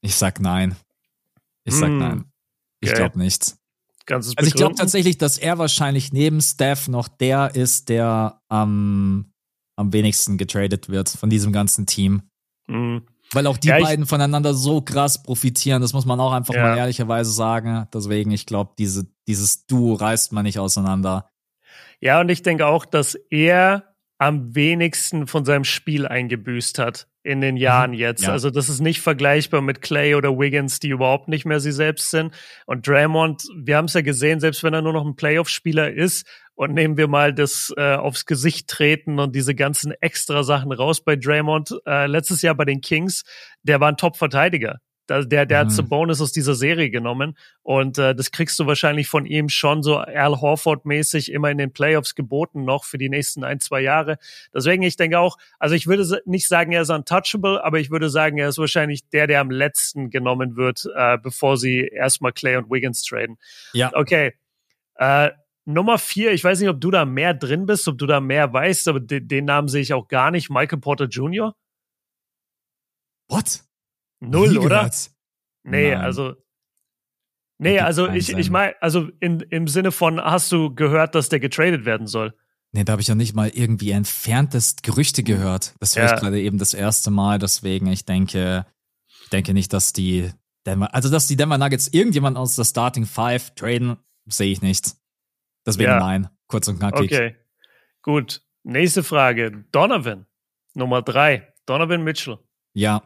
[0.02, 0.76] ich sag nein.
[1.64, 2.26] Ich sag mm, nein.
[2.80, 2.98] Ich okay.
[3.00, 3.56] glaube nicht.
[4.10, 9.34] also ich glaube tatsächlich, dass er wahrscheinlich neben Steph noch der ist, der am,
[9.76, 12.24] am wenigsten getradet wird von diesem ganzen Team.
[12.68, 13.00] Mm.
[13.34, 16.64] Weil auch die ja, beiden voneinander so krass profitieren, das muss man auch einfach ja.
[16.64, 17.88] mal ehrlicherweise sagen.
[17.94, 21.30] Deswegen, ich glaube, diese, dieses Duo reißt man nicht auseinander.
[22.00, 27.42] Ja, und ich denke auch, dass er am wenigsten von seinem Spiel eingebüßt hat in
[27.42, 27.98] den Jahren mhm.
[27.98, 28.24] jetzt.
[28.24, 28.32] Ja.
[28.32, 32.10] Also das ist nicht vergleichbar mit Clay oder Wiggins, die überhaupt nicht mehr sie selbst
[32.10, 32.34] sind.
[32.66, 36.26] Und Draymond, wir haben es ja gesehen, selbst wenn er nur noch ein Playoff-Spieler ist
[36.56, 41.04] und nehmen wir mal das äh, aufs Gesicht treten und diese ganzen extra Sachen raus
[41.04, 41.76] bei Draymond.
[41.86, 43.24] Äh, letztes Jahr bei den Kings,
[43.62, 44.80] der war ein Top-Verteidiger.
[45.10, 45.70] Der, der mhm.
[45.70, 49.84] hat Bonus aus dieser Serie genommen und äh, das kriegst du wahrscheinlich von ihm schon
[49.84, 54.18] so Al Horford-mäßig immer in den Playoffs geboten noch für die nächsten ein, zwei Jahre.
[54.54, 58.10] Deswegen, ich denke auch, also ich würde nicht sagen, er ist untouchable, aber ich würde
[58.10, 62.58] sagen, er ist wahrscheinlich der, der am letzten genommen wird, äh, bevor sie erstmal Clay
[62.58, 63.38] und Wiggins traden.
[63.74, 63.92] Ja.
[63.94, 64.34] Okay.
[64.96, 65.32] Äh,
[65.66, 68.54] Nummer vier, ich weiß nicht, ob du da mehr drin bist, ob du da mehr
[68.54, 70.50] weißt, aber den, den Namen sehe ich auch gar nicht.
[70.50, 71.54] Michael Porter Jr.
[73.28, 73.67] What?
[74.20, 74.78] Null, Nie oder?
[74.78, 75.12] Gehört.
[75.64, 76.02] Nee, Nein.
[76.02, 76.36] also.
[77.60, 81.40] Nee, also ich, ich meine, also in, im Sinne von, hast du gehört, dass der
[81.40, 82.38] getradet werden soll?
[82.72, 85.74] Nee, da habe ich ja nicht mal irgendwie entferntest Gerüchte gehört.
[85.80, 86.14] Das höre ja.
[86.14, 88.68] ich gerade eben das erste Mal, deswegen ich denke,
[89.24, 90.32] ich denke nicht, dass die
[90.68, 93.98] Denver, also dass die Denver Nuggets irgendjemand aus der Starting Five traden,
[94.28, 94.96] sehe ich nicht.
[95.66, 96.00] Deswegen ja.
[96.00, 97.12] nein, kurz und knackig.
[97.12, 97.36] Okay,
[98.04, 98.42] gut.
[98.64, 99.66] Nächste Frage.
[99.72, 100.28] Donovan,
[100.76, 101.54] Nummer drei.
[101.66, 102.38] Donovan Mitchell.
[102.74, 103.02] Ja,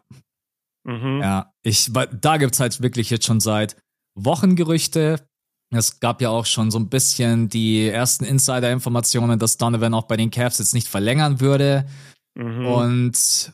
[0.83, 1.19] Mhm.
[1.21, 3.75] Ja, ich, da gibt's halt wirklich jetzt schon seit
[4.15, 5.25] Wochen Gerüchte.
[5.73, 10.17] Es gab ja auch schon so ein bisschen die ersten Insider-Informationen, dass Donovan auch bei
[10.17, 11.87] den Cavs jetzt nicht verlängern würde.
[12.35, 12.65] Mhm.
[12.65, 13.53] Und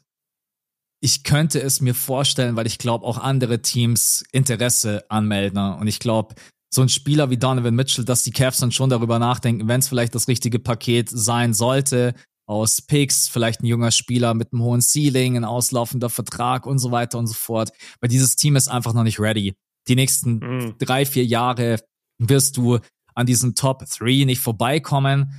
[1.00, 5.60] ich könnte es mir vorstellen, weil ich glaube, auch andere Teams Interesse anmelden.
[5.60, 6.36] Und ich glaube,
[6.74, 9.88] so ein Spieler wie Donovan Mitchell, dass die Cavs dann schon darüber nachdenken, wenn es
[9.88, 12.16] vielleicht das richtige Paket sein sollte,
[12.48, 16.92] aus Picks, vielleicht ein junger Spieler mit einem hohen Ceiling, ein auslaufender Vertrag und so
[16.92, 17.72] weiter und so fort.
[18.00, 19.56] Weil dieses Team ist einfach noch nicht ready.
[19.88, 20.76] Die nächsten mhm.
[20.80, 21.80] drei, vier Jahre
[22.18, 22.80] wirst du
[23.14, 25.34] an diesen Top 3 nicht vorbeikommen.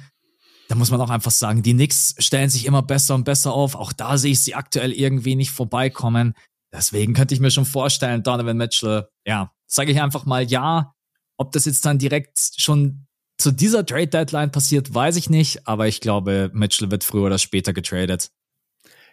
[0.69, 3.75] Da muss man auch einfach sagen, die Knicks stellen sich immer besser und besser auf.
[3.75, 6.35] Auch da sehe ich sie aktuell irgendwie nicht vorbeikommen.
[6.73, 10.93] Deswegen könnte ich mir schon vorstellen, Donovan Mitchell, ja, sage ich einfach mal ja.
[11.39, 13.07] Ob das jetzt dann direkt schon
[13.39, 17.39] zu dieser Trade Deadline passiert, weiß ich nicht, aber ich glaube, Mitchell wird früher oder
[17.39, 18.31] später getradet.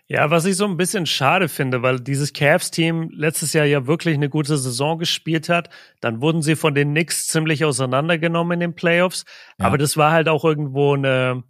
[0.07, 4.13] Ja, was ich so ein bisschen schade finde, weil dieses Cavs-Team letztes Jahr ja wirklich
[4.13, 5.69] eine gute Saison gespielt hat.
[5.99, 9.25] Dann wurden sie von den Knicks ziemlich auseinandergenommen in den Playoffs.
[9.59, 9.65] Ja.
[9.65, 11.43] Aber das war halt auch irgendwo eine,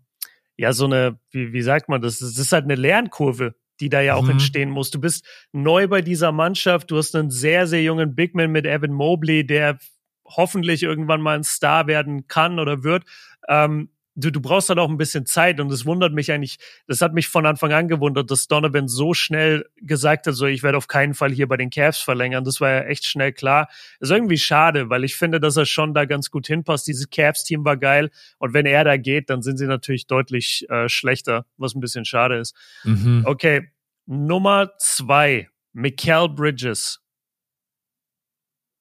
[0.56, 2.20] ja, so eine, wie, wie sagt man das?
[2.20, 4.32] Das ist halt eine Lernkurve, die da ja auch mhm.
[4.32, 4.90] entstehen muss.
[4.90, 8.94] Du bist neu bei dieser Mannschaft, du hast einen sehr, sehr jungen Bigman mit Evan
[8.94, 9.80] Mobley, der
[10.26, 13.04] hoffentlich irgendwann mal ein Star werden kann oder wird.
[13.48, 16.58] Ähm, du, du brauchst halt auch ein bisschen Zeit und es wundert mich eigentlich,
[16.88, 20.64] das hat mich von Anfang an gewundert, dass Donovan so schnell gesagt hat, so ich
[20.64, 22.44] werde auf keinen Fall hier bei den Cavs verlängern.
[22.44, 23.70] Das war ja echt schnell klar.
[24.00, 26.88] ist irgendwie schade, weil ich finde, dass er schon da ganz gut hinpasst.
[26.88, 28.10] Dieses Cavs-Team war geil
[28.40, 32.06] und wenn er da geht, dann sind sie natürlich deutlich äh, schlechter, was ein bisschen
[32.06, 32.56] schade ist.
[32.84, 33.24] Mhm.
[33.26, 33.70] Okay,
[34.06, 37.02] Nummer zwei, Mikael Bridges.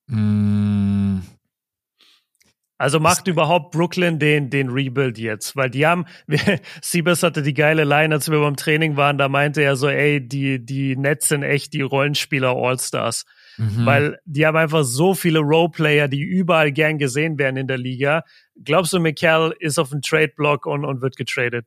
[0.07, 1.21] Mm.
[2.77, 5.55] Also macht überhaupt Brooklyn den, den Rebuild jetzt?
[5.55, 6.07] Weil die haben,
[6.83, 10.27] Siebes hatte die geile Line, als wir beim Training waren, da meinte er so, ey,
[10.27, 13.25] die, die Nets sind echt die Rollenspieler All-Stars.
[13.59, 13.87] Mhm.
[13.87, 18.25] Weil die haben einfach so viele Roleplayer, die überall gern gesehen werden in der Liga.
[18.63, 21.67] Glaubst du, Mikel ist auf dem Trade-Block und, und wird getradet?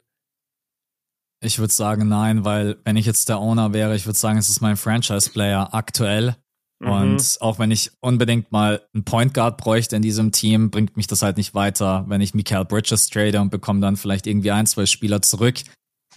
[1.40, 4.50] Ich würde sagen, nein, weil wenn ich jetzt der Owner wäre, ich würde sagen, es
[4.50, 6.36] ist mein Franchise-Player aktuell.
[6.80, 6.90] Mhm.
[6.90, 11.08] Und auch wenn ich unbedingt mal einen Point Guard bräuchte in diesem Team, bringt mich
[11.08, 14.68] das halt nicht weiter, wenn ich Mikael Bridges trade und bekomme dann vielleicht irgendwie ein,
[14.68, 15.60] zwei Spieler zurück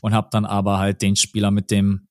[0.02, 2.06] und habe dann aber halt den Spieler mit dem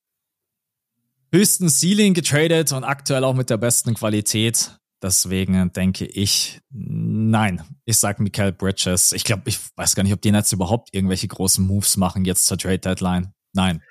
[1.31, 4.75] höchsten Ceiling getradet und aktuell auch mit der besten Qualität.
[5.01, 7.61] Deswegen denke ich, nein.
[7.85, 9.13] Ich sag Mikael Bridges.
[9.13, 12.45] Ich glaube, ich weiß gar nicht, ob die Nets überhaupt irgendwelche großen Moves machen jetzt
[12.47, 13.33] zur Trade Deadline.
[13.53, 13.81] Nein.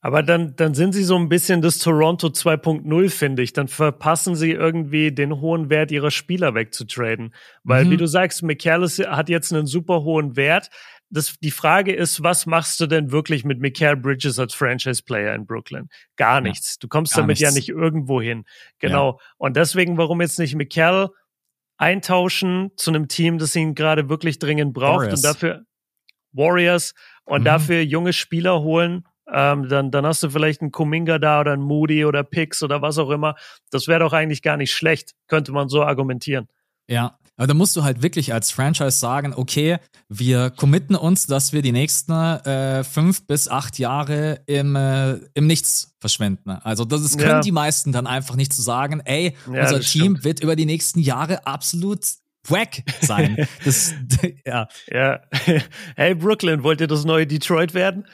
[0.00, 3.52] Aber dann, dann sind sie so ein bisschen das Toronto 2.0, finde ich.
[3.52, 7.34] Dann verpassen sie irgendwie den hohen Wert ihrer Spieler wegzutraden.
[7.64, 7.90] Weil, mhm.
[7.90, 10.70] wie du sagst, McCallis hat jetzt einen super hohen Wert.
[11.10, 15.46] Das, die Frage ist, was machst du denn wirklich mit Mikael Bridges als Franchise-Player in
[15.46, 15.88] Brooklyn?
[16.16, 16.74] Gar nichts.
[16.74, 17.42] Ja, du kommst damit nichts.
[17.42, 18.44] ja nicht irgendwo hin.
[18.78, 19.12] Genau.
[19.12, 19.26] Ja.
[19.36, 21.08] Und deswegen, warum jetzt nicht Mikael
[21.76, 25.14] eintauschen zu einem Team, das ihn gerade wirklich dringend braucht Warriors.
[25.14, 25.64] und dafür
[26.32, 26.94] Warriors
[27.24, 27.46] und mhm.
[27.46, 31.62] dafür junge Spieler holen, ähm, dann, dann hast du vielleicht einen Kuminga da oder einen
[31.62, 33.34] Moody oder Pix oder was auch immer.
[33.70, 36.48] Das wäre doch eigentlich gar nicht schlecht, könnte man so argumentieren.
[36.88, 41.52] Ja, aber da musst du halt wirklich als Franchise sagen, okay, wir committen uns, dass
[41.52, 46.50] wir die nächsten äh, fünf bis acht Jahre im, äh, im Nichts verschwenden.
[46.50, 47.40] Also das ist, können ja.
[47.40, 50.24] die meisten dann einfach nicht zu so sagen, ey, ja, unser Team stimmt.
[50.24, 52.00] wird über die nächsten Jahre absolut
[52.48, 53.46] wack sein.
[53.64, 53.94] Das,
[54.44, 54.66] ja.
[54.90, 55.20] ja.
[55.96, 58.06] Hey Brooklyn, wollt ihr das neue Detroit werden?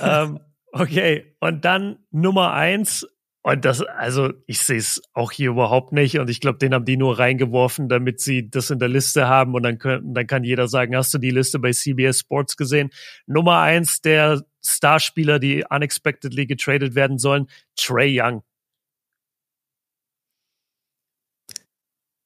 [0.00, 0.38] ähm,
[0.78, 3.06] Okay, und dann Nummer eins.
[3.42, 6.18] Und das, also ich sehe es auch hier überhaupt nicht.
[6.18, 9.54] Und ich glaube, den haben die nur reingeworfen, damit sie das in der Liste haben.
[9.54, 12.90] Und dann, können, dann kann jeder sagen, hast du die Liste bei CBS Sports gesehen?
[13.26, 18.42] Nummer eins der Starspieler, die unexpectedly getradet werden sollen, Trey Young.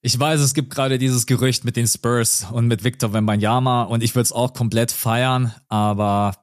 [0.05, 4.03] Ich weiß, es gibt gerade dieses Gerücht mit den Spurs und mit Victor Wembanyama und
[4.03, 6.42] ich würde es auch komplett feiern, aber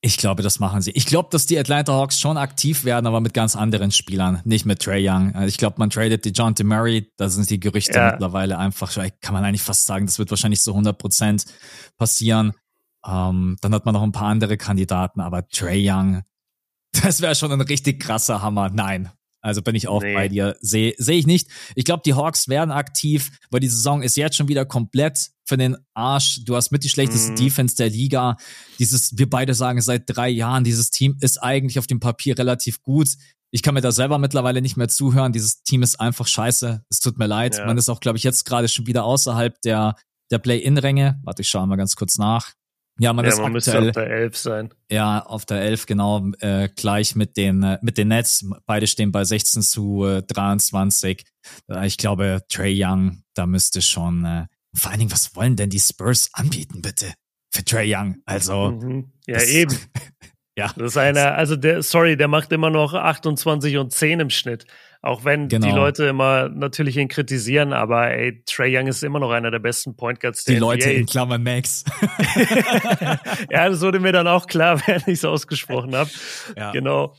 [0.00, 0.92] ich glaube, das machen sie.
[0.92, 4.64] Ich glaube, dass die Atlanta Hawks schon aktiv werden, aber mit ganz anderen Spielern, nicht
[4.64, 5.34] mit Trey Young.
[5.34, 8.12] Also ich glaube, man tradet die John Murray, da sind die Gerüchte ja.
[8.12, 11.46] mittlerweile einfach, kann man eigentlich fast sagen, das wird wahrscheinlich zu 100 Prozent
[11.96, 12.52] passieren.
[13.04, 16.22] Ähm, dann hat man noch ein paar andere Kandidaten, aber Trey Young,
[17.02, 18.70] das wäre schon ein richtig krasser Hammer.
[18.70, 19.10] Nein,
[19.48, 20.14] also bin ich auch nee.
[20.14, 20.56] bei dir.
[20.60, 21.48] Sehe seh ich nicht.
[21.74, 25.56] Ich glaube, die Hawks werden aktiv, weil die Saison ist jetzt schon wieder komplett für
[25.56, 26.44] den Arsch.
[26.44, 27.36] Du hast mit die schlechteste mhm.
[27.36, 28.36] Defense der Liga.
[28.78, 32.82] Dieses, wir beide sagen seit drei Jahren, dieses Team ist eigentlich auf dem Papier relativ
[32.82, 33.08] gut.
[33.50, 35.32] Ich kann mir da selber mittlerweile nicht mehr zuhören.
[35.32, 36.84] Dieses Team ist einfach scheiße.
[36.90, 37.56] Es tut mir leid.
[37.56, 37.66] Ja.
[37.66, 39.96] Man ist auch, glaube ich, jetzt gerade schon wieder außerhalb der,
[40.30, 41.18] der Play-In-Ränge.
[41.24, 42.52] Warte, ich schaue mal ganz kurz nach.
[43.00, 44.74] Ja, man ja, ist man aktuell, auf der 11 sein.
[44.90, 48.44] Ja, auf der 11 genau, äh, gleich mit den äh, mit den Nets.
[48.66, 51.24] Beide stehen bei 16 zu äh, 23.
[51.70, 55.70] Äh, ich glaube, Trey Young, da müsste schon äh, vor allen Dingen, was wollen denn
[55.70, 57.12] die Spurs anbieten, bitte?
[57.52, 58.16] Für Trey Young.
[58.24, 58.72] Also.
[58.72, 59.12] Mhm.
[59.26, 59.76] Ja, das, eben.
[60.56, 60.72] ja.
[60.76, 64.66] Das ist einer, also der, sorry, der macht immer noch 28 und 10 im Schnitt.
[65.08, 65.66] Auch wenn genau.
[65.66, 69.58] die Leute immer natürlich ihn kritisieren, aber ey, Trey Young ist immer noch einer der
[69.58, 70.66] besten Point Guards der Die NBA.
[70.66, 71.82] Leute in Klammern Max.
[73.50, 76.10] ja, das wurde mir dann auch klar, während ich es ausgesprochen habe.
[76.58, 76.72] Ja.
[76.72, 77.14] Genau.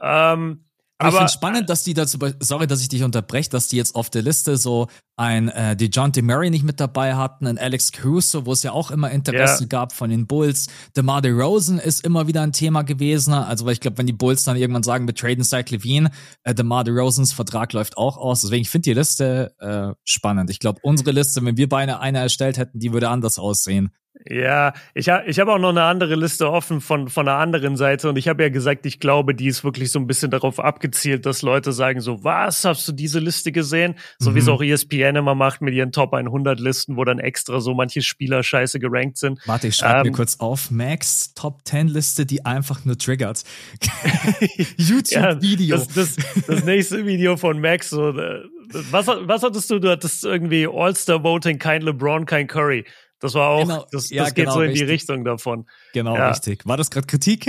[0.00, 0.66] Ähm,
[0.98, 3.76] aber, aber ich finde spannend, dass die dazu, sorry, dass ich dich unterbreche, dass die
[3.76, 7.92] jetzt auf der Liste so ein äh, DeJounte Murray nicht mit dabei hatten, ein Alex
[7.92, 9.68] Caruso, wo es ja auch immer Interesse ja.
[9.68, 10.68] gab von den Bulls.
[10.96, 13.34] DeMar DeRozan ist immer wieder ein Thema gewesen.
[13.34, 16.10] Also, weil ich glaube, wenn die Bulls dann irgendwann sagen, wir traden Zach Levine,
[16.44, 18.42] äh, DeMar DeRozans Vertrag läuft auch aus.
[18.42, 20.50] Deswegen, ich finde die Liste äh, spannend.
[20.50, 23.90] Ich glaube, unsere Liste, wenn wir beide eine erstellt hätten, die würde anders aussehen.
[24.28, 27.76] Ja, ich habe ich hab auch noch eine andere Liste offen von, von einer anderen
[27.76, 30.60] Seite und ich habe ja gesagt, ich glaube, die ist wirklich so ein bisschen darauf
[30.60, 33.94] abgezielt, dass Leute sagen so, was, hast du diese Liste gesehen?
[34.18, 34.34] So mhm.
[34.34, 37.74] wie es auch ESPN immer macht mit ihren Top 100 Listen, wo dann extra so
[37.74, 39.40] manche Spieler scheiße gerankt sind.
[39.46, 43.42] Warte, ich schreibe ähm, mir kurz auf, Max Top 10 Liste, die einfach nur triggert.
[44.76, 45.76] YouTube-Video.
[45.76, 48.42] Ja, das, das, das nächste Video von Max, so, äh,
[48.90, 49.78] was, was hattest du?
[49.78, 52.84] Du hattest irgendwie All-Star-Voting, kein LeBron, kein Curry.
[53.22, 54.86] Das war auch, genau, das, ja, das geht genau, so in richtig.
[54.86, 55.66] die Richtung davon.
[55.94, 56.30] Genau, ja.
[56.30, 56.66] richtig.
[56.66, 57.46] War das gerade Kritik?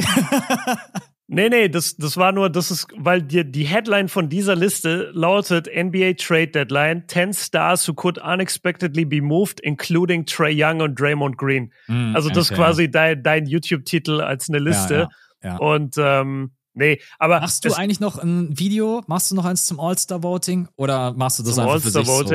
[1.28, 5.10] nee, nee, das, das war nur, das ist, weil die, die Headline von dieser Liste
[5.16, 11.00] lautet NBA Trade Deadline, 10 Stars who could unexpectedly be moved, including Trey Young und
[11.00, 11.74] Draymond Green.
[11.88, 12.54] Mm, also das okay.
[12.54, 15.10] ist quasi dein, dein YouTube-Titel als eine Liste.
[15.44, 17.40] Ja, und ähm, Nee, aber.
[17.40, 19.04] Machst du eigentlich noch ein Video?
[19.06, 20.70] Machst du noch eins zum All-Star-Voting?
[20.76, 22.34] Oder machst du das einfach für dich so?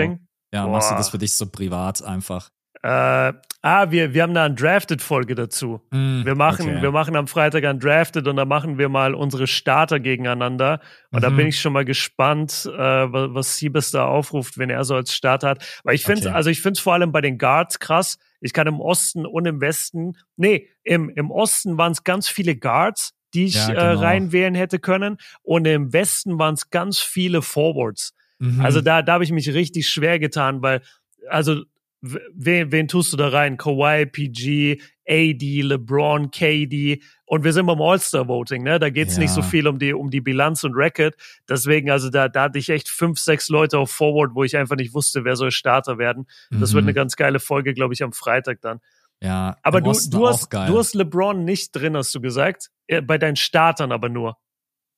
[0.53, 0.73] Ja, Boah.
[0.73, 2.51] machst du das für dich so privat einfach?
[2.83, 5.81] Äh, ah, wir, wir haben da eine Drafted-Folge dazu.
[5.91, 6.83] Mm, wir, machen, okay.
[6.83, 10.81] wir machen am Freitag ein Drafted und da machen wir mal unsere Starter gegeneinander.
[11.11, 11.23] Und mhm.
[11.23, 15.15] da bin ich schon mal gespannt, äh, was, Siebes da aufruft, wenn er so als
[15.15, 15.81] Starter hat.
[15.83, 16.35] Weil ich finde okay.
[16.35, 18.19] also ich finde es vor allem bei den Guards krass.
[18.41, 22.55] Ich kann im Osten und im Westen, nee, im, im Osten waren es ganz viele
[22.55, 23.83] Guards, die ich ja, äh, genau.
[23.83, 25.19] äh, reinwählen hätte können.
[25.43, 28.15] Und im Westen waren es ganz viele Forwards.
[28.39, 28.61] Mhm.
[28.61, 30.83] Also da, da habe ich mich richtig schwer getan, weil,
[31.29, 31.65] also
[32.01, 33.57] wen, wen tust du da rein?
[33.57, 38.79] Kawhi, PG, AD, LeBron, KD und wir sind beim All-Star-Voting, ne?
[38.79, 39.23] Da geht's ja.
[39.23, 41.15] nicht so viel um die, um die Bilanz und Record.
[41.49, 44.77] Deswegen, also da, da hatte ich echt fünf, sechs Leute auf Forward, wo ich einfach
[44.77, 46.27] nicht wusste, wer soll Starter werden.
[46.51, 46.75] Das mhm.
[46.75, 48.81] wird eine ganz geile Folge, glaube ich, am Freitag dann.
[49.21, 52.71] Ja, aber du, du, hast, du hast LeBron nicht drin, hast du gesagt.
[53.05, 54.37] Bei deinen Startern aber nur.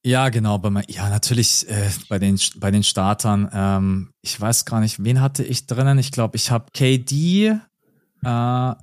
[0.04, 0.58] Ja, genau.
[0.58, 3.50] Bei, ja, natürlich äh, bei, den, bei den Startern.
[3.52, 5.98] Ähm, ich weiß gar nicht, wen hatte ich drinnen?
[5.98, 7.58] Ich glaube, ich habe KD,
[8.24, 8.74] äh,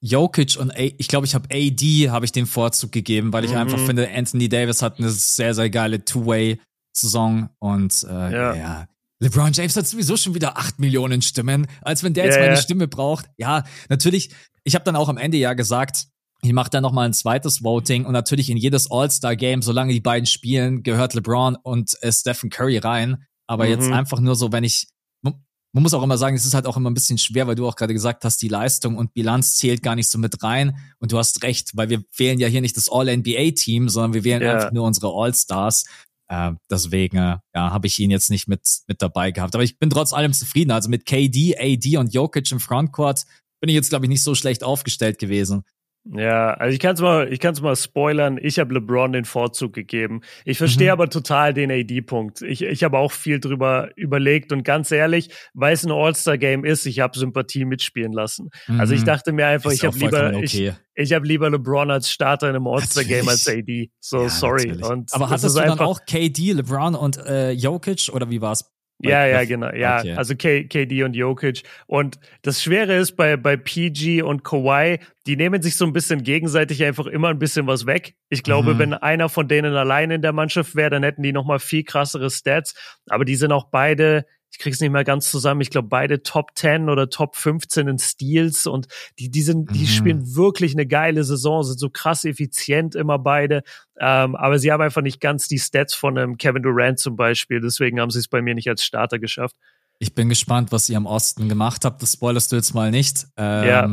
[0.00, 3.52] Jokic und A ich glaube, ich habe AD, habe ich den Vorzug gegeben, weil ich
[3.52, 3.58] mhm.
[3.58, 8.54] einfach finde, Anthony Davis hat eine sehr, sehr geile Two-Way-Saison und äh, ja.
[8.54, 8.88] ja.
[9.20, 12.32] LeBron James hat sowieso schon wieder acht Millionen Stimmen, als wenn der yeah.
[12.32, 13.26] jetzt meine Stimme braucht.
[13.36, 14.30] Ja, natürlich,
[14.62, 16.06] ich habe dann auch am Ende ja gesagt,
[16.42, 20.26] ich mache dann nochmal ein zweites Voting und natürlich in jedes All-Star-Game, solange die beiden
[20.26, 23.24] spielen, gehört LeBron und äh, Stephen Curry rein.
[23.48, 23.70] Aber mhm.
[23.70, 24.86] jetzt einfach nur so, wenn ich,
[25.22, 27.66] man muss auch immer sagen, es ist halt auch immer ein bisschen schwer, weil du
[27.66, 30.76] auch gerade gesagt hast, die Leistung und Bilanz zählt gar nicht so mit rein.
[30.98, 34.42] Und du hast recht, weil wir wählen ja hier nicht das All-NBA-Team, sondern wir wählen
[34.42, 34.54] ja.
[34.54, 35.84] einfach nur unsere All-Stars.
[36.28, 39.54] Äh, deswegen ja, habe ich ihn jetzt nicht mit, mit dabei gehabt.
[39.54, 40.70] Aber ich bin trotz allem zufrieden.
[40.70, 43.24] Also mit KD, AD und Jokic im Frontcourt
[43.60, 45.64] bin ich jetzt, glaube ich, nicht so schlecht aufgestellt gewesen.
[46.04, 48.38] Ja, also ich kann es mal, ich kann es mal spoilern.
[48.40, 50.22] Ich habe LeBron den Vorzug gegeben.
[50.44, 50.92] Ich verstehe mhm.
[50.92, 52.40] aber total den AD-Punkt.
[52.42, 56.86] Ich, ich habe auch viel drüber überlegt und ganz ehrlich, weil es ein All-Star-Game ist,
[56.86, 58.48] ich habe Sympathie mitspielen lassen.
[58.68, 58.80] Mhm.
[58.80, 59.06] Also ich mhm.
[59.06, 60.44] dachte mir einfach, ist ich habe lieber, okay.
[60.44, 63.90] ich, ich habe lieber LeBron als Starter in einem All-Star-Game als AD.
[64.00, 64.80] So ja, sorry.
[65.10, 68.64] Aber hattest du dann auch KD, LeBron und äh, Jokic oder wie war's?
[69.00, 69.72] Ja, ja, genau.
[69.72, 70.14] Ja, okay.
[70.14, 71.62] also K KD und Jokic.
[71.86, 76.24] Und das Schwere ist bei, bei PG und Kawhi, die nehmen sich so ein bisschen
[76.24, 78.14] gegenseitig einfach immer ein bisschen was weg.
[78.28, 78.78] Ich glaube, mhm.
[78.78, 82.30] wenn einer von denen allein in der Mannschaft wäre, dann hätten die nochmal viel krassere
[82.30, 82.74] Stats.
[83.08, 85.60] Aber die sind auch beide ich krieg's nicht mehr ganz zusammen.
[85.60, 88.86] Ich glaube, beide Top 10 oder Top 15 in Steals und
[89.18, 89.86] die, die sind, die mhm.
[89.86, 93.62] spielen wirklich eine geile Saison, sind so krass effizient immer beide.
[94.00, 97.60] Ähm, aber sie haben einfach nicht ganz die Stats von einem Kevin Durant zum Beispiel.
[97.60, 99.56] Deswegen haben sie es bei mir nicht als Starter geschafft.
[99.98, 102.02] Ich bin gespannt, was ihr am Osten gemacht habt.
[102.02, 103.26] Das spoilerst du jetzt mal nicht.
[103.36, 103.90] Ähm, ja.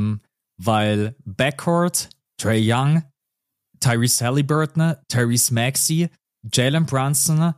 [0.58, 3.04] Weil Backcourt, Trey Young,
[3.80, 6.10] Tyrese Halliburton, Tyrese Maxey,
[6.54, 7.54] Jalen Brunson,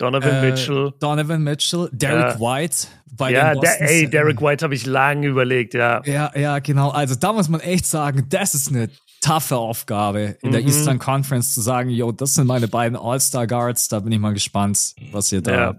[0.00, 0.92] Donovan äh, Mitchell.
[0.98, 2.40] Donovan Mitchell, Derek ja.
[2.40, 3.86] White bei ja, den Boston.
[3.86, 6.00] Ja, ey, Derek White habe ich lange überlegt, ja.
[6.06, 6.88] Ja, ja, genau.
[6.88, 8.88] Also da muss man echt sagen, das ist eine
[9.20, 10.52] taffe Aufgabe in mhm.
[10.52, 13.88] der Eastern Conference zu sagen, yo, das sind meine beiden All-Star Guards.
[13.88, 15.52] Da bin ich mal gespannt, was ihr da.
[15.52, 15.74] Ja.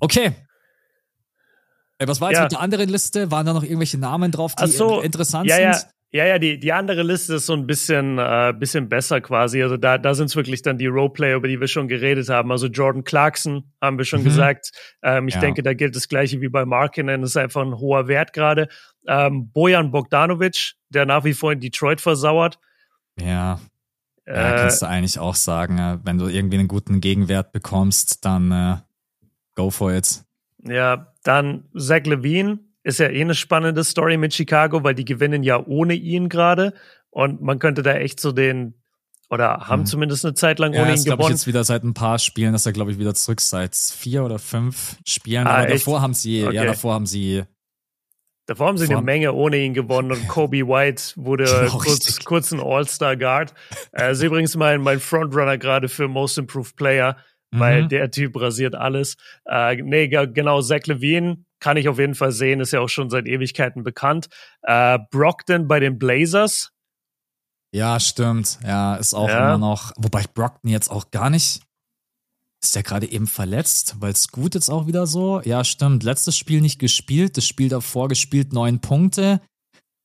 [0.00, 0.32] Okay.
[1.98, 2.44] Ey, was war jetzt ja.
[2.44, 3.30] mit der anderen Liste?
[3.30, 5.86] Waren da noch irgendwelche Namen drauf, die so, interessant ja, sind?
[6.12, 6.24] Ja.
[6.24, 9.62] Ja, ja, die, die andere Liste ist so ein bisschen, äh, bisschen besser quasi.
[9.62, 12.52] Also da, da sind es wirklich dann die Roleplayer, über die wir schon geredet haben.
[12.52, 14.24] Also Jordan Clarkson haben wir schon mhm.
[14.24, 14.72] gesagt.
[15.02, 15.40] Ähm, ich ja.
[15.40, 17.22] denke, da gilt das Gleiche wie bei Markinen.
[17.22, 18.68] Das ist einfach ein hoher Wert gerade.
[19.08, 22.58] Ähm, Bojan Bogdanovic, der nach wie vor in Detroit versauert.
[23.18, 23.58] Ja.
[24.26, 28.24] Ja, äh, kannst du eigentlich auch sagen, äh, wenn du irgendwie einen guten Gegenwert bekommst,
[28.24, 28.76] dann äh,
[29.54, 30.24] go for it.
[30.62, 35.42] Ja, dann Zach Levine, ist ja eh eine spannende Story mit Chicago, weil die gewinnen
[35.42, 36.74] ja ohne ihn gerade.
[37.10, 38.74] Und man könnte da echt so den,
[39.30, 39.86] oder haben hm.
[39.86, 41.22] zumindest eine Zeit lang ja, ohne ihn gewonnen.
[41.22, 44.24] Ich jetzt wieder seit ein paar Spielen, dass er, glaube ich, wieder zurück seit vier
[44.24, 45.46] oder fünf Spielen.
[45.46, 45.86] Ah, Aber echt?
[45.86, 46.56] davor haben sie, okay.
[46.56, 47.44] ja, davor haben sie
[48.46, 52.24] Davor haben sie Von, eine Menge ohne ihn gewonnen und Kobe White wurde genau, kurz,
[52.24, 53.54] kurz ein All-Star-Guard.
[53.92, 57.16] Er ist übrigens mein, mein Frontrunner gerade für Most Improved Player,
[57.52, 57.88] weil mhm.
[57.88, 59.16] der Typ rasiert alles.
[59.44, 63.08] Äh, nee, genau, Zach Levine kann ich auf jeden Fall sehen, ist ja auch schon
[63.08, 64.28] seit Ewigkeiten bekannt.
[64.62, 66.72] Äh, Brockton bei den Blazers.
[67.70, 68.58] Ja, stimmt.
[68.66, 69.38] Ja, ist auch ja.
[69.38, 71.62] immer noch, wobei Brockton jetzt auch gar nicht
[72.62, 73.96] ist der gerade eben verletzt?
[73.98, 75.40] Weil es gut jetzt auch wieder so.
[75.42, 76.04] Ja, stimmt.
[76.04, 79.40] Letztes Spiel nicht gespielt, das Spiel davor gespielt, neun Punkte.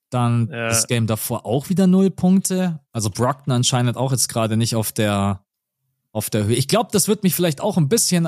[0.09, 0.69] Dann ja.
[0.69, 2.79] das Game davor auch wieder null Punkte.
[2.93, 5.43] Also Brockton anscheinend auch jetzt gerade nicht auf der,
[6.11, 6.55] auf der Höhe.
[6.55, 8.27] Ich glaube, das wird mich vielleicht auch ein bisschen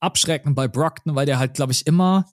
[0.00, 2.26] abschrecken bei Brockton, weil der halt, glaube ich, immer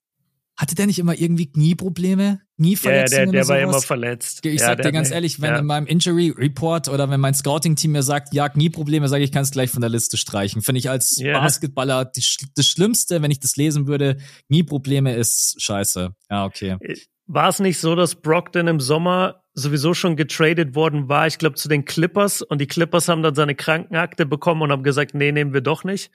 [0.60, 2.42] hatte der nicht immer irgendwie Knieprobleme?
[2.58, 3.28] Knieverletzungen?
[3.28, 4.46] Ja, der, der war immer verletzt.
[4.46, 5.60] Ich ja, sag dir ganz ehrlich, wenn ja.
[5.60, 9.44] in meinem Injury Report oder wenn mein Scouting-Team mir sagt, ja, Knieprobleme, sage ich, kann
[9.44, 10.62] es gleich von der Liste streichen.
[10.62, 11.40] Finde ich als yeah.
[11.40, 12.22] Basketballer die,
[12.56, 14.18] das Schlimmste, wenn ich das lesen würde.
[14.48, 16.14] Knieprobleme ist scheiße.
[16.30, 16.76] Ja, okay.
[16.82, 21.38] Äh, war es nicht so, dass Brockton im Sommer sowieso schon getradet worden war, ich
[21.38, 25.14] glaube, zu den Clippers und die Clippers haben dann seine Krankenakte bekommen und haben gesagt,
[25.14, 26.12] nee, nehmen wir doch nicht.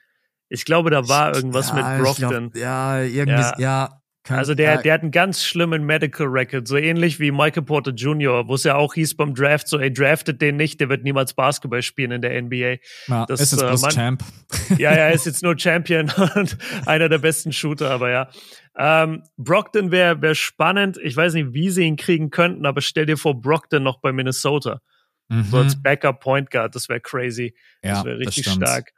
[0.49, 2.51] Ich glaube, da war irgendwas ja, mit Brockton.
[2.51, 3.55] Glaub, ja, irgendwie, ja.
[3.57, 4.01] ja.
[4.25, 7.91] Kann, also der, der hat einen ganz schlimmen Medical Record, so ähnlich wie Michael Porter
[7.91, 11.03] Jr., wo es ja auch hieß beim Draft, so ey, draftet den nicht, der wird
[11.03, 12.77] niemals Basketball spielen in der NBA.
[13.07, 14.23] Ja, das ist jetzt äh, bloß man, Champ.
[14.79, 16.57] Ja, ja, er ist jetzt nur Champion und
[16.87, 18.29] einer der besten Shooter, aber ja.
[18.75, 20.97] Ähm, Brockton wäre wär spannend.
[21.03, 24.11] Ich weiß nicht, wie sie ihn kriegen könnten, aber stell dir vor, Brockton noch bei
[24.11, 24.81] Minnesota.
[25.29, 25.43] Mhm.
[25.43, 27.55] So als Backup Point Guard, das wäre crazy.
[27.83, 28.91] Ja, das wäre richtig das stark.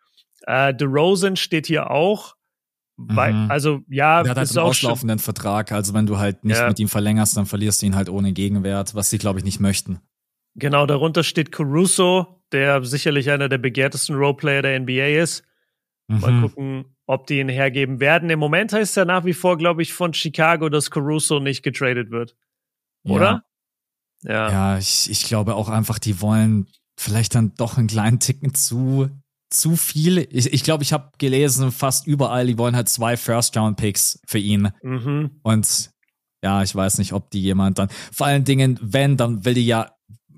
[0.45, 2.36] Äh, DeRozan steht hier auch.
[2.99, 3.51] Weil, mhm.
[3.51, 5.71] also ja, der hat halt einen auslaufenden Vertrag.
[5.71, 6.67] Also wenn du halt nicht ja.
[6.67, 9.59] mit ihm verlängerst, dann verlierst du ihn halt ohne Gegenwert, was sie glaube ich nicht
[9.59, 9.99] möchten.
[10.55, 15.43] Genau, darunter steht Caruso, der sicherlich einer der begehrtesten Roleplayer der NBA ist.
[16.07, 16.19] Mhm.
[16.19, 18.31] Mal gucken, ob die ihn hergeben werden.
[18.31, 22.09] Im Moment heißt er nach wie vor, glaube ich, von Chicago, dass Caruso nicht getradet
[22.09, 22.35] wird.
[23.03, 23.43] Oder?
[24.23, 24.51] Ja, ja.
[24.51, 26.67] ja ich, ich glaube auch einfach, die wollen
[26.97, 29.11] vielleicht dann doch einen kleinen Ticken zu
[29.49, 30.27] zu viel.
[30.31, 34.69] Ich, ich glaube, ich habe gelesen, fast überall, die wollen halt zwei First-Round-Picks für ihn.
[34.81, 35.39] Mhm.
[35.43, 35.91] Und
[36.43, 37.89] ja, ich weiß nicht, ob die jemand dann.
[38.11, 39.91] Vor allen Dingen, wenn, dann will die ja,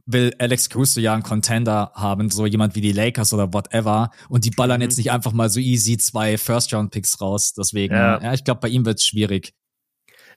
[0.06, 4.12] will Alex Caruso ja einen Contender haben, so jemand wie die Lakers oder whatever.
[4.28, 4.84] Und die ballern mhm.
[4.84, 7.54] jetzt nicht einfach mal so easy zwei First-Round-Picks raus.
[7.54, 9.54] Deswegen, ja, ja ich glaube, bei ihm wird's schwierig.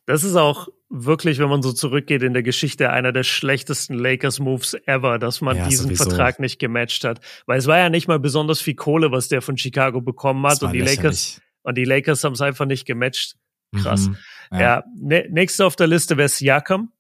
[0.07, 4.74] Das ist auch wirklich, wenn man so zurückgeht in der Geschichte, einer der schlechtesten Lakers-Moves
[4.87, 6.05] ever, dass man ja, diesen sowieso.
[6.05, 7.20] Vertrag nicht gematcht hat.
[7.47, 10.62] Weil es war ja nicht mal besonders viel Kohle, was der von Chicago bekommen hat.
[10.62, 10.81] Und die.
[10.81, 13.37] Lakers, und die Lakers haben es einfach nicht gematcht.
[13.74, 14.09] Krass.
[14.09, 14.16] Mhm,
[14.51, 14.61] ja.
[14.61, 14.85] ja.
[14.97, 16.93] Ne, nächste auf der Liste wäre Siakam.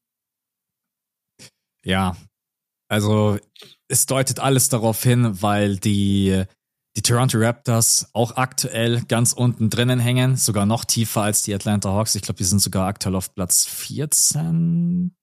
[1.84, 2.16] Ja.
[2.88, 3.38] Also,
[3.88, 6.44] es deutet alles darauf hin, weil die
[6.96, 11.90] die Toronto Raptors auch aktuell ganz unten drinnen hängen, sogar noch tiefer als die Atlanta
[11.90, 12.14] Hawks.
[12.14, 15.14] Ich glaube, die sind sogar aktuell auf Platz 14.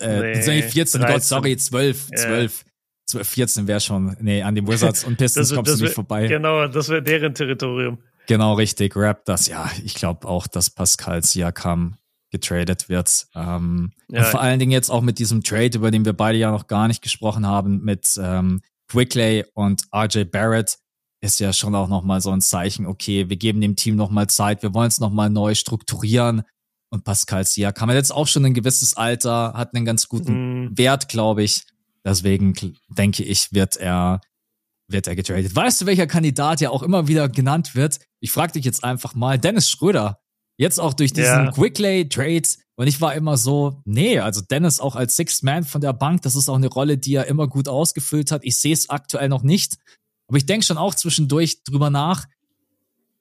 [0.00, 1.00] Äh, nee, 14, 13.
[1.00, 2.26] Gott, sorry, 12, yeah.
[2.26, 2.64] 12.
[3.06, 5.94] 12, 14 wäre schon, nee, an den Wizards und Pistons das, kommst das du nicht
[5.94, 6.26] vorbei.
[6.26, 7.98] Genau, das wäre deren Territorium.
[8.26, 8.96] Genau, richtig.
[8.96, 11.96] Raptors, ja, ich glaube auch, dass Pascal Siakam
[12.30, 13.26] getradet wird.
[13.34, 14.20] Ähm, ja.
[14.20, 16.66] Und vor allen Dingen jetzt auch mit diesem Trade, über den wir beide ja noch
[16.66, 20.78] gar nicht gesprochen haben, mit ähm, Quickley und RJ Barrett
[21.20, 24.62] ist ja schon auch nochmal so ein Zeichen, okay, wir geben dem Team nochmal Zeit,
[24.62, 26.42] wir wollen es nochmal neu strukturieren.
[26.90, 30.78] Und Pascal Siakam hat jetzt auch schon ein gewisses Alter, hat einen ganz guten mm.
[30.78, 31.64] Wert, glaube ich.
[32.04, 32.54] Deswegen
[32.88, 34.20] denke ich, wird er,
[34.86, 35.56] wird er getradet.
[35.56, 37.98] Weißt du, welcher Kandidat ja auch immer wieder genannt wird?
[38.20, 40.20] Ich frage dich jetzt einfach mal, Dennis Schröder.
[40.56, 41.50] Jetzt auch durch diesen ja.
[41.50, 42.48] Quicklay-Trade.
[42.76, 46.22] Und ich war immer so, nee, also Dennis auch als Sixth Man von der Bank,
[46.22, 48.44] das ist auch eine Rolle, die er immer gut ausgefüllt hat.
[48.44, 49.76] Ich sehe es aktuell noch nicht.
[50.26, 52.26] Aber ich denke schon auch zwischendurch drüber nach,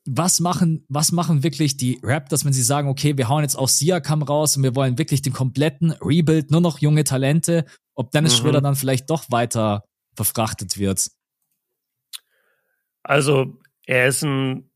[0.05, 3.69] was machen, was machen wirklich die Raptors, wenn sie sagen, okay, wir hauen jetzt auch
[3.69, 7.65] Siakam raus und wir wollen wirklich den kompletten Rebuild, nur noch junge Talente,
[7.95, 8.37] ob Dennis mhm.
[8.43, 9.85] Schröder dann vielleicht doch weiter
[10.15, 11.09] verfrachtet wird?
[13.03, 14.69] Also, er ist ein,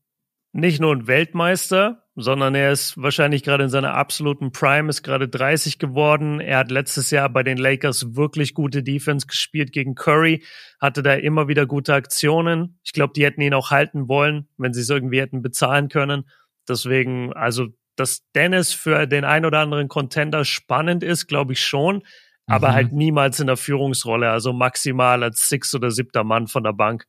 [0.52, 5.28] nicht nur ein Weltmeister, sondern er ist wahrscheinlich gerade in seiner absoluten Prime, ist gerade
[5.28, 6.40] 30 geworden.
[6.40, 10.42] Er hat letztes Jahr bei den Lakers wirklich gute Defense gespielt gegen Curry,
[10.80, 12.80] hatte da immer wieder gute Aktionen.
[12.82, 16.28] Ich glaube, die hätten ihn auch halten wollen, wenn sie es irgendwie hätten bezahlen können.
[16.68, 22.02] Deswegen, also, dass Dennis für den ein oder anderen Contender spannend ist, glaube ich schon,
[22.46, 22.72] aber mhm.
[22.72, 27.04] halt niemals in der Führungsrolle, also maximal als six oder siebter Mann von der Bank.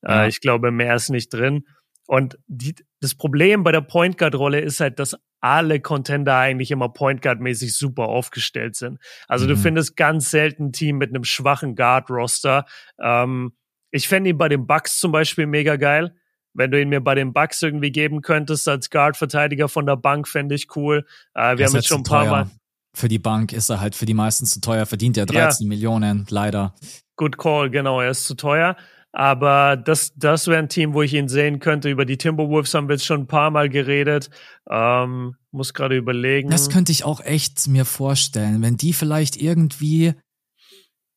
[0.00, 0.24] Äh, ja.
[0.24, 1.66] Äh, ich glaube, mehr ist nicht drin.
[2.06, 6.70] Und die, das Problem bei der Point Guard Rolle ist halt, dass alle Contender eigentlich
[6.70, 8.98] immer Point Guard mäßig super aufgestellt sind.
[9.28, 9.50] Also mhm.
[9.50, 12.64] du findest ganz selten ein Team mit einem schwachen Guard Roster.
[12.98, 13.52] Ähm,
[13.90, 16.14] ich fände ihn bei den Bucks zum Beispiel mega geil.
[16.54, 20.28] Wenn du ihn mir bei den Bucks irgendwie geben könntest als Guard-Verteidiger von der Bank,
[20.28, 21.04] fände ich cool.
[21.34, 22.30] Äh, wir haben jetzt schon ein paar teuer.
[22.30, 22.50] Mal,
[22.94, 25.68] für die Bank ist er halt für die meisten zu teuer, verdient ja 13 ja.
[25.68, 26.74] Millionen, leider.
[27.16, 28.76] Good call, genau, er ist zu teuer.
[29.16, 31.88] Aber das, das wäre ein Team, wo ich ihn sehen könnte.
[31.88, 34.28] Über die Timberwolves haben wir jetzt schon ein paar Mal geredet.
[34.68, 36.50] Ähm, muss gerade überlegen.
[36.50, 40.14] Das könnte ich auch echt mir vorstellen, wenn die vielleicht irgendwie,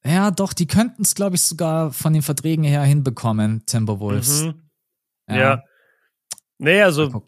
[0.06, 4.44] ja, doch, die könnten es, glaube ich, sogar von den Verträgen her hinbekommen, Timberwolves.
[4.44, 4.62] Mhm.
[5.28, 5.36] Ja.
[5.36, 5.64] ja.
[6.60, 7.24] Nee, also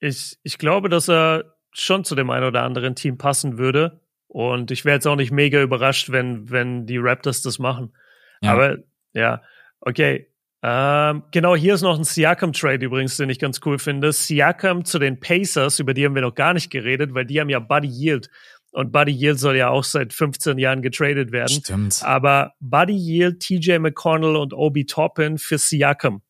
[0.00, 4.00] ich, ich glaube, dass er schon zu dem einen oder anderen Team passen würde.
[4.26, 7.94] Und ich wäre jetzt auch nicht mega überrascht, wenn, wenn die Raptors das machen.
[8.40, 8.52] Ja.
[8.52, 8.78] Aber
[9.12, 9.42] ja,
[9.84, 10.28] okay.
[10.66, 14.12] Ähm, genau, hier ist noch ein Siakam-Trade übrigens, den ich ganz cool finde.
[14.12, 17.50] Siakam zu den Pacers, über die haben wir noch gar nicht geredet, weil die haben
[17.50, 18.30] ja Buddy Yield.
[18.72, 21.50] Und Buddy Yield soll ja auch seit 15 Jahren getradet werden.
[21.50, 22.00] Stimmt.
[22.02, 26.22] Aber Buddy Yield, TJ McConnell und Obi Toppin für Siakam.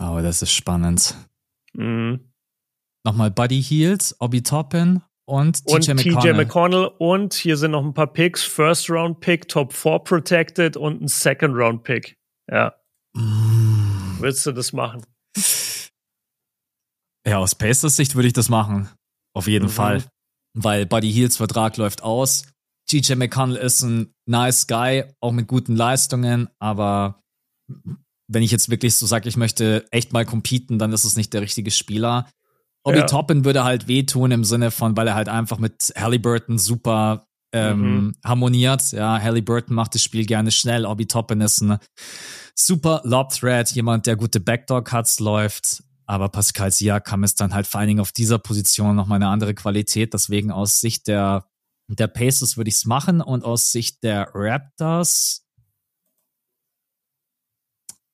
[0.00, 1.14] Oh, das ist spannend.
[1.74, 2.32] Mhm.
[3.04, 6.34] Nochmal Buddy Yield, Obi Toppin und TJ McConnell.
[6.34, 6.90] McConnell.
[6.98, 8.42] Und hier sind noch ein paar Picks.
[8.42, 12.16] First Round Pick, Top 4 Protected und ein Second Round Pick.
[12.50, 12.74] Ja.
[13.14, 14.16] Mm.
[14.20, 15.04] Willst du das machen?
[17.26, 18.88] Ja, aus Pacers Sicht würde ich das machen.
[19.34, 19.72] Auf jeden mhm.
[19.72, 20.04] Fall.
[20.54, 22.50] Weil Buddy Heels Vertrag läuft aus.
[22.88, 27.22] TJ McConnell ist ein nice Guy, auch mit guten Leistungen, aber
[28.28, 31.34] wenn ich jetzt wirklich so sage, ich möchte echt mal competen, dann ist es nicht
[31.34, 32.30] der richtige Spieler.
[32.84, 33.06] Obi ja.
[33.06, 37.80] Toppin würde halt wehtun im Sinne von, weil er halt einfach mit Halliburton super ähm,
[37.80, 38.14] mhm.
[38.24, 38.92] harmoniert.
[38.92, 40.86] Ja, Halliburton macht das Spiel gerne schnell.
[40.86, 41.78] Obi Toppin ist ein
[42.54, 45.82] super Lob Threat, jemand, der gute Backdoor Cuts läuft.
[46.06, 49.54] Aber Pascal Siakam ist dann halt vor allen Dingen auf dieser Position nochmal eine andere
[49.54, 50.14] Qualität.
[50.14, 51.46] Deswegen aus Sicht der,
[51.88, 55.47] der Pacers würde ich es machen und aus Sicht der Raptors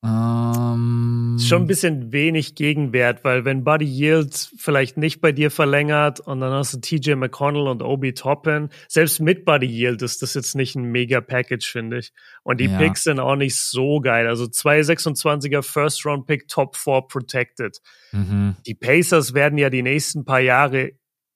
[0.05, 6.21] ähm, Schon ein bisschen wenig Gegenwert, weil wenn Buddy Yield vielleicht nicht bei dir verlängert
[6.21, 10.35] und dann hast du TJ McConnell und Obi Toppin, selbst mit Buddy Yield ist das
[10.35, 12.13] jetzt nicht ein mega Package, finde ich.
[12.43, 12.77] Und die ja.
[12.77, 14.29] Picks sind auch nicht so geil.
[14.29, 17.79] Also 226er First Round Pick, Top 4 Protected.
[18.13, 18.57] Mhm.
[18.67, 20.93] Die Pacers werden ja die nächsten paar Jahre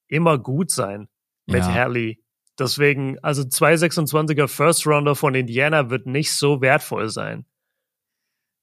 [0.08, 1.08] immer gut sein
[1.46, 1.72] mit ja.
[1.72, 2.16] Hallie.
[2.58, 7.46] Deswegen, also 226er First Rounder von Indiana wird nicht so wertvoll sein.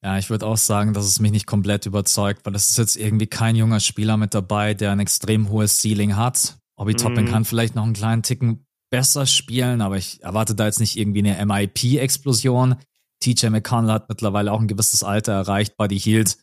[0.05, 2.95] Ja, ich würde auch sagen, dass es mich nicht komplett überzeugt, weil es ist jetzt
[2.95, 6.59] irgendwie kein junger Spieler mit dabei, der ein extrem hohes Ceiling hat.
[6.75, 6.97] Obi mm.
[6.97, 10.95] Toppin kann vielleicht noch einen kleinen Ticken besser spielen, aber ich erwarte da jetzt nicht
[10.95, 12.75] irgendwie eine MIP-Explosion.
[13.19, 15.75] TJ McConnell hat mittlerweile auch ein gewisses Alter erreicht.
[15.75, 16.37] Buddy Hield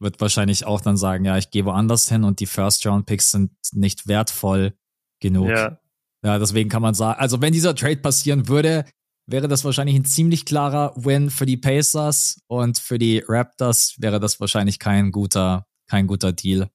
[0.00, 4.08] wird wahrscheinlich auch dann sagen, ja, ich gehe woanders hin und die First-Round-Picks sind nicht
[4.08, 4.74] wertvoll
[5.20, 5.50] genug.
[5.50, 5.78] Ja.
[6.24, 8.84] ja, deswegen kann man sagen, also wenn dieser Trade passieren würde,
[9.26, 14.20] wäre das wahrscheinlich ein ziemlich klarer Win für die Pacers und für die Raptors wäre
[14.20, 16.68] das wahrscheinlich kein guter, kein guter Deal.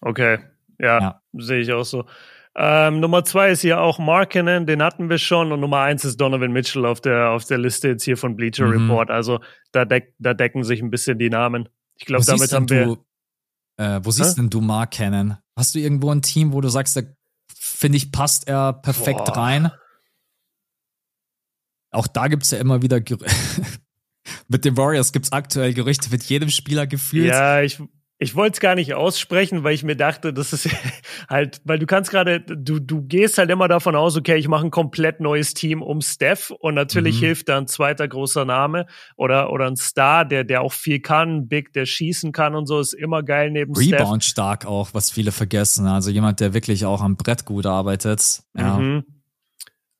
[0.00, 0.38] Okay,
[0.78, 1.22] ja, ja.
[1.32, 2.06] sehe ich auch so.
[2.56, 5.52] Ähm, Nummer zwei ist hier auch Markinen, den hatten wir schon.
[5.52, 8.66] Und Nummer eins ist Donovan Mitchell auf der, auf der Liste jetzt hier von Bleacher
[8.66, 8.88] mhm.
[8.88, 9.10] Report.
[9.10, 9.40] Also
[9.72, 11.68] da, deck, da decken sich ein bisschen die Namen.
[11.96, 12.84] Ich glaube, damit haben wir.
[12.86, 13.04] Du,
[13.76, 14.42] äh, wo siehst Hä?
[14.42, 15.36] denn du Mark Cannon?
[15.56, 17.02] Hast du irgendwo ein Team, wo du sagst, da
[17.54, 19.36] finde ich, passt er perfekt Boah.
[19.36, 19.70] rein?
[21.90, 23.18] Auch da gibt's ja immer wieder Ger
[24.48, 27.26] mit den Warriors gibt's aktuell Gerüchte mit jedem Spieler gefühlt.
[27.26, 27.80] Ja, ich,
[28.22, 30.68] ich wollte es gar nicht aussprechen, weil ich mir dachte, das ist
[31.28, 34.66] halt, weil du kannst gerade, du, du gehst halt immer davon aus, okay, ich mache
[34.66, 37.26] ein komplett neues Team um Steph und natürlich mhm.
[37.26, 38.86] hilft da ein zweiter großer Name
[39.16, 42.78] oder, oder ein Star, der, der auch viel kann, Big, der schießen kann und so,
[42.78, 44.00] ist immer geil neben Rebound Steph.
[44.00, 45.86] Rebound stark auch, was viele vergessen.
[45.86, 48.42] Also jemand, der wirklich auch am Brett gut arbeitet.
[48.54, 48.78] Ja.
[48.78, 49.04] Mhm.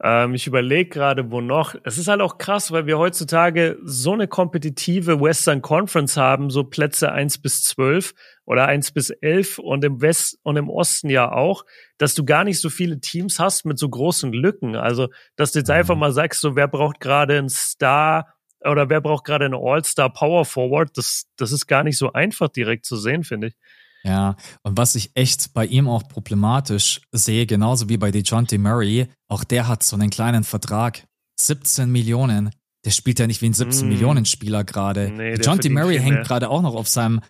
[0.03, 1.75] Ähm, ich überlege gerade, wo noch.
[1.85, 6.65] Es ist halt auch krass, weil wir heutzutage so eine kompetitive Western Conference haben, so
[6.65, 8.15] Plätze eins bis zwölf
[8.47, 11.67] oder eins bis elf und im West und im Osten ja auch,
[11.99, 14.75] dass du gar nicht so viele Teams hast mit so großen Lücken.
[14.75, 16.01] Also, dass du jetzt einfach mhm.
[16.01, 20.45] mal sagst, so wer braucht gerade einen Star oder wer braucht gerade einen All-Star Power
[20.45, 23.55] Forward, das, das ist gar nicht so einfach direkt zu sehen, finde ich.
[24.03, 29.09] Ja, und was ich echt bei ihm auch problematisch sehe, genauso wie bei DeJounte Murray,
[29.29, 31.07] auch der hat so einen kleinen Vertrag.
[31.39, 32.51] 17 Millionen.
[32.85, 33.91] Der spielt ja nicht wie ein 17 mm.
[33.91, 35.11] Millionen Spieler gerade.
[35.11, 37.21] Nee, DeJounte Murray hängt gerade auch noch auf seinem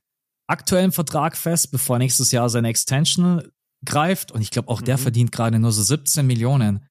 [0.48, 3.42] aktuellen Vertrag fest, bevor nächstes Jahr seine Extension
[3.84, 4.32] greift.
[4.32, 5.02] Und ich glaube, auch der mhm.
[5.02, 6.86] verdient gerade nur so 17 Millionen.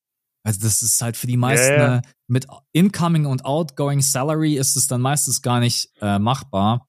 [0.46, 2.02] Also das ist halt für die meisten ja, ja.
[2.28, 6.88] mit Incoming und Outgoing Salary ist es dann meistens gar nicht äh, machbar.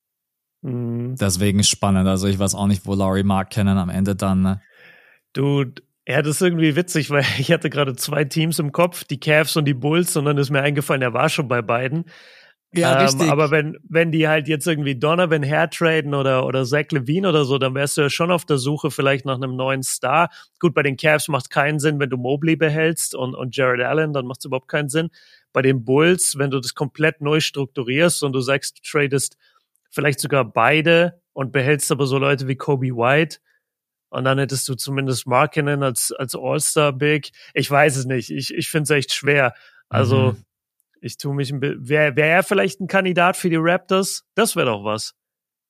[0.63, 1.17] Mhm.
[1.17, 2.07] Deswegen spannend.
[2.09, 4.43] Also ich weiß auch nicht, wo Laurie Mark kennen am Ende dann.
[4.43, 4.61] Ne?
[5.33, 5.65] Du,
[6.07, 9.57] ja, das ist irgendwie witzig, weil ich hatte gerade zwei Teams im Kopf, die Cavs
[9.57, 12.05] und die Bulls, und dann ist mir eingefallen, er war schon bei beiden.
[12.73, 13.29] Ja, ähm, richtig.
[13.29, 17.45] Aber wenn, wenn die halt jetzt irgendwie Donovan Hair traden oder, oder Zach Levine oder
[17.45, 20.31] so, dann wärst du ja schon auf der Suche vielleicht nach einem neuen Star.
[20.61, 23.81] Gut, bei den Cavs macht es keinen Sinn, wenn du Mobley behältst und, und Jared
[23.81, 25.11] Allen, dann macht es überhaupt keinen Sinn.
[25.53, 29.37] Bei den Bulls, wenn du das komplett neu strukturierst und du sagst, du tradest
[29.91, 33.39] vielleicht sogar beide und behältst aber so Leute wie Kobe White,
[34.11, 37.31] und dann hättest du zumindest Markinen als, als All-Star-Big.
[37.55, 38.31] Ich weiß es nicht.
[38.31, 39.55] Ich, ich finde es echt schwer.
[39.89, 40.45] Also, mhm.
[41.01, 41.89] ich tue mich ein bisschen.
[41.89, 44.25] Wäre wär er vielleicht ein Kandidat für die Raptors?
[44.35, 45.15] Das wäre doch was.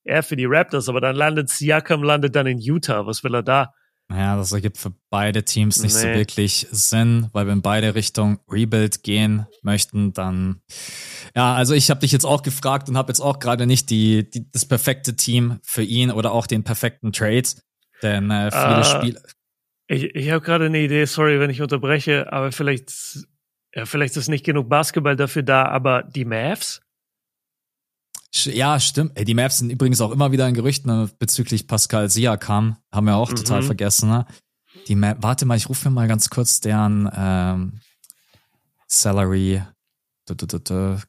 [0.03, 3.05] Er für die Raptors, aber dann landet Siakam, landet dann in Utah.
[3.05, 3.75] Was will er da?
[4.13, 6.01] Ja, das ergibt für beide Teams nicht nee.
[6.01, 10.61] so wirklich Sinn, weil wenn beide Richtung Rebuild gehen möchten, dann
[11.35, 14.29] ja, also ich habe dich jetzt auch gefragt und habe jetzt auch gerade nicht die,
[14.29, 17.47] die, das perfekte Team für ihn oder auch den perfekten Trade,
[18.01, 19.21] denn äh, viele uh, Spiele.
[19.87, 22.91] Ich, ich habe gerade eine Idee, sorry, wenn ich unterbreche, aber vielleicht
[23.73, 26.81] ja, vielleicht ist nicht genug Basketball dafür da, aber die Mavs?
[28.33, 29.11] Ja, stimmt.
[29.15, 32.77] Ey, die Mavs sind übrigens auch immer wieder in Gerüchten äh, bezüglich Pascal Siakam.
[32.91, 33.35] Haben wir auch mhm.
[33.35, 34.09] total vergessen.
[34.09, 34.25] Ne?
[34.87, 37.79] Die Mavs, warte mal, ich rufe mir mal ganz kurz deren ähm,
[38.87, 39.61] Salary
[40.25, 41.01] du, du, du,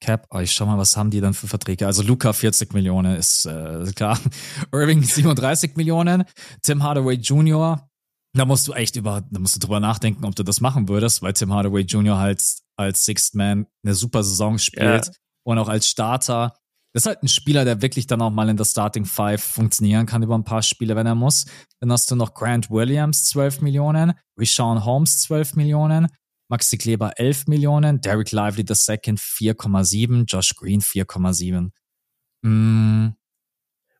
[0.00, 0.26] Cap.
[0.30, 1.86] Oh, ich schau mal, was haben die dann für Verträge?
[1.86, 4.18] Also Luca 40 Millionen ist äh, klar.
[4.72, 6.24] Irving 37 Millionen.
[6.62, 7.88] Tim Hardaway Jr.
[8.34, 11.22] Da musst du echt über, da musst du drüber nachdenken, ob du das machen würdest,
[11.22, 12.18] weil Tim Hardaway Jr.
[12.18, 12.42] halt
[12.76, 15.12] als Sixth Man eine super Saison spielt ja.
[15.46, 16.54] Und auch als Starter.
[16.92, 20.06] Das ist halt ein Spieler, der wirklich dann auch mal in der Starting Five funktionieren
[20.06, 21.46] kann über ein paar Spiele, wenn er muss.
[21.78, 26.08] Dann hast du noch Grant Williams 12 Millionen, Rishon Holmes 12 Millionen,
[26.48, 31.70] Maxi Kleber 11 Millionen, Derek Lively II 4,7, Josh Green 4,7.
[32.42, 33.14] Mm.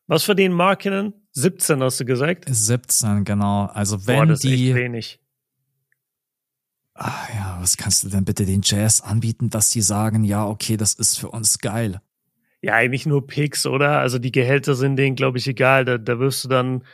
[0.08, 1.14] Was verdienen Markinen?
[1.32, 2.46] 17 hast du gesagt?
[2.48, 3.66] 17, genau.
[3.66, 4.54] Also wenn Boah, das die.
[4.54, 5.20] Ist echt wenig.
[6.98, 10.76] Ach ja, was kannst du denn bitte den Jazz anbieten, dass die sagen, ja, okay,
[10.76, 12.00] das ist für uns geil?
[12.62, 13.98] Ja, eigentlich nur Picks, oder?
[13.98, 15.84] Also die Gehälter sind denen, glaube ich, egal.
[15.84, 16.84] Da, da wirfst du dann.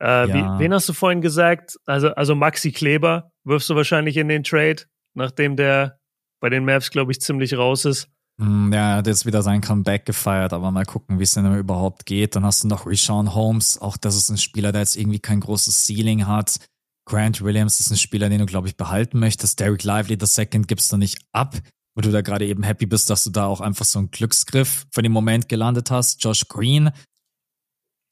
[0.00, 0.28] Äh, ja.
[0.28, 1.76] wie, wen hast du vorhin gesagt?
[1.84, 4.82] Also, also Maxi Kleber wirfst du wahrscheinlich in den Trade,
[5.14, 5.98] nachdem der
[6.40, 8.08] bei den Mavs, glaube ich, ziemlich raus ist.
[8.36, 11.56] Mm, ja, er hat jetzt wieder sein Comeback gefeiert, aber mal gucken, wie es denn
[11.56, 12.36] überhaupt geht.
[12.36, 15.40] Dann hast du noch Rishon Holmes, auch das ist ein Spieler, der jetzt irgendwie kein
[15.40, 16.58] großes Ceiling hat.
[17.06, 19.60] Grant Williams ist ein Spieler, den du, glaube ich, behalten möchtest.
[19.60, 21.56] Derek Lively the Second gibst du nicht ab,
[21.94, 24.86] wo du da gerade eben happy bist, dass du da auch einfach so einen Glücksgriff
[24.90, 26.22] für den Moment gelandet hast.
[26.24, 26.90] Josh Green,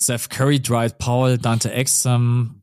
[0.00, 2.62] Seth Curry, Dwight Powell, Dante Exum.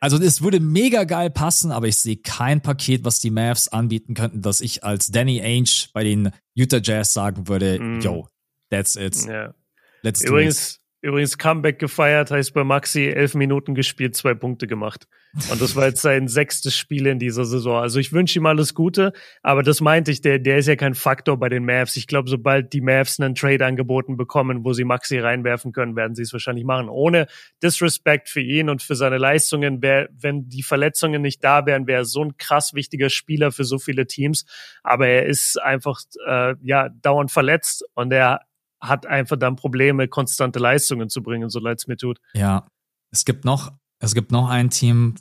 [0.00, 4.14] Also es würde mega geil passen, aber ich sehe kein Paket, was die Mavs anbieten
[4.14, 8.00] könnten, dass ich als Danny Ainge bei den Utah Jazz sagen würde, mm.
[8.00, 8.28] yo,
[8.70, 9.16] that's it.
[9.26, 9.54] Ja.
[10.02, 10.77] Let's Übrigens, do it.
[11.00, 15.06] Übrigens Comeback gefeiert, heißt bei Maxi elf Minuten gespielt, zwei Punkte gemacht.
[15.48, 17.80] Und das war jetzt sein sechstes Spiel in dieser Saison.
[17.80, 19.12] Also ich wünsche ihm alles Gute,
[19.42, 21.96] aber das meinte ich, der, der ist ja kein Faktor bei den Mavs.
[21.96, 26.16] Ich glaube, sobald die Mavs einen Trade angeboten bekommen, wo sie Maxi reinwerfen können, werden
[26.16, 26.88] sie es wahrscheinlich machen.
[26.88, 27.28] Ohne
[27.62, 32.00] Disrespect für ihn und für seine Leistungen, wär, wenn die Verletzungen nicht da wären, wäre
[32.00, 34.46] er so ein krass wichtiger Spieler für so viele Teams.
[34.82, 38.40] Aber er ist einfach äh, ja dauernd verletzt und er
[38.80, 42.18] hat einfach dann Probleme, konstante Leistungen zu bringen, so leid es mir tut.
[42.34, 42.66] Ja,
[43.10, 45.14] es gibt noch, es gibt noch ein Team,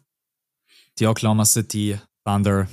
[1.00, 2.68] die Oklahoma City Thunder.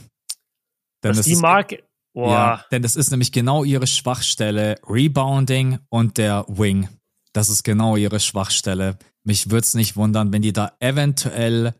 [1.03, 1.85] Denn das die Marke.
[2.15, 2.31] Wow.
[2.31, 6.89] Ja, denn das ist nämlich genau ihre Schwachstelle, Rebounding und der Wing.
[7.33, 8.99] Das ist genau ihre Schwachstelle.
[9.25, 11.75] Mich würde es nicht wundern, wenn die da eventuell,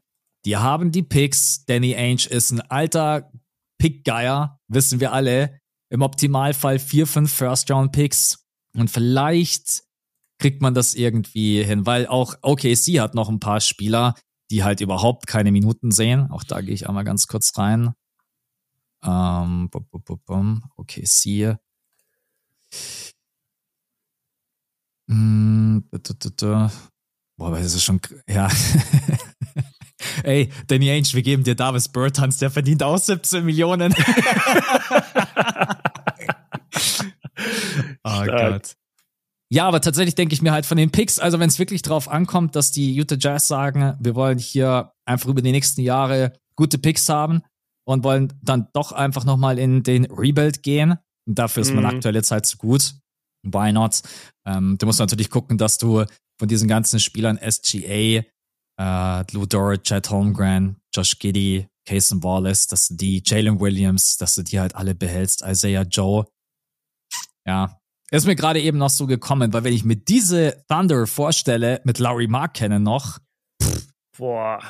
[0.45, 1.65] die haben die Picks.
[1.67, 3.31] Danny Ainge ist ein alter
[3.79, 5.61] Pickgeier, wissen wir alle.
[5.91, 8.44] Im Optimalfall vier, fünf First-Round-Picks
[8.77, 9.85] und vielleicht
[10.39, 14.15] kriegt man das irgendwie hin, weil auch OKC hat noch ein paar Spieler,
[14.51, 16.31] die halt überhaupt keine Minuten sehen.
[16.31, 17.95] Auch da gehe ich einmal ganz kurz rein.
[19.03, 20.65] Ähm, bum, bum, bum.
[20.77, 21.57] OKC.
[25.07, 25.81] Mm,
[27.37, 28.49] Boah, das ist schon, ja.
[30.23, 33.95] Ey, Danny Ainge, wir geben dir Davis Bertans, der verdient auch 17 Millionen.
[38.05, 38.75] Oh Gott.
[39.51, 42.09] Ja, aber tatsächlich denke ich mir halt von den Picks, also wenn es wirklich drauf
[42.09, 46.79] ankommt, dass die Utah Jazz sagen, wir wollen hier einfach über die nächsten Jahre gute
[46.79, 47.43] Picks haben
[47.87, 50.99] und wollen dann doch einfach nochmal in den Rebuild gehen.
[51.27, 51.91] Und dafür ist man mhm.
[51.91, 52.95] aktuell jetzt halt zu gut.
[53.45, 54.01] Why not?
[54.47, 56.05] Ähm, du musst natürlich gucken, dass du
[56.39, 58.25] von diesen ganzen Spielern SGA,
[58.81, 64.35] äh, Lou Dort, Chad Holmgren, Josh Giddy, Cason Wallace, dass du die Jalen Williams, dass
[64.35, 66.27] du die halt alle behältst, Isaiah Joe.
[67.47, 67.79] Ja,
[68.11, 71.99] ist mir gerade eben noch so gekommen, weil wenn ich mir diese Thunder vorstelle, mit
[71.99, 73.19] Larry Mark kennen noch.
[73.63, 73.85] Pff,
[74.17, 74.61] Boah.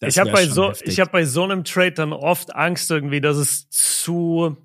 [0.00, 3.68] Ich habe bei, so, hab bei so einem Trade dann oft Angst irgendwie, dass es
[3.70, 4.56] zu,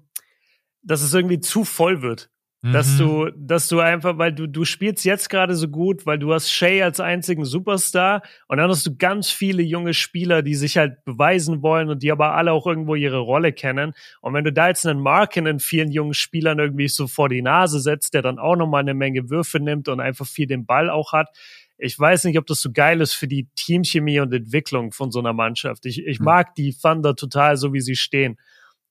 [0.81, 2.31] dass es irgendwie zu voll wird.
[2.63, 2.97] Dass mhm.
[2.97, 6.51] du, dass du einfach, weil du, du spielst jetzt gerade so gut, weil du hast
[6.51, 11.05] Shay als einzigen Superstar und dann hast du ganz viele junge Spieler, die sich halt
[11.05, 13.93] beweisen wollen und die aber alle auch irgendwo ihre Rolle kennen.
[14.21, 17.43] Und wenn du da jetzt einen Marken in vielen jungen Spielern irgendwie so vor die
[17.43, 20.89] Nase setzt, der dann auch nochmal eine Menge Würfe nimmt und einfach viel den Ball
[20.89, 21.29] auch hat,
[21.77, 25.19] ich weiß nicht, ob das so geil ist für die Teamchemie und Entwicklung von so
[25.19, 25.85] einer Mannschaft.
[25.85, 26.25] Ich, ich hm.
[26.25, 28.39] mag die Thunder total, so wie sie stehen.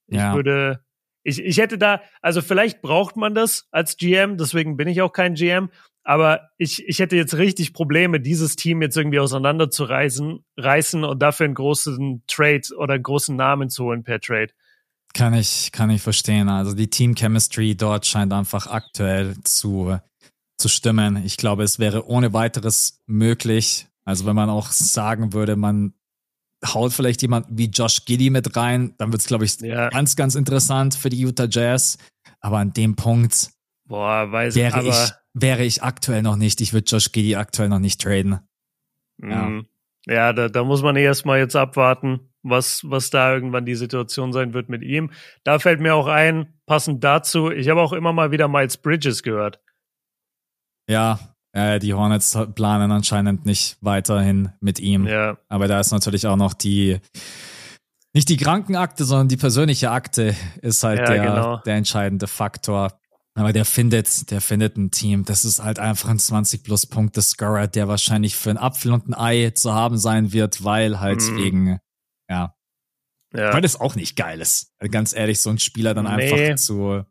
[0.06, 0.34] Ich ja.
[0.34, 0.84] würde,
[1.26, 5.12] ich, ich hätte da, also vielleicht braucht man das als GM, deswegen bin ich auch
[5.12, 5.70] kein GM,
[6.04, 11.46] aber ich, ich hätte jetzt richtig Probleme, dieses Team jetzt irgendwie auseinanderzureißen reißen und dafür
[11.46, 14.52] einen großen Trade oder einen großen Namen zu holen per Trade.
[15.14, 16.48] Kann ich, kann ich verstehen.
[16.48, 19.98] Also die Team Chemistry dort scheint einfach aktuell zu,
[20.58, 21.24] zu stimmen.
[21.24, 23.88] Ich glaube, es wäre ohne weiteres möglich.
[24.04, 25.92] Also wenn man auch sagen würde, man
[26.64, 29.88] haut vielleicht jemand wie Josh Giddy mit rein, dann wird es, glaube ich, ja.
[29.90, 31.98] ganz, ganz interessant für die Utah Jazz.
[32.40, 33.50] Aber an dem Punkt
[33.86, 36.60] Boah, weiß wäre, aber ich, wäre ich aktuell noch nicht.
[36.60, 38.40] Ich würde Josh Giddy aktuell noch nicht traden.
[39.18, 39.66] Ja, mm.
[40.06, 44.54] ja da, da muss man erstmal jetzt abwarten, was, was da irgendwann die Situation sein
[44.54, 45.10] wird mit ihm.
[45.44, 49.22] Da fällt mir auch ein, passend dazu, ich habe auch immer mal wieder Miles Bridges
[49.22, 49.60] gehört.
[50.88, 55.06] Ja, äh, die Hornets planen anscheinend nicht weiterhin mit ihm.
[55.06, 55.38] Ja.
[55.48, 57.00] Aber da ist natürlich auch noch die,
[58.12, 61.56] nicht die Krankenakte, sondern die persönliche Akte ist halt ja, der, genau.
[61.64, 63.00] der entscheidende Faktor.
[63.34, 65.24] Aber der findet, der findet ein Team.
[65.24, 69.08] Das ist halt einfach ein 20 plus Punkte Scorer, der wahrscheinlich für einen Apfel und
[69.08, 71.36] ein Ei zu haben sein wird, weil halt mm.
[71.36, 71.80] wegen,
[72.30, 72.54] ja.
[73.34, 73.52] ja.
[73.54, 74.72] Weil das auch nicht geil ist.
[74.90, 76.32] Ganz ehrlich, so ein Spieler dann nee.
[76.32, 77.04] einfach zu,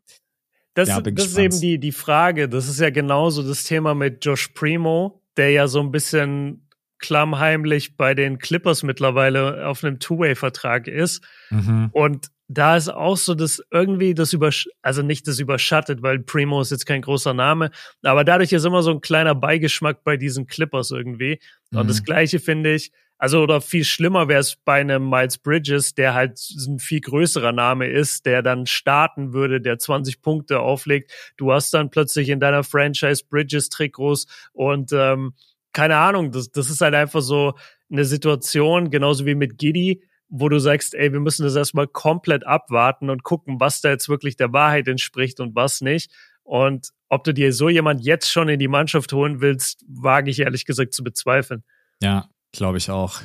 [0.76, 2.50] das, ja, das ist eben die, die Frage.
[2.50, 7.96] Das ist ja genauso das Thema mit Josh Primo, der ja so ein bisschen klammheimlich
[7.96, 11.24] bei den Clippers mittlerweile auf einem Two-Way-Vertrag ist.
[11.48, 11.88] Mhm.
[11.92, 14.50] Und da ist auch so, dass irgendwie das über,
[14.82, 17.70] also nicht das überschattet, weil Primo ist jetzt kein großer Name,
[18.02, 21.40] aber dadurch ist immer so ein kleiner Beigeschmack bei diesen Clippers irgendwie.
[21.70, 21.78] Mhm.
[21.78, 25.94] Und das Gleiche finde ich, also oder viel schlimmer wäre es bei einem Miles Bridges,
[25.94, 31.12] der halt ein viel größerer Name ist, der dann starten würde, der 20 Punkte auflegt.
[31.36, 35.34] Du hast dann plötzlich in deiner Franchise Bridges Trikots und ähm,
[35.72, 37.54] keine Ahnung, das, das ist halt einfach so
[37.90, 42.46] eine Situation, genauso wie mit Giddy, wo du sagst, ey, wir müssen das erstmal komplett
[42.46, 46.10] abwarten und gucken, was da jetzt wirklich der Wahrheit entspricht und was nicht.
[46.42, 50.40] Und ob du dir so jemand jetzt schon in die Mannschaft holen willst, wage ich
[50.40, 51.62] ehrlich gesagt zu bezweifeln.
[52.02, 53.20] Ja, Glaube ich auch.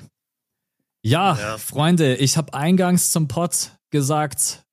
[1.03, 1.57] Ja, ja.
[1.57, 4.63] Freunde, ich habe eingangs zum Pod gesagt,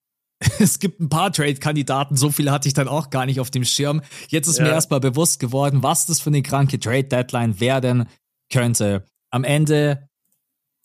[0.59, 3.65] es gibt ein paar Trade-Kandidaten, so viele hatte ich dann auch gar nicht auf dem
[3.65, 4.03] Schirm.
[4.29, 4.65] Jetzt ist ja.
[4.65, 8.09] mir erstmal bewusst geworden, was das für eine kranke Trade-Deadline werden
[8.53, 9.05] könnte.
[9.31, 10.09] Am Ende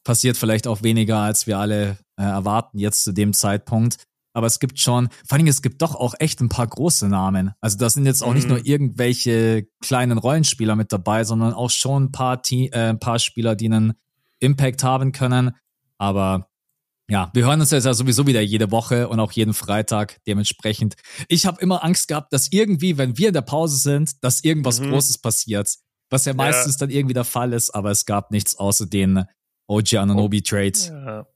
[0.04, 3.98] passiert vielleicht auch weniger, als wir alle äh, erwarten jetzt zu dem Zeitpunkt.
[4.34, 7.52] Aber es gibt schon, vor allem es gibt doch auch echt ein paar große Namen.
[7.62, 8.36] Also da sind jetzt auch mhm.
[8.36, 8.66] nicht nur mhm.
[8.66, 13.56] irgendwelche kleinen Rollenspieler mit dabei, sondern auch schon ein paar, Team, äh, ein paar Spieler,
[13.56, 13.94] die einen
[14.40, 15.52] Impact haben können.
[15.98, 16.50] Aber
[17.10, 20.96] ja, wir hören uns jetzt ja sowieso wieder jede Woche und auch jeden Freitag dementsprechend.
[21.28, 24.80] Ich habe immer Angst gehabt, dass irgendwie, wenn wir in der Pause sind, dass irgendwas
[24.80, 24.90] mhm.
[24.90, 25.76] Großes passiert.
[26.10, 26.80] Was ja meistens ja.
[26.80, 29.26] dann irgendwie der Fall ist, aber es gab nichts außer den
[29.68, 30.88] OG Ananobi Trades.
[30.88, 31.28] Ja.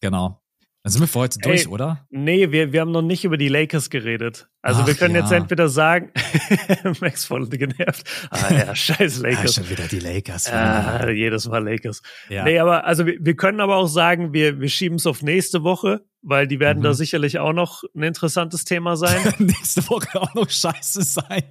[0.00, 0.43] Genau.
[0.84, 2.06] Dann sind wir für heute durch, Ey, oder?
[2.10, 4.50] Nee, wir, wir haben noch nicht über die Lakers geredet.
[4.64, 5.20] Also Ach, wir können ja.
[5.20, 6.10] jetzt entweder sagen,
[7.00, 8.02] Max voll genervt.
[8.30, 9.56] Ah ja, scheiß Lakers.
[9.56, 10.50] Ja, schon wieder die Lakers.
[10.50, 12.00] Ah, jedes Mal Lakers.
[12.30, 12.44] Ja.
[12.44, 15.64] Nee, aber also wir, wir können aber auch sagen, wir, wir schieben es auf nächste
[15.64, 16.84] Woche weil die werden mhm.
[16.84, 19.20] da sicherlich auch noch ein interessantes Thema sein.
[19.38, 21.42] Nächste Woche auch noch scheiße sein.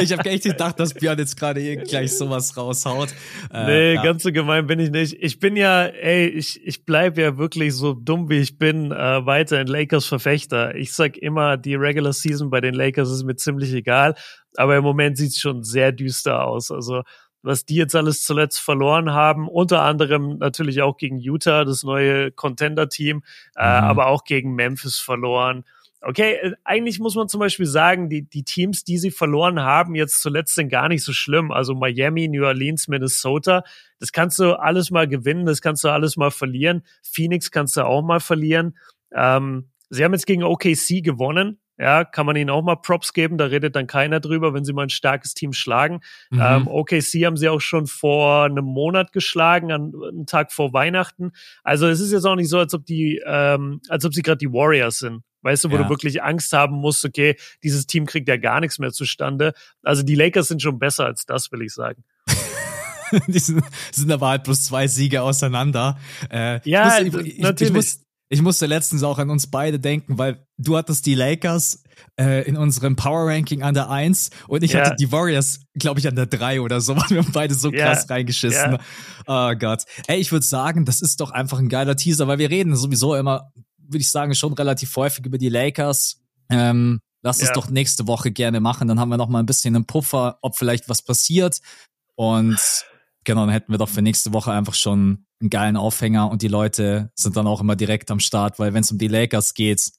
[0.00, 3.08] ich habe echt gedacht, dass Björn jetzt gerade gleich sowas raushaut.
[3.52, 4.02] Äh, nee, ja.
[4.02, 5.16] ganz so gemein bin ich nicht.
[5.18, 9.24] Ich bin ja, ey, ich, ich bleib ja wirklich so dumm, wie ich bin, äh,
[9.24, 10.74] weiter in Lakers-Verfechter.
[10.74, 14.16] Ich sag immer, die Regular Season bei den Lakers ist mir ziemlich egal,
[14.56, 16.70] aber im Moment sieht's schon sehr düster aus.
[16.70, 17.02] Also
[17.42, 22.32] was die jetzt alles zuletzt verloren haben, unter anderem natürlich auch gegen Utah, das neue
[22.32, 23.24] Contender-Team, äh, mhm.
[23.56, 25.64] äh, aber auch gegen Memphis verloren.
[26.00, 29.94] Okay, äh, eigentlich muss man zum Beispiel sagen, die, die Teams, die sie verloren haben,
[29.94, 31.52] jetzt zuletzt sind gar nicht so schlimm.
[31.52, 33.62] Also Miami, New Orleans, Minnesota,
[34.00, 36.82] das kannst du alles mal gewinnen, das kannst du alles mal verlieren.
[37.02, 38.76] Phoenix kannst du auch mal verlieren.
[39.14, 41.60] Ähm, sie haben jetzt gegen OKC gewonnen.
[41.78, 43.36] Ja, kann man ihnen auch mal Props geben.
[43.36, 46.00] Da redet dann keiner drüber, wenn sie mal ein starkes Team schlagen.
[46.30, 46.40] Mhm.
[46.40, 51.32] Ähm, OKC haben sie auch schon vor einem Monat geschlagen, an einem Tag vor Weihnachten.
[51.62, 54.38] Also es ist jetzt auch nicht so, als ob die, ähm, als ob sie gerade
[54.38, 55.22] die Warriors sind.
[55.42, 55.82] Weißt du, wo ja.
[55.82, 59.52] du wirklich Angst haben musst, okay, dieses Team kriegt ja gar nichts mehr zustande.
[59.82, 62.02] Also die Lakers sind schon besser als das, will ich sagen.
[63.28, 65.98] die sind, sind aber halt bloß zwei Siege auseinander.
[66.30, 67.70] Äh, ja, ich muss, ich, natürlich.
[67.70, 71.84] Ich muss, ich musste letztens auch an uns beide denken, weil du hattest die Lakers
[72.18, 74.80] äh, in unserem Power Ranking an der 1 und ich ja.
[74.80, 76.96] hatte die Warriors, glaube ich, an der 3 oder so.
[77.08, 78.14] Wir haben beide so krass ja.
[78.14, 78.72] reingeschissen.
[78.72, 78.78] Ja.
[79.26, 79.84] Oh Gott.
[80.08, 83.14] Ey, ich würde sagen, das ist doch einfach ein geiler Teaser, weil wir reden sowieso
[83.14, 86.20] immer, würde ich sagen, schon relativ häufig über die Lakers.
[86.48, 88.88] Ähm, lass es doch nächste Woche gerne machen.
[88.88, 91.60] Dann haben wir noch mal ein bisschen einen Puffer, ob vielleicht was passiert.
[92.14, 92.58] Und
[93.24, 96.48] genau, dann hätten wir doch für nächste Woche einfach schon einen geilen Aufhänger und die
[96.48, 99.90] Leute sind dann auch immer direkt am Start, weil wenn es um die Lakers geht,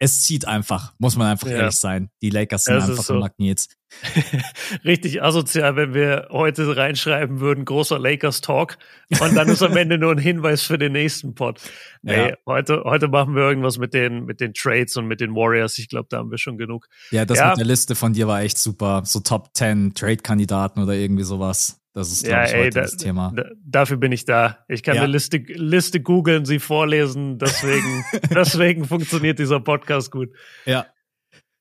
[0.00, 1.56] es zieht einfach, muss man einfach ja.
[1.56, 2.10] ehrlich sein.
[2.22, 3.14] Die Lakers sind das einfach so.
[3.14, 3.66] ein Magnet.
[4.84, 8.78] Richtig asozial, wenn wir heute reinschreiben würden, großer Lakers Talk
[9.20, 11.60] und dann ist am Ende nur ein Hinweis für den nächsten Pod.
[12.02, 12.36] Nee, ja.
[12.46, 15.78] heute, heute machen wir irgendwas mit den, mit den Trades und mit den Warriors.
[15.78, 16.86] Ich glaube, da haben wir schon genug.
[17.10, 17.48] Ja, das ja.
[17.48, 19.02] mit der Liste von dir war echt super.
[19.04, 21.80] So Top 10 Trade-Kandidaten oder irgendwie sowas.
[21.98, 23.32] Das ist, ja, ich, ey, da, das Thema.
[23.34, 24.58] Da, dafür bin ich da.
[24.68, 25.02] Ich kann ja.
[25.02, 27.38] eine Liste, Liste googeln, sie vorlesen.
[27.38, 30.30] Deswegen, deswegen funktioniert dieser Podcast gut.
[30.64, 30.86] Ja.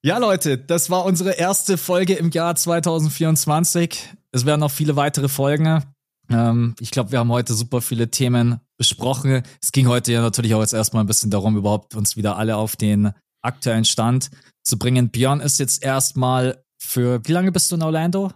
[0.04, 4.14] Ja, Leute, das war unsere erste Folge im Jahr 2024.
[4.32, 5.84] Es werden noch viele weitere Folgen.
[6.30, 9.42] Ähm, ich glaube, wir haben heute super viele Themen besprochen.
[9.60, 12.58] Es ging heute ja natürlich auch jetzt erstmal ein bisschen darum, überhaupt uns wieder alle
[12.58, 13.12] auf den
[13.42, 14.30] aktuellen Stand
[14.64, 15.10] zu bringen.
[15.10, 18.32] Björn ist jetzt erstmal für, wie lange bist du in Orlando?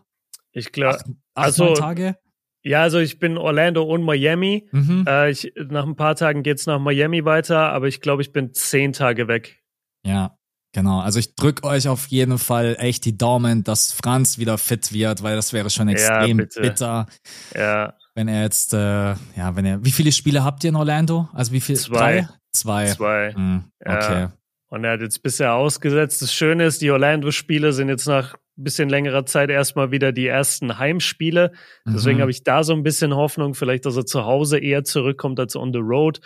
[0.51, 1.03] Ich glaube,
[1.33, 2.15] also Tage.
[2.63, 4.67] Ja, also ich bin Orlando und Miami.
[4.71, 5.05] Mhm.
[5.07, 8.53] Äh, ich, nach ein paar Tagen geht's nach Miami weiter, aber ich glaube, ich bin
[8.53, 9.59] zehn Tage weg.
[10.05, 10.37] Ja,
[10.71, 10.99] genau.
[10.99, 15.23] Also ich drück euch auf jeden Fall echt die Daumen, dass Franz wieder fit wird,
[15.23, 17.05] weil das wäre schon extrem ja, bitter.
[17.55, 17.95] Ja.
[18.13, 21.29] Wenn er jetzt, äh, ja, wenn er, wie viele Spiele habt ihr in Orlando?
[21.33, 21.79] Also wie viele?
[21.79, 21.97] Zwei.
[21.97, 22.29] Drei?
[22.51, 22.85] Zwei.
[22.87, 23.33] Zwei.
[23.35, 23.63] Mhm.
[23.83, 24.21] Okay.
[24.21, 24.33] Ja.
[24.67, 26.21] Und er hat jetzt bisher ausgesetzt.
[26.21, 30.77] Das Schöne ist, die Orlando-Spiele sind jetzt nach bisschen längerer Zeit erstmal wieder die ersten
[30.77, 31.51] Heimspiele.
[31.85, 32.21] Deswegen mhm.
[32.21, 35.55] habe ich da so ein bisschen Hoffnung, vielleicht, dass er zu Hause eher zurückkommt als
[35.55, 36.19] on the road.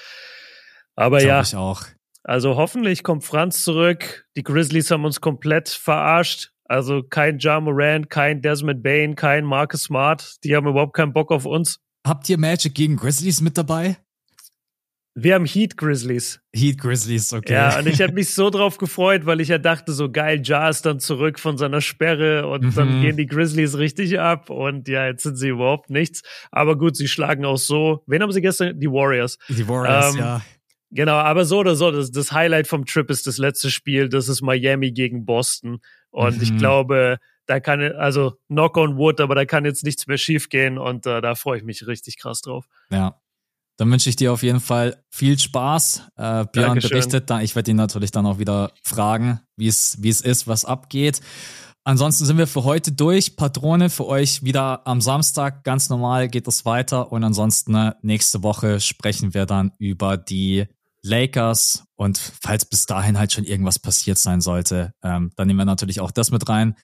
[0.96, 1.42] Aber ja.
[1.42, 1.84] Ich auch.
[2.24, 4.26] Also hoffentlich kommt Franz zurück.
[4.36, 6.52] Die Grizzlies haben uns komplett verarscht.
[6.64, 10.44] Also kein Ja Moran, kein Desmond Bain, kein Marcus Smart.
[10.44, 11.80] Die haben überhaupt keinen Bock auf uns.
[12.06, 13.98] Habt ihr Magic gegen Grizzlies mit dabei?
[15.18, 16.42] Wir haben Heat Grizzlies.
[16.54, 17.54] Heat Grizzlies, okay.
[17.54, 20.68] Ja, und ich habe mich so drauf gefreut, weil ich ja dachte, so geil, Ja
[20.68, 22.74] ist dann zurück von seiner Sperre und mhm.
[22.76, 26.22] dann gehen die Grizzlies richtig ab und ja, jetzt sind sie überhaupt nichts.
[26.52, 28.04] Aber gut, sie schlagen auch so.
[28.08, 28.78] Wen haben sie gestern?
[28.78, 29.38] Die Warriors.
[29.48, 30.42] Die Warriors, ähm, ja.
[30.92, 34.28] Genau, aber so oder so, das, das, Highlight vom Trip ist das letzte Spiel, das
[34.28, 35.80] ist Miami gegen Boston.
[36.10, 36.44] Und mhm.
[36.44, 40.78] ich glaube, da kann, also knock on wood, aber da kann jetzt nichts mehr schiefgehen
[40.78, 42.66] und äh, da freue ich mich richtig krass drauf.
[42.90, 43.16] Ja,
[43.78, 46.04] dann wünsche ich dir auf jeden Fall viel Spaß.
[46.16, 46.90] Äh, Björn Dankeschön.
[46.92, 47.42] berichtet dann.
[47.42, 51.22] Ich werde ihn natürlich dann auch wieder fragen, wie es wie es ist, was abgeht.
[51.88, 53.36] Ansonsten sind wir für heute durch.
[53.36, 55.64] Patrone für euch wieder am Samstag.
[55.64, 57.12] Ganz normal geht es weiter.
[57.12, 60.66] Und ansonsten äh, nächste Woche sprechen wir dann über die
[61.04, 61.84] Lakers.
[61.96, 66.00] Und falls bis dahin halt schon irgendwas passiert sein sollte, ähm, dann nehmen wir natürlich
[66.00, 66.76] auch das mit rein.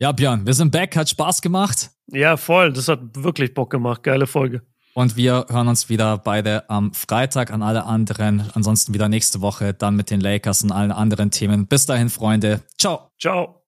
[0.00, 0.96] Ja, Björn, wir sind back.
[0.96, 1.90] Hat Spaß gemacht.
[2.08, 2.72] Ja, voll.
[2.72, 4.02] Das hat wirklich Bock gemacht.
[4.02, 4.62] Geile Folge.
[4.94, 8.50] Und wir hören uns wieder beide am Freitag an alle anderen.
[8.54, 11.66] Ansonsten wieder nächste Woche dann mit den Lakers und allen anderen Themen.
[11.66, 12.60] Bis dahin, Freunde.
[12.78, 13.10] Ciao.
[13.18, 13.56] Ciao.